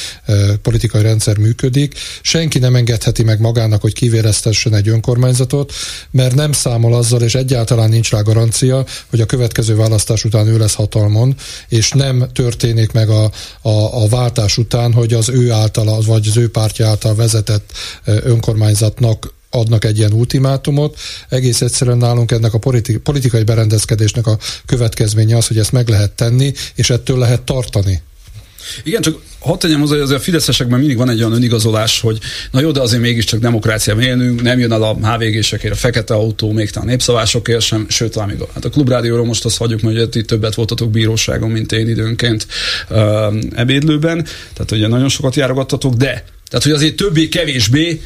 [0.62, 5.74] politikai rendszer működik, senki nem engedheti meg magának, hogy kivéreztessen egy önkormányzatot,
[6.12, 10.58] mert nem számol azzal, és egyáltalán nincs rá garancia, hogy a következő választás után ő
[10.58, 11.36] lesz hatalmon,
[11.70, 13.24] és nem történik meg a,
[13.62, 17.72] a, a váltás után, hogy az ő által, vagy az ő pártja által vezetett
[18.06, 20.98] önkormányzatnak adnak egy ilyen ultimátumot.
[21.30, 26.12] Egész egyszerűen nálunk ennek a politi- politikai berendezkedésnek a következménye az, hogy ezt meg lehet
[26.12, 28.02] tenni, és ettől lehet tartani.
[28.84, 32.20] Igen, csak hadd tegyem hozzá, hogy azért a fideszesekben mindig van egy olyan önigazolás, hogy
[32.52, 36.52] na jó, de azért mégiscsak demokráciában élnünk, nem jön el a HVG-sekért a fekete autó,
[36.52, 40.16] még talán népszavásokért sem, sőt, talán még a, hát a klubrádióról most azt hagyjuk, hogy
[40.16, 42.48] itt többet voltatok bíróságon, mint én időnként
[43.56, 48.02] ebédlőben, tehát ugye nagyon sokat járogattatok, de tehát, hogy azért többé-kevésbé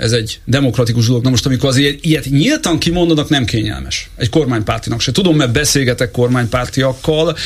[0.00, 1.22] ez egy demokratikus dolog.
[1.22, 4.10] Na most, amikor azért ilyet nyíltan kimondanak, nem kényelmes.
[4.16, 5.12] Egy kormánypártinak se.
[5.12, 7.36] Tudom, mert beszélgetek kormánymártiakkal,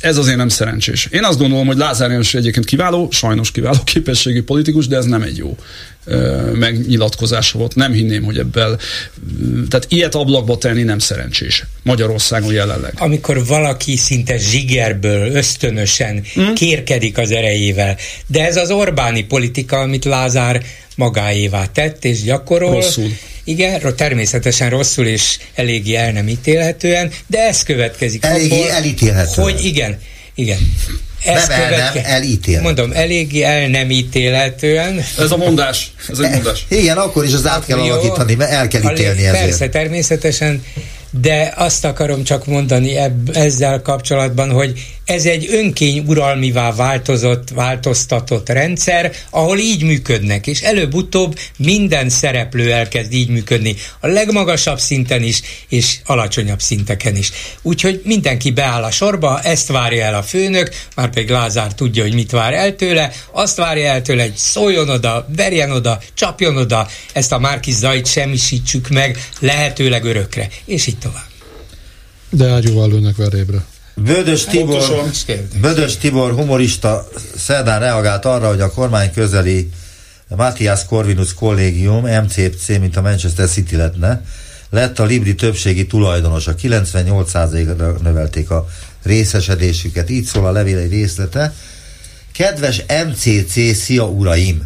[0.00, 1.08] ez azért nem szerencsés.
[1.10, 5.22] Én azt gondolom, hogy Lázár János egyébként kiváló, sajnos kiváló képességi politikus, de ez nem
[5.22, 5.56] egy jó
[6.52, 7.74] megnyilatkozása volt.
[7.74, 8.80] Nem hinném, hogy ebből,
[9.68, 12.92] tehát ilyet ablakba tenni nem szerencsés Magyarországon jelenleg.
[12.96, 16.54] Amikor valaki szinte zsigerből, ösztönösen hmm?
[16.54, 17.96] kérkedik az erejével,
[18.26, 20.62] de ez az Orbáni politika, amit Lázár
[20.96, 22.72] magáévá tett és gyakorol.
[22.72, 23.10] Rosszul.
[23.44, 28.24] Igen, természetesen rosszul és eléggé el nem ítélhetően, de ez következik.
[28.24, 29.50] Eléggé abból, elítélhetően.
[29.50, 29.98] Hogy igen,
[30.34, 30.58] igen.
[31.24, 32.00] Ez nem, követke...
[32.00, 32.60] nem, elítél.
[32.60, 35.04] Mondom, eléggé el nem ítélhetően.
[35.18, 35.92] Ez a mondás.
[36.08, 36.66] Ez egy mondás.
[36.80, 39.44] Igen, akkor is az át kell alakítani, mert el kell ítélni ezért.
[39.44, 40.64] Persze, természetesen,
[41.20, 44.72] de azt akarom csak mondani ebb, ezzel kapcsolatban, hogy
[45.12, 53.12] ez egy önkény uralmivá változott, változtatott rendszer, ahol így működnek, és előbb-utóbb minden szereplő elkezd
[53.12, 57.32] így működni, a legmagasabb szinten is, és alacsonyabb szinteken is.
[57.62, 62.14] Úgyhogy mindenki beáll a sorba, ezt várja el a főnök, már pedig Lázár tudja, hogy
[62.14, 66.88] mit vár el tőle, azt várja el tőle, hogy szóljon oda, verjen oda, csapjon oda,
[67.12, 71.30] ezt a Márkis Zajt semmisítsük meg lehetőleg örökre, és így tovább.
[72.30, 73.64] De ágyúval lőnek verébre.
[73.94, 75.10] Bödös Tibor,
[75.60, 79.70] Bödös Tibor humorista szerdán reagált arra, hogy a kormány közeli
[80.28, 84.24] Matthias Corvinus kollégium, MCC, mint a Manchester City lettne,
[84.70, 86.54] lett a Libri többségi tulajdonosa.
[86.62, 88.66] 98%-ra növelték a
[89.02, 90.10] részesedésüket.
[90.10, 91.54] Így szól a levél egy részlete.
[92.32, 94.62] Kedves MCC, szia uraim!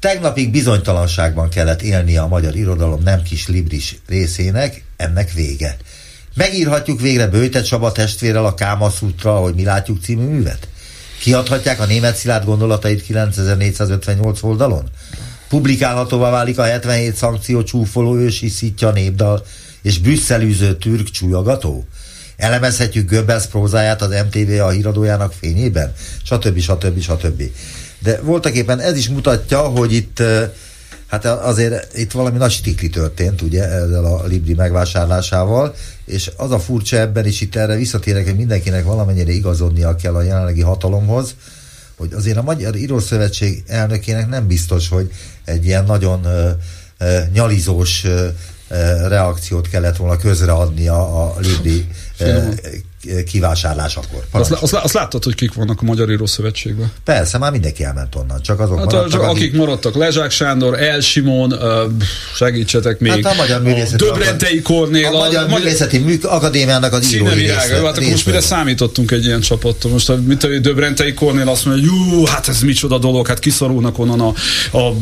[0.00, 5.76] Tegnapig bizonytalanságban kellett élnie a magyar irodalom nem kis libris részének, ennek vége.
[6.38, 10.68] Megírhatjuk végre Bőte Csaba testvérrel a Kámaszutra, hogy mi látjuk című művet?
[11.20, 14.88] Kiadhatják a német szilárd gondolatait 9458 oldalon?
[15.48, 19.44] Publikálhatóvá válik a 77 szankció csúfoló ősi szitja népdal
[19.82, 21.86] és brüsszelűző türk csúlyogató?
[22.36, 25.92] Elemezhetjük Göbbels prózáját az MTV a híradójának fényében?
[26.22, 26.58] Stb.
[26.58, 27.00] stb.
[27.00, 27.42] stb.
[27.98, 30.22] De voltak éppen ez is mutatja, hogy itt
[31.08, 35.74] hát azért itt valami nagy stikli történt, ugye, ezzel a Libri megvásárlásával,
[36.04, 40.22] és az a furcsa ebben is itt erre visszatérek, hogy mindenkinek valamennyire igazodnia kell a
[40.22, 41.34] jelenlegi hatalomhoz,
[41.96, 45.10] hogy azért a Magyar Írószövetség elnökének nem biztos, hogy
[45.44, 46.50] egy ilyen nagyon ö,
[46.98, 48.28] ö, nyalizós ö,
[49.08, 51.86] reakciót kellett volna közreadnia a Libri
[53.26, 54.24] kivásárlásakor.
[54.30, 56.92] Azt, azt, azt láttad, hogy kik vannak a Magyar Írószövetségben?
[57.04, 60.82] Persze, már mindenki elment onnan, csak azok hát, maradtak, csak akik, akik maradtak, Lezsák Sándor,
[60.82, 61.54] El Simon,
[62.34, 63.24] segítsetek még.
[63.24, 65.06] Hát a Magyar Művészeti Döbrentei Kornél.
[65.06, 67.48] A, a Magyar Művészeti Műk Akadémiának az írói.
[67.48, 69.90] Hát akkor most mire számítottunk egy ilyen csapattól?
[69.90, 73.98] Most mint a Döbrentei Kornél azt mondja, hogy jú, hát ez micsoda dolog, hát kiszorulnak
[73.98, 74.34] onnan a,
[74.78, 74.94] a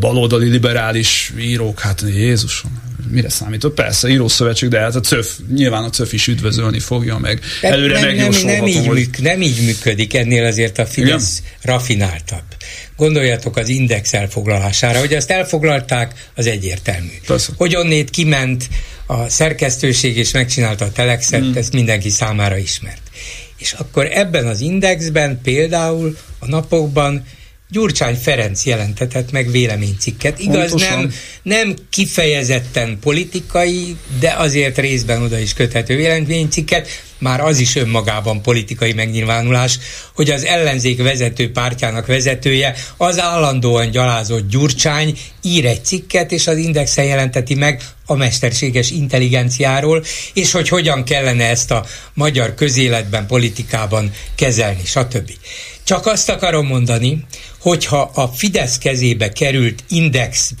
[0.00, 3.74] baloldali liberális írók, hát Jézusom mire számított?
[3.74, 7.40] Persze, írószövetség, de hát a CÖF, nyilván a CÖF is üdvözölni fogja meg.
[7.60, 11.52] Előre nem, nem, nem, így műk, nem így működik, ennél azért a Fidesz Igen?
[11.62, 12.44] rafináltabb.
[12.96, 17.12] Gondoljatok az index elfoglalására, hogy azt elfoglalták, az egyértelmű.
[17.26, 17.52] Persze.
[17.56, 18.68] Hogy onnét kiment
[19.06, 21.56] a szerkesztőség és megcsinálta a telexet, hmm.
[21.56, 23.02] ezt mindenki számára ismert.
[23.58, 27.24] És akkor ebben az indexben például a napokban
[27.70, 30.38] Gyurcsány Ferenc jelentetett meg véleménycikket.
[30.38, 31.12] Igaz, nem,
[31.42, 36.88] nem kifejezetten politikai, de azért részben oda is köthető véleménycikket,
[37.18, 39.78] már az is önmagában politikai megnyilvánulás,
[40.14, 46.56] hogy az ellenzék vezető pártjának vezetője, az állandóan gyalázott Gyurcsány ír egy cikket, és az
[46.56, 54.12] Indexen jelenteti meg a mesterséges intelligenciáról, és hogy hogyan kellene ezt a magyar közéletben, politikában
[54.34, 55.30] kezelni, stb.
[55.86, 57.24] Csak azt akarom mondani,
[57.60, 60.52] hogyha a Fidesz kezébe került Index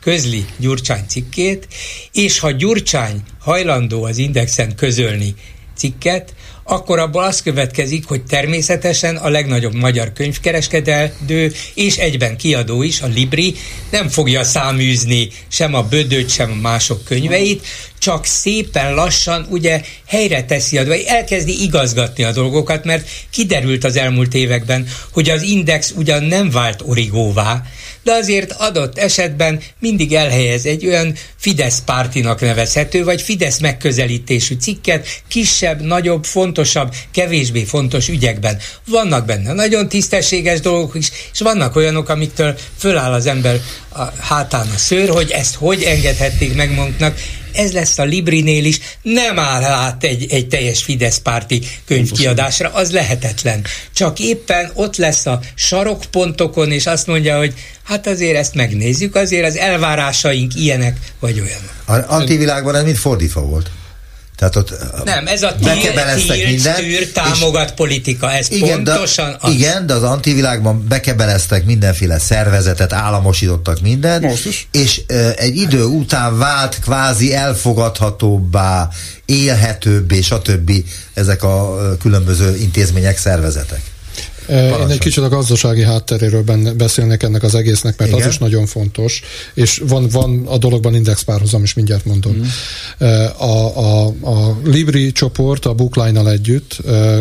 [0.00, 1.68] közli Gyurcsány cikkét,
[2.12, 5.34] és ha Gyurcsány hajlandó az Indexen közölni
[5.76, 13.00] cikket, akkor abból az következik, hogy természetesen a legnagyobb magyar könyvkereskedelő és egyben kiadó is,
[13.00, 13.54] a Libri
[13.90, 17.66] nem fogja száműzni sem a Bödöt, sem a mások könyveit,
[17.98, 24.34] csak szépen lassan ugye helyre teszi vagy elkezdi igazgatni a dolgokat, mert kiderült az elmúlt
[24.34, 27.62] években, hogy az index ugyan nem vált origóvá,
[28.02, 35.06] de azért adott esetben mindig elhelyez egy olyan Fidesz pártinak nevezhető, vagy Fidesz megközelítésű cikket,
[35.28, 38.58] kisebb, nagyobb, fontosabb, kevésbé fontos ügyekben.
[38.86, 44.68] Vannak benne nagyon tisztességes dolgok is, és vannak olyanok, amiktől föláll az ember a hátán
[44.74, 47.18] a szőr, hogy ezt hogy engedhették meg magunknak,
[47.54, 52.90] ez lesz a Librinél is, nem áll át egy, egy teljes Fidesz párti könyvkiadásra, az
[52.90, 53.64] lehetetlen.
[53.94, 59.46] Csak éppen ott lesz a sarokpontokon, és azt mondja, hogy hát azért ezt megnézzük, azért
[59.46, 62.06] az elvárásaink ilyenek vagy olyanok.
[62.08, 63.70] A antivilágban ez mind fordítva volt.
[64.42, 69.52] Tehát ott nem, ez a tillt, minden, tűr, támogat politika, ez igen, pontosan de, az.
[69.52, 74.68] Igen, de az antivilágban bekebeleztek mindenféle szervezetet, államosítottak mindent, Most is.
[74.70, 78.88] és uh, egy idő után vált kvázi elfogadhatóbbá,
[79.24, 80.72] élhetőbbé, stb.
[81.14, 83.80] ezek a különböző intézmények, szervezetek.
[84.46, 84.82] Parancsolj.
[84.82, 86.44] Én egy kicsit a gazdasági hátteréről
[86.76, 88.22] beszélnék ennek az egésznek, mert Igen?
[88.22, 89.22] az is nagyon fontos,
[89.54, 92.32] és van, van a dologban indexpárhozam is, mindjárt mondom.
[92.32, 92.42] Mm.
[93.38, 96.76] A, a, a Libri csoport a bookline együtt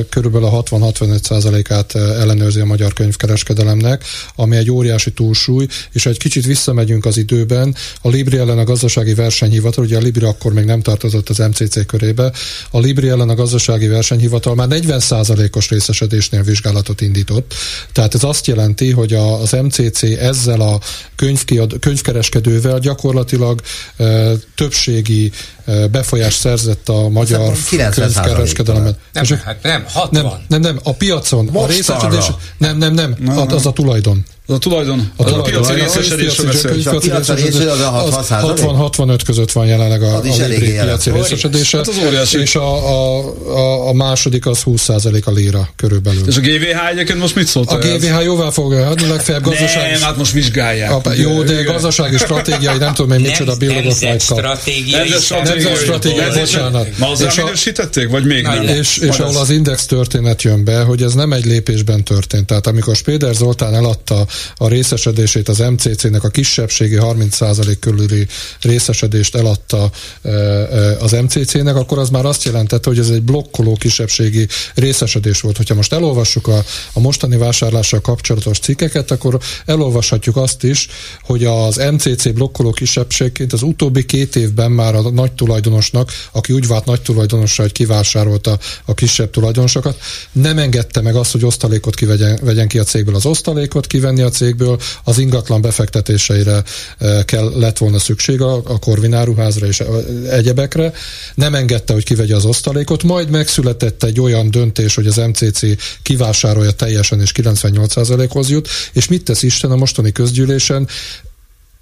[0.09, 4.03] körülbelül a 60-65%-át ellenőrzi a magyar könyvkereskedelemnek,
[4.35, 8.63] ami egy óriási túlsúly, és ha egy kicsit visszamegyünk az időben, a Libri ellen a
[8.63, 12.31] gazdasági versenyhivatal, ugye a Libri akkor még nem tartozott az MCC körébe,
[12.71, 17.53] a Libri ellen a gazdasági versenyhivatal már 40%-os részesedésnél vizsgálatot indított.
[17.91, 20.79] Tehát ez azt jelenti, hogy a, az MCC ezzel a
[21.15, 23.61] könyvkiad, könyvkereskedővel gyakorlatilag
[23.97, 25.31] e, többségi
[25.65, 28.97] e, befolyás szerzett a magyar könyvkereskedelemben.
[29.13, 30.23] Nem, hát nem, 60.
[30.23, 32.25] Nem, nem, nem, a piacon, Most a részesedés,
[32.57, 34.25] nem, nem, nem, nem, az a tulajdon.
[34.51, 36.87] A tulajdon, a, a piaci részesedésről beszélünk.
[36.87, 41.77] A piaci részesedés az a 60-65 között van jelenleg a, a Libri piaci részesedése.
[41.77, 42.39] Hát az óriási.
[42.39, 46.27] És a, a, a, a második az 20 a lira körülbelül.
[46.27, 47.71] És a GVH egyébként most mit szólt?
[47.71, 49.91] A GVH jóvá fogja adni, legfeljebb gazdasági...
[49.91, 50.91] Nem, hát most vizsgálják.
[50.91, 54.19] A, jó, de gazdasági stratégiai, nem tudom én micsoda billogok rajta.
[54.19, 55.09] Stratégiai.
[55.43, 56.97] Nemzet stratégiai, bocsánat.
[56.97, 58.63] Ma az minősítették, vagy még nem?
[58.63, 62.45] És, és ahol az index történet jön be, hogy ez nem egy lépésben történt.
[62.45, 68.27] Tehát amikor Spéder Zoltán eladta a részesedését az MCC-nek a kisebbségi 30% körüli
[68.61, 69.91] részesedést eladta
[70.21, 75.41] e, e, az MCC-nek, akkor az már azt jelentette, hogy ez egy blokkoló kisebbségi részesedés
[75.41, 75.57] volt.
[75.57, 76.63] Hogyha most elolvassuk a,
[76.93, 80.87] a mostani vásárlással kapcsolatos cikkeket, akkor elolvashatjuk azt is,
[81.21, 86.67] hogy az MCC blokkoló kisebbségként az utóbbi két évben már a nagy tulajdonosnak, aki úgy
[86.67, 89.99] vált nagy tulajdonosra, hogy kivásárolta a kisebb tulajdonosokat,
[90.31, 93.15] nem engedte meg azt, hogy osztalékot kivegyen vegyen ki a cégből.
[93.15, 96.63] Az osztalékot kivenni a cégből az ingatlan befektetéseire
[96.97, 99.83] e, kell, lett volna szükség a, a korvináruházra és
[100.29, 100.93] egyebekre.
[101.35, 105.61] Nem engedte, hogy kivegye az osztalékot, majd megszületett egy olyan döntés, hogy az MCC
[106.01, 110.87] kivásárolja teljesen és 98%-hoz jut, és mit tesz Isten a mostani közgyűlésen?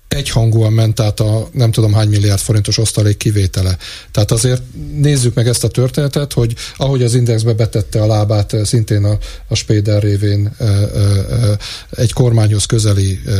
[0.09, 3.77] Egyhangúan ment át a nem tudom hány milliárd forintos osztalék kivétele.
[4.11, 4.61] Tehát azért
[4.93, 9.17] nézzük meg ezt a történetet, hogy ahogy az indexbe betette a lábát eh, szintén a,
[9.47, 11.57] a Spéder révén e, e,
[11.89, 13.31] egy kormányhoz közeli e,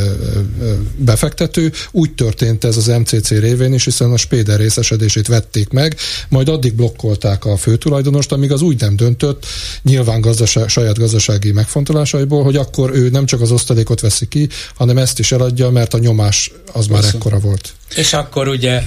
[0.98, 5.96] befektető, úgy történt ez az MCC révén is, hiszen a Spéder részesedését vették meg,
[6.30, 9.46] majd addig blokkolták a főtulajdonost, amíg az úgy nem döntött,
[9.84, 14.98] nyilván gazdaság, saját gazdasági megfontolásaiból, hogy akkor ő nem csak az osztalékot veszi ki, hanem
[14.98, 17.16] ezt is eladja, mert a nyomás az már Persze.
[17.18, 17.74] ekkora volt.
[17.96, 18.82] És akkor ugye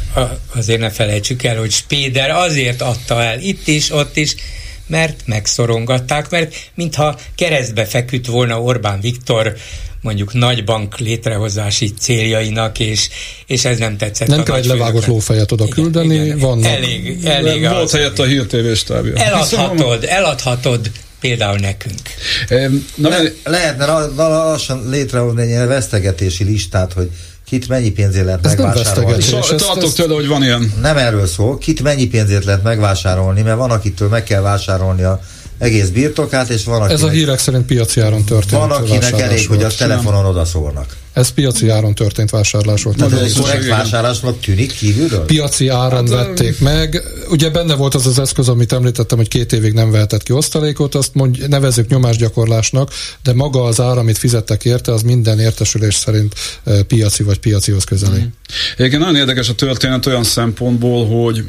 [0.54, 4.34] azért ne felejtsük el, hogy Spéder azért adta el itt is, ott is,
[4.86, 9.56] mert megszorongatták, mert mintha keresztbe feküdt volna Orbán Viktor
[10.00, 13.09] mondjuk nagy bank létrehozási céljainak, és,
[13.46, 14.28] és ez nem tetszett.
[14.28, 16.72] Nem kell egy levágott lófejet oda küldeni, igen, vannak.
[16.72, 19.14] Elég, elég Volt helyett a Hír TV stábja.
[19.16, 20.90] Eladhatod, eladhatod
[21.20, 22.00] például nekünk.
[22.94, 23.86] Na, Le, lehetne
[24.16, 27.10] lassan létrehozni egy ilyen vesztegetési listát, hogy
[27.53, 29.24] kit mennyi pénzért lehet ez megvásárolni.
[29.57, 30.73] Tartok tőle, hogy van ilyen.
[30.81, 35.20] Nem erről szól, kit mennyi pénzért lehet megvásárolni, mert van, akitől meg kell vásárolni a
[35.59, 36.97] egész birtokát, és van, akinek...
[36.97, 38.61] Ez a hírek szerint piaci áron történt.
[38.61, 40.97] Van, akinek elég, hogy a telefonon odaszólnak.
[41.12, 42.97] Ez piaci áron történt vásárlás volt.
[42.97, 45.24] De ez korrekt vásárlásnak tűnik kívülről?
[45.24, 47.02] Piaci áron hát, vették meg.
[47.28, 50.94] Ugye benne volt az az eszköz, amit említettem, hogy két évig nem vehetett ki osztalékot,
[50.94, 52.90] azt mondj, nevezzük nyomásgyakorlásnak,
[53.22, 56.34] de maga az ár, amit fizettek érte, az minden értesülés szerint
[56.86, 58.18] piaci vagy piacihoz közeli.
[58.18, 58.26] Mm.
[58.76, 61.44] Egyébként nagyon érdekes a történet olyan szempontból, hogy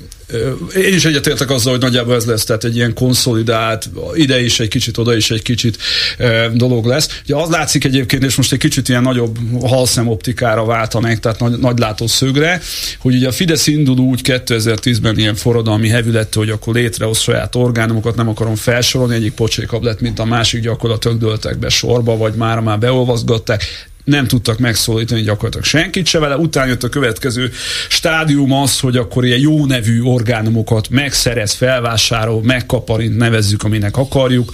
[0.76, 4.68] én is egyetértek azzal, hogy nagyjából ez lesz, tehát egy ilyen konszolidált, ide is egy
[4.68, 5.78] kicsit, oda is egy kicsit
[6.18, 7.08] e, dolog lesz.
[7.24, 11.60] Ugye az látszik egyébként, és most egy kicsit ilyen nagyobb halszem optikára váltanak, tehát nagy,
[11.60, 12.62] nagy szögre,
[13.00, 18.16] hogy ugye a Fidesz indul úgy 2010-ben ilyen forradalmi hevülette, hogy akkor létrehoz saját orgánumokat,
[18.16, 22.60] nem akarom felsorolni, egyik pocsékabb lett, mint a másik, gyakorlatilag döltek be sorba, vagy már
[22.60, 23.64] már beolvaszgatták
[24.04, 26.38] nem tudtak megszólítani gyakorlatilag senkit se vele.
[26.38, 27.52] Utána jött a következő
[27.90, 34.54] stádium az, hogy akkor ilyen jó nevű orgánumokat megszerez, felvásárol, megkaparint, nevezzük, aminek akarjuk,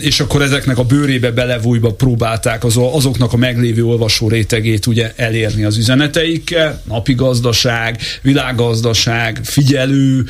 [0.00, 5.64] és akkor ezeknek a bőrébe belevújba próbálták az, azoknak a meglévő olvasó rétegét ugye elérni
[5.64, 10.26] az üzeneteikkel, napi gazdaság, világgazdaság, figyelő,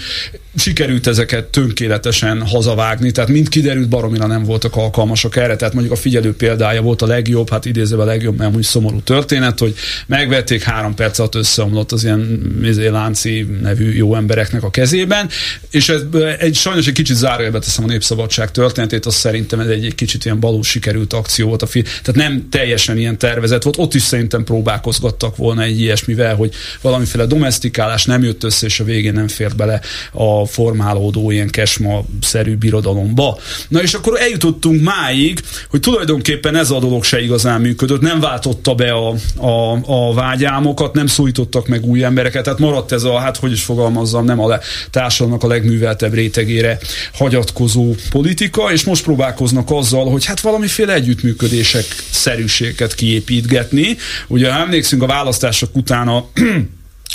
[0.59, 6.01] sikerült ezeket tönkéletesen hazavágni, tehát mind kiderült, baromira nem voltak alkalmasak erre, tehát mondjuk a
[6.01, 9.75] figyelő példája volt a legjobb, hát idézve a legjobb, mert úgy szomorú történet, hogy
[10.07, 15.29] megvették, három perc alatt összeomlott az ilyen izé, Lánci nevű jó embereknek a kezében,
[15.71, 16.03] és ez
[16.39, 20.25] egy, sajnos egy kicsit zárójelbe teszem a népszabadság történetét, az szerintem ez egy, egy kicsit
[20.25, 24.03] ilyen balul sikerült akció volt a film, tehát nem teljesen ilyen tervezet volt, ott is
[24.03, 29.29] szerintem próbálkozgattak volna egy ilyesmivel, hogy valamiféle domestikálás nem jött össze, és a végén nem
[29.29, 29.81] fért bele
[30.13, 33.39] a formálódó ilyen kesma-szerű birodalomba.
[33.69, 38.75] Na és akkor eljutottunk máig, hogy tulajdonképpen ez a dolog se igazán működött, nem váltotta
[38.75, 43.37] be a, a, a vágyámokat, nem szólítottak meg új embereket, tehát maradt ez a, hát
[43.37, 44.61] hogy is fogalmazzam, nem a le,
[44.91, 46.79] társadalomnak a legműveltebb rétegére
[47.13, 53.97] hagyatkozó politika, és most próbálkoznak azzal, hogy hát valamiféle együttműködések szerűséget kiépítgetni.
[54.27, 56.29] Ugye emlékszünk a választások után a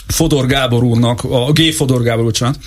[0.07, 1.73] Fodor Gábor úrnak, a G.
[1.73, 2.57] Fodor Gábor, bocsánat,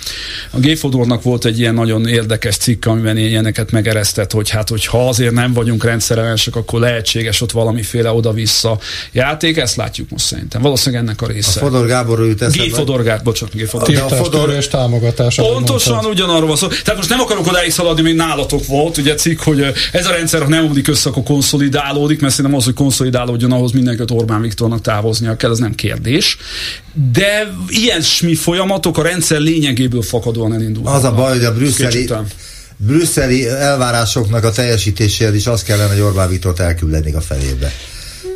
[0.51, 0.77] a G.
[0.77, 5.53] Fodornak volt egy ilyen nagyon érdekes cikk, amiben ilyeneket megeresztett, hogy hát, hogyha azért nem
[5.53, 8.79] vagyunk rendszerelensek, akkor lehetséges ott valamiféle oda-vissza
[9.11, 10.61] játék, ezt látjuk most szerintem.
[10.61, 11.59] Valószínűleg ennek a része.
[11.59, 12.73] A Fodor Gábor jut G.
[12.73, 13.67] Fodor Gábor, bocsánat, G.
[13.67, 14.11] Fodor Gábor.
[14.11, 15.43] A Fodor és támogatása.
[15.43, 16.67] Pontosan ugyanarról van szó.
[16.67, 20.41] Tehát most nem akarok odáig szaladni, még nálatok volt, ugye cikk, hogy ez a rendszer,
[20.41, 24.81] ha nem omlik össze, akkor konszolidálódik, mert szerintem az, hogy konszolidálódjon, ahhoz mindenkit Orbán Viktornak
[24.81, 26.37] távoznia kell, ez nem kérdés.
[27.11, 30.93] De ilyesmi folyamatok a rendszer lényegéből fakadóan elindulnak.
[30.93, 32.09] Az a baj, hogy a brüsszeli,
[32.77, 37.71] brüsszeli elvárásoknak a teljesítéséhez is azt kellene, hogy Orbán Viktort elküldenék a felébe.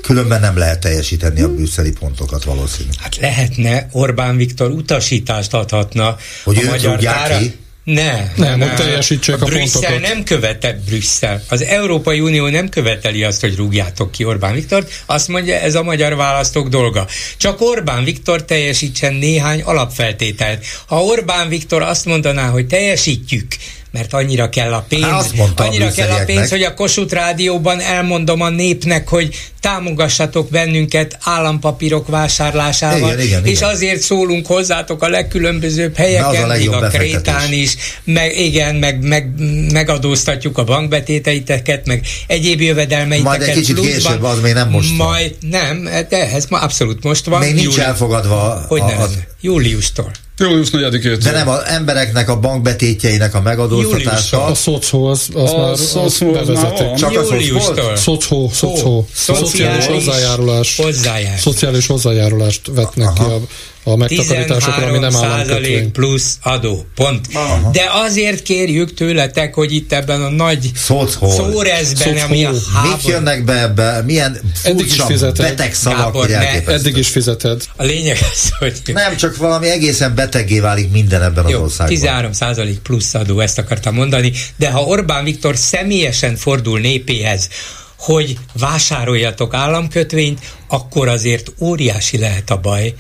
[0.02, 2.90] Különben nem lehet teljesíteni a brüsszeli pontokat valószínű.
[2.98, 7.38] Hát lehetne, Orbán Viktor utasítást adhatna hogy a magyar tára...
[7.38, 7.56] ki?
[7.84, 10.02] Ne, nem, hogy teljesítsék a, a Brüsszel pontokat.
[10.02, 11.44] nem követett Brüsszel.
[11.50, 15.84] Az Európai Unió nem követeli azt, hogy rúgjátok ki Orbán Viktort, azt mondja, ez a
[15.84, 17.08] magyar választók dolga.
[17.38, 20.66] Csak Orbán Viktor teljesítsen néhány alapfeltételt.
[20.86, 23.56] Ha Orbán Viktor azt mondaná, hogy teljesítjük,
[23.92, 27.80] mert annyira kell a pénz, Há, mondta annyira kell a pénz, hogy a Kossuth Rádióban
[27.80, 33.70] elmondom a népnek, hogy támogassatok bennünket állampapírok vásárlásával, igen, igen, és igen.
[33.70, 36.88] azért szólunk hozzátok a legkülönbözőbb helyeken, a még a.
[36.88, 39.30] Krétán is, meg, igen, meg, meg
[39.72, 43.38] megadóztatjuk a bankbetéteiteket, meg egyéb jövedelmeiteket.
[43.38, 43.96] Majd egy kicsit pluszban.
[44.02, 45.08] később, az még nem most van.
[45.08, 47.40] Majd nem, de ez ma abszolút most van.
[47.40, 49.18] Még nincs Júli- elfogadva Hogy a- az-?
[49.42, 50.12] Júliustól.
[50.42, 54.44] Július 4 De nem az embereknek a bankbetétjeinek a megadóztatása.
[54.46, 56.96] A szocó az, az A már szocó az van.
[56.96, 57.96] Csak a.
[57.96, 59.08] Szocó, szocó.
[59.14, 60.78] Szociális hozzájárulás.
[60.78, 61.42] hozzájárulás.
[61.42, 63.40] Szociális hozzájárulást vetnek ki a,
[63.84, 65.92] a megtakarításokra, ami nem 13% államkötvény.
[65.92, 66.86] plusz adó.
[66.96, 67.28] Pont.
[67.72, 71.30] De azért kérjük tőletek, hogy itt ebben a nagy Szocó.
[71.30, 72.66] szórezben, ami a Szocó.
[72.82, 74.02] Mik háború, jönnek be ebbe?
[74.06, 76.64] Milyen Eddig is furcsa, beteg szavak, Gábor, ne.
[76.66, 77.64] Eddig is fizeted.
[77.76, 81.96] a lényeg az, hogy Nem, csak valami egészen beteggé válik minden ebben az Jó, országban.
[81.96, 87.50] 13 százalék plusz adó, ezt akartam mondani, de ha Orbán Viktor személyesen fordul népéhez,
[87.98, 92.94] hogy vásároljatok államkötvényt, akkor azért óriási lehet a baj.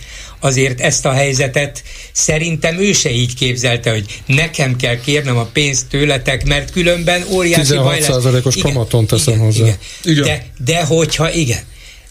[0.43, 5.87] Azért ezt a helyzetet szerintem ő se így képzelte, hogy nekem kell kérnem a pénzt
[5.87, 8.09] tőletek, mert különben óriási baj lesz.
[8.09, 9.63] 16%-os Igen, kamaton teszem igen, hozzá.
[9.63, 9.77] Igen.
[10.03, 10.23] Igen.
[10.23, 11.61] De, de hogyha, igen,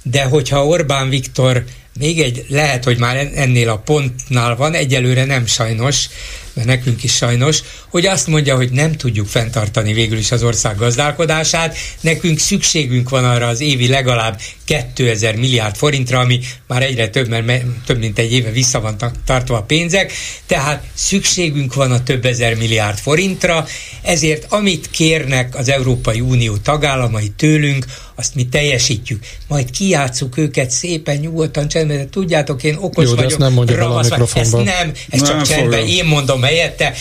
[0.03, 1.65] de hogyha Orbán Viktor
[1.99, 6.09] még egy, lehet, hogy már en- ennél a pontnál van, egyelőre nem sajnos,
[6.53, 7.59] mert nekünk is sajnos,
[7.89, 13.25] hogy azt mondja, hogy nem tudjuk fenntartani végül is az ország gazdálkodását, nekünk szükségünk van
[13.25, 18.19] arra az évi legalább 2000 milliárd forintra, ami már egyre több, mert me- több mint
[18.19, 20.13] egy éve vissza van ta- tartva a pénzek,
[20.47, 23.67] tehát szükségünk van a több ezer milliárd forintra,
[24.03, 27.85] ezért amit kérnek az Európai Unió tagállamai tőlünk,
[28.21, 29.25] azt mi teljesítjük.
[29.49, 33.31] Majd kijátszuk őket szépen, nyugodtan, csendben, de tudjátok, én okos Jó, vagyok.
[33.31, 34.29] ezt nem mondja a ravasz vagyok.
[34.35, 34.71] mikrofonba.
[34.71, 36.95] Ezt nem, ezt Nem csak csendben, én mondom helyette,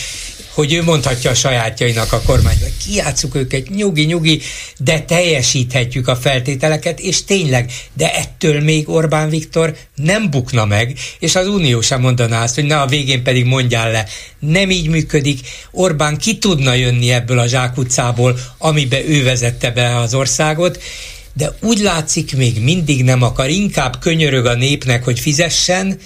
[0.60, 2.64] hogy ő mondhatja a sajátjainak a kormányba.
[2.84, 4.40] Kijátszuk őket, nyugi, nyugi,
[4.78, 11.34] de teljesíthetjük a feltételeket, és tényleg, de ettől még Orbán Viktor nem bukna meg, és
[11.34, 14.06] az Unió sem mondaná azt, hogy na a végén pedig mondjál le.
[14.38, 15.40] Nem így működik.
[15.70, 20.82] Orbán ki tudna jönni ebből a zsákutcából, amibe ő vezette be az országot,
[21.32, 25.98] de úgy látszik, még mindig nem akar, inkább könyörög a népnek, hogy fizessen,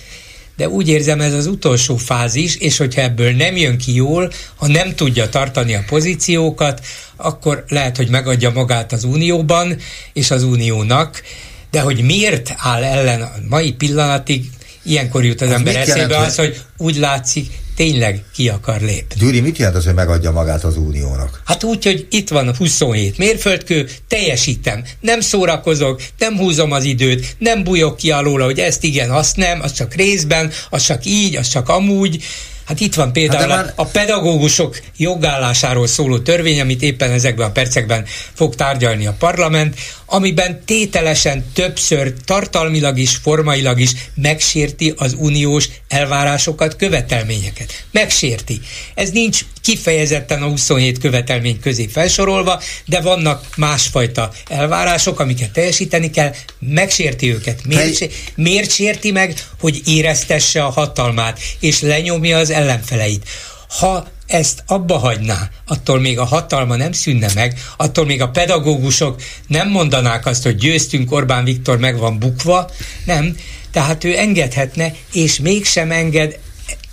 [0.57, 4.67] de úgy érzem ez az utolsó fázis, és hogyha ebből nem jön ki jól, ha
[4.67, 6.81] nem tudja tartani a pozíciókat,
[7.17, 9.77] akkor lehet, hogy megadja magát az Unióban
[10.13, 11.23] és az Uniónak,
[11.71, 14.45] de hogy miért áll ellen a mai pillanatig,
[14.83, 17.47] ilyenkor jut az, Az ember mit eszébe jelent, az, hogy úgy látszik,
[17.77, 19.21] tényleg ki akar lépni.
[19.21, 21.43] Gyuri, mit jelent az, hogy megadja magát az uniónak?
[21.45, 24.85] Hát úgy, hogy itt van a 27 mérföldkő, teljesítem.
[25.01, 29.61] Nem szórakozok, nem húzom az időt, nem bújok ki alóla, hogy ezt igen, azt nem,
[29.61, 32.23] az csak részben, az csak így, az csak amúgy.
[32.65, 37.53] Hát itt van például hát már- a pedagógusok jogállásáról szóló törvény, amit éppen ezekben a
[37.53, 39.77] percekben fog tárgyalni a parlament,
[40.15, 47.85] amiben tételesen többször tartalmilag is, formailag is megsérti az uniós elvárásokat, követelményeket.
[47.91, 48.61] Megsérti.
[48.95, 56.35] Ez nincs kifejezetten a 27 követelmény közé felsorolva, de vannak másfajta elvárások, amiket teljesíteni kell,
[56.59, 57.67] megsérti őket.
[57.67, 63.27] Miért, Hely- miért sérti meg, hogy éreztesse a hatalmát, és lenyomja az ellenfeleit?
[63.79, 69.23] ha ezt abba hagyná, attól még a hatalma nem szűnne meg, attól még a pedagógusok
[69.47, 72.71] nem mondanák azt, hogy győztünk, Orbán Viktor meg van bukva,
[73.05, 73.37] nem,
[73.71, 76.39] tehát ő engedhetne, és mégsem enged,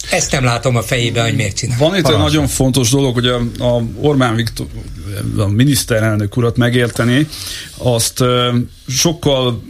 [0.10, 1.78] ezt nem látom a fejében, hogy miért csinál.
[1.78, 4.66] Van itt egy nagyon fontos dolog, hogy a, a Orbán Viktor,
[5.38, 7.28] a miniszterelnök urat megérteni,
[7.78, 8.24] azt
[8.88, 9.64] sokkal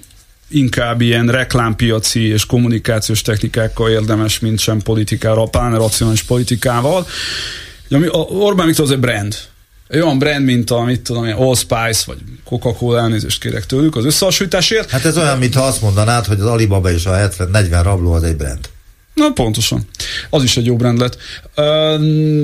[0.51, 7.07] inkább ilyen reklámpiaci és kommunikációs technikákkal érdemes, mint sem politikára, pláne racionális politikával.
[7.89, 9.35] Ami, a Orbán Viktor az egy brand.
[9.87, 14.05] Egy olyan brand, mint a, mit tudom, All Spice, vagy Coca-Cola, elnézést kérek tőlük az
[14.05, 14.89] összehasonlításért.
[14.89, 18.35] Hát ez olyan, mintha azt mondanád, hogy az Alibaba és a 70-40 rabló az egy
[18.35, 18.69] brand.
[19.13, 19.87] Na, pontosan.
[20.29, 21.17] Az is egy jó brand lett.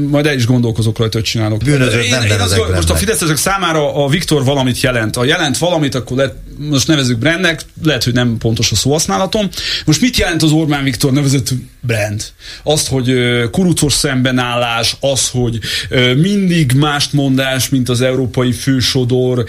[0.09, 1.63] Majd el is gondolkozok rajta, hogy csinálok.
[1.63, 5.17] Bűnözők nem én, én azt, Most a fideszesek számára a Viktor valamit jelent.
[5.17, 9.49] A jelent valamit, akkor lehet, most nevezük brandnek, lehet, hogy nem pontos a szóhasználatom.
[9.85, 11.49] Most mit jelent az Orbán Viktor nevezett
[11.81, 12.23] brand?
[12.63, 13.13] Azt, hogy
[13.51, 15.59] kurucos szembenállás, az, hogy
[16.15, 19.45] mindig mást mondás, mint az európai fősodor.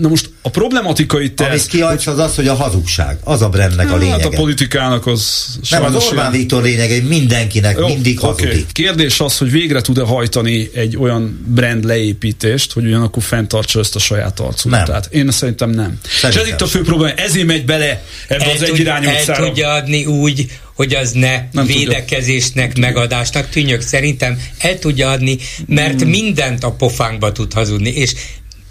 [0.00, 2.12] Na most a problematika itt Amit kiadsz, hogy...
[2.12, 3.18] az az, hogy a hazugság.
[3.24, 4.22] Az a brandnek a lényege.
[4.22, 5.46] Hát a politikának az...
[5.70, 8.48] Nem, az Orbán Viktor lényege, mindenkinek Jó, mindig hazudik.
[8.48, 8.64] Okay.
[8.88, 13.98] Kérdés az, hogy végre tud-e hajtani egy olyan brand leépítést, hogy ugyanakkor fenntartsa ezt a
[13.98, 14.84] saját arcunkat.
[14.84, 15.98] Tehát én szerintem nem.
[16.20, 16.44] Szerintem.
[16.44, 19.36] És ez itt a fő probléma, ezért megy bele ebbe el az tud, egyirányú El
[19.36, 22.86] tudja adni úgy, hogy az ne nem védekezésnek, tudja.
[22.86, 23.80] megadásnak tűnjök.
[23.80, 26.10] Szerintem el tudja adni, mert hmm.
[26.10, 28.12] mindent a pofánkba tud hazudni, és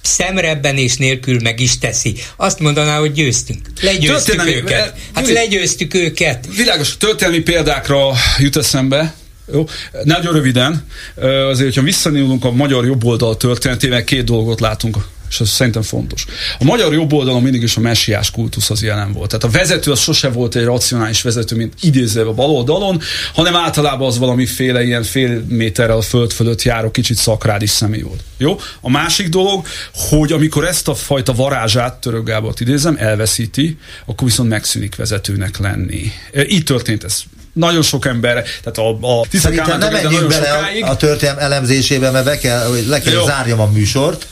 [0.02, 2.16] szemrebben nélkül meg is teszi.
[2.36, 3.62] Azt mondaná, hogy győztünk.
[3.82, 4.94] Legyőztük történelmi, őket.
[5.14, 6.46] Hát legyőztük őket.
[6.56, 9.16] Világos, történelmi példákra jut eszembe,
[9.54, 9.68] jó?
[10.04, 14.98] Nagyon röviden, azért, hogyha visszanyúlunk a magyar jobboldal történetével, két dolgot látunk
[15.30, 16.26] és ez szerintem fontos.
[16.60, 19.30] A magyar jobb oldalon mindig is a messiás kultusz az jelen volt.
[19.30, 23.02] Tehát a vezető az sose volt egy racionális vezető, mint idézve a bal oldalon,
[23.34, 28.24] hanem általában az valamiféle ilyen fél méterrel a föld fölött járó kicsit szakrális személy volt.
[28.38, 28.60] Jó?
[28.82, 34.50] A másik dolog, hogy amikor ezt a fajta varázsát, Török Gábort idézem, elveszíti, akkor viszont
[34.50, 36.12] megszűnik vezetőnek lenni.
[36.48, 37.24] Így történt ez
[37.58, 40.84] nagyon sok ember, tehát a, a Szerintem nem menjünk bele sokáig.
[40.84, 43.26] a, történelem elemzésébe, mert be kell, hogy le kell Jó.
[43.26, 44.28] zárjam a műsort.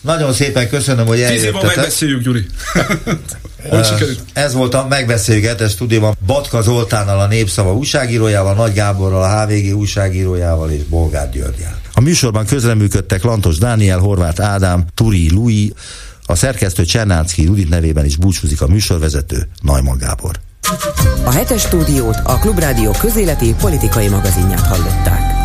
[0.00, 1.60] Nagyon szépen köszönöm, hogy eljöttetek.
[1.60, 2.46] Tíz megbeszéljük, Gyuri.
[4.32, 9.76] Ez volt a megbeszéljük etes stúdióban Batka Zoltánnal, a Népszava újságírójával, Nagy Gáborral, a HVG
[9.76, 11.80] újságírójával és Bolgár Györgyel.
[11.94, 15.72] A műsorban közreműködtek Lantos Dániel, Horváth Ádám, Turi Lui,
[16.24, 20.40] a szerkesztő Csernánszki Judit nevében is búcsúzik a műsorvezető Najman Gábor.
[21.24, 25.37] A hetes stúdiót a Klubrádió közéleti politikai magazinját hallották.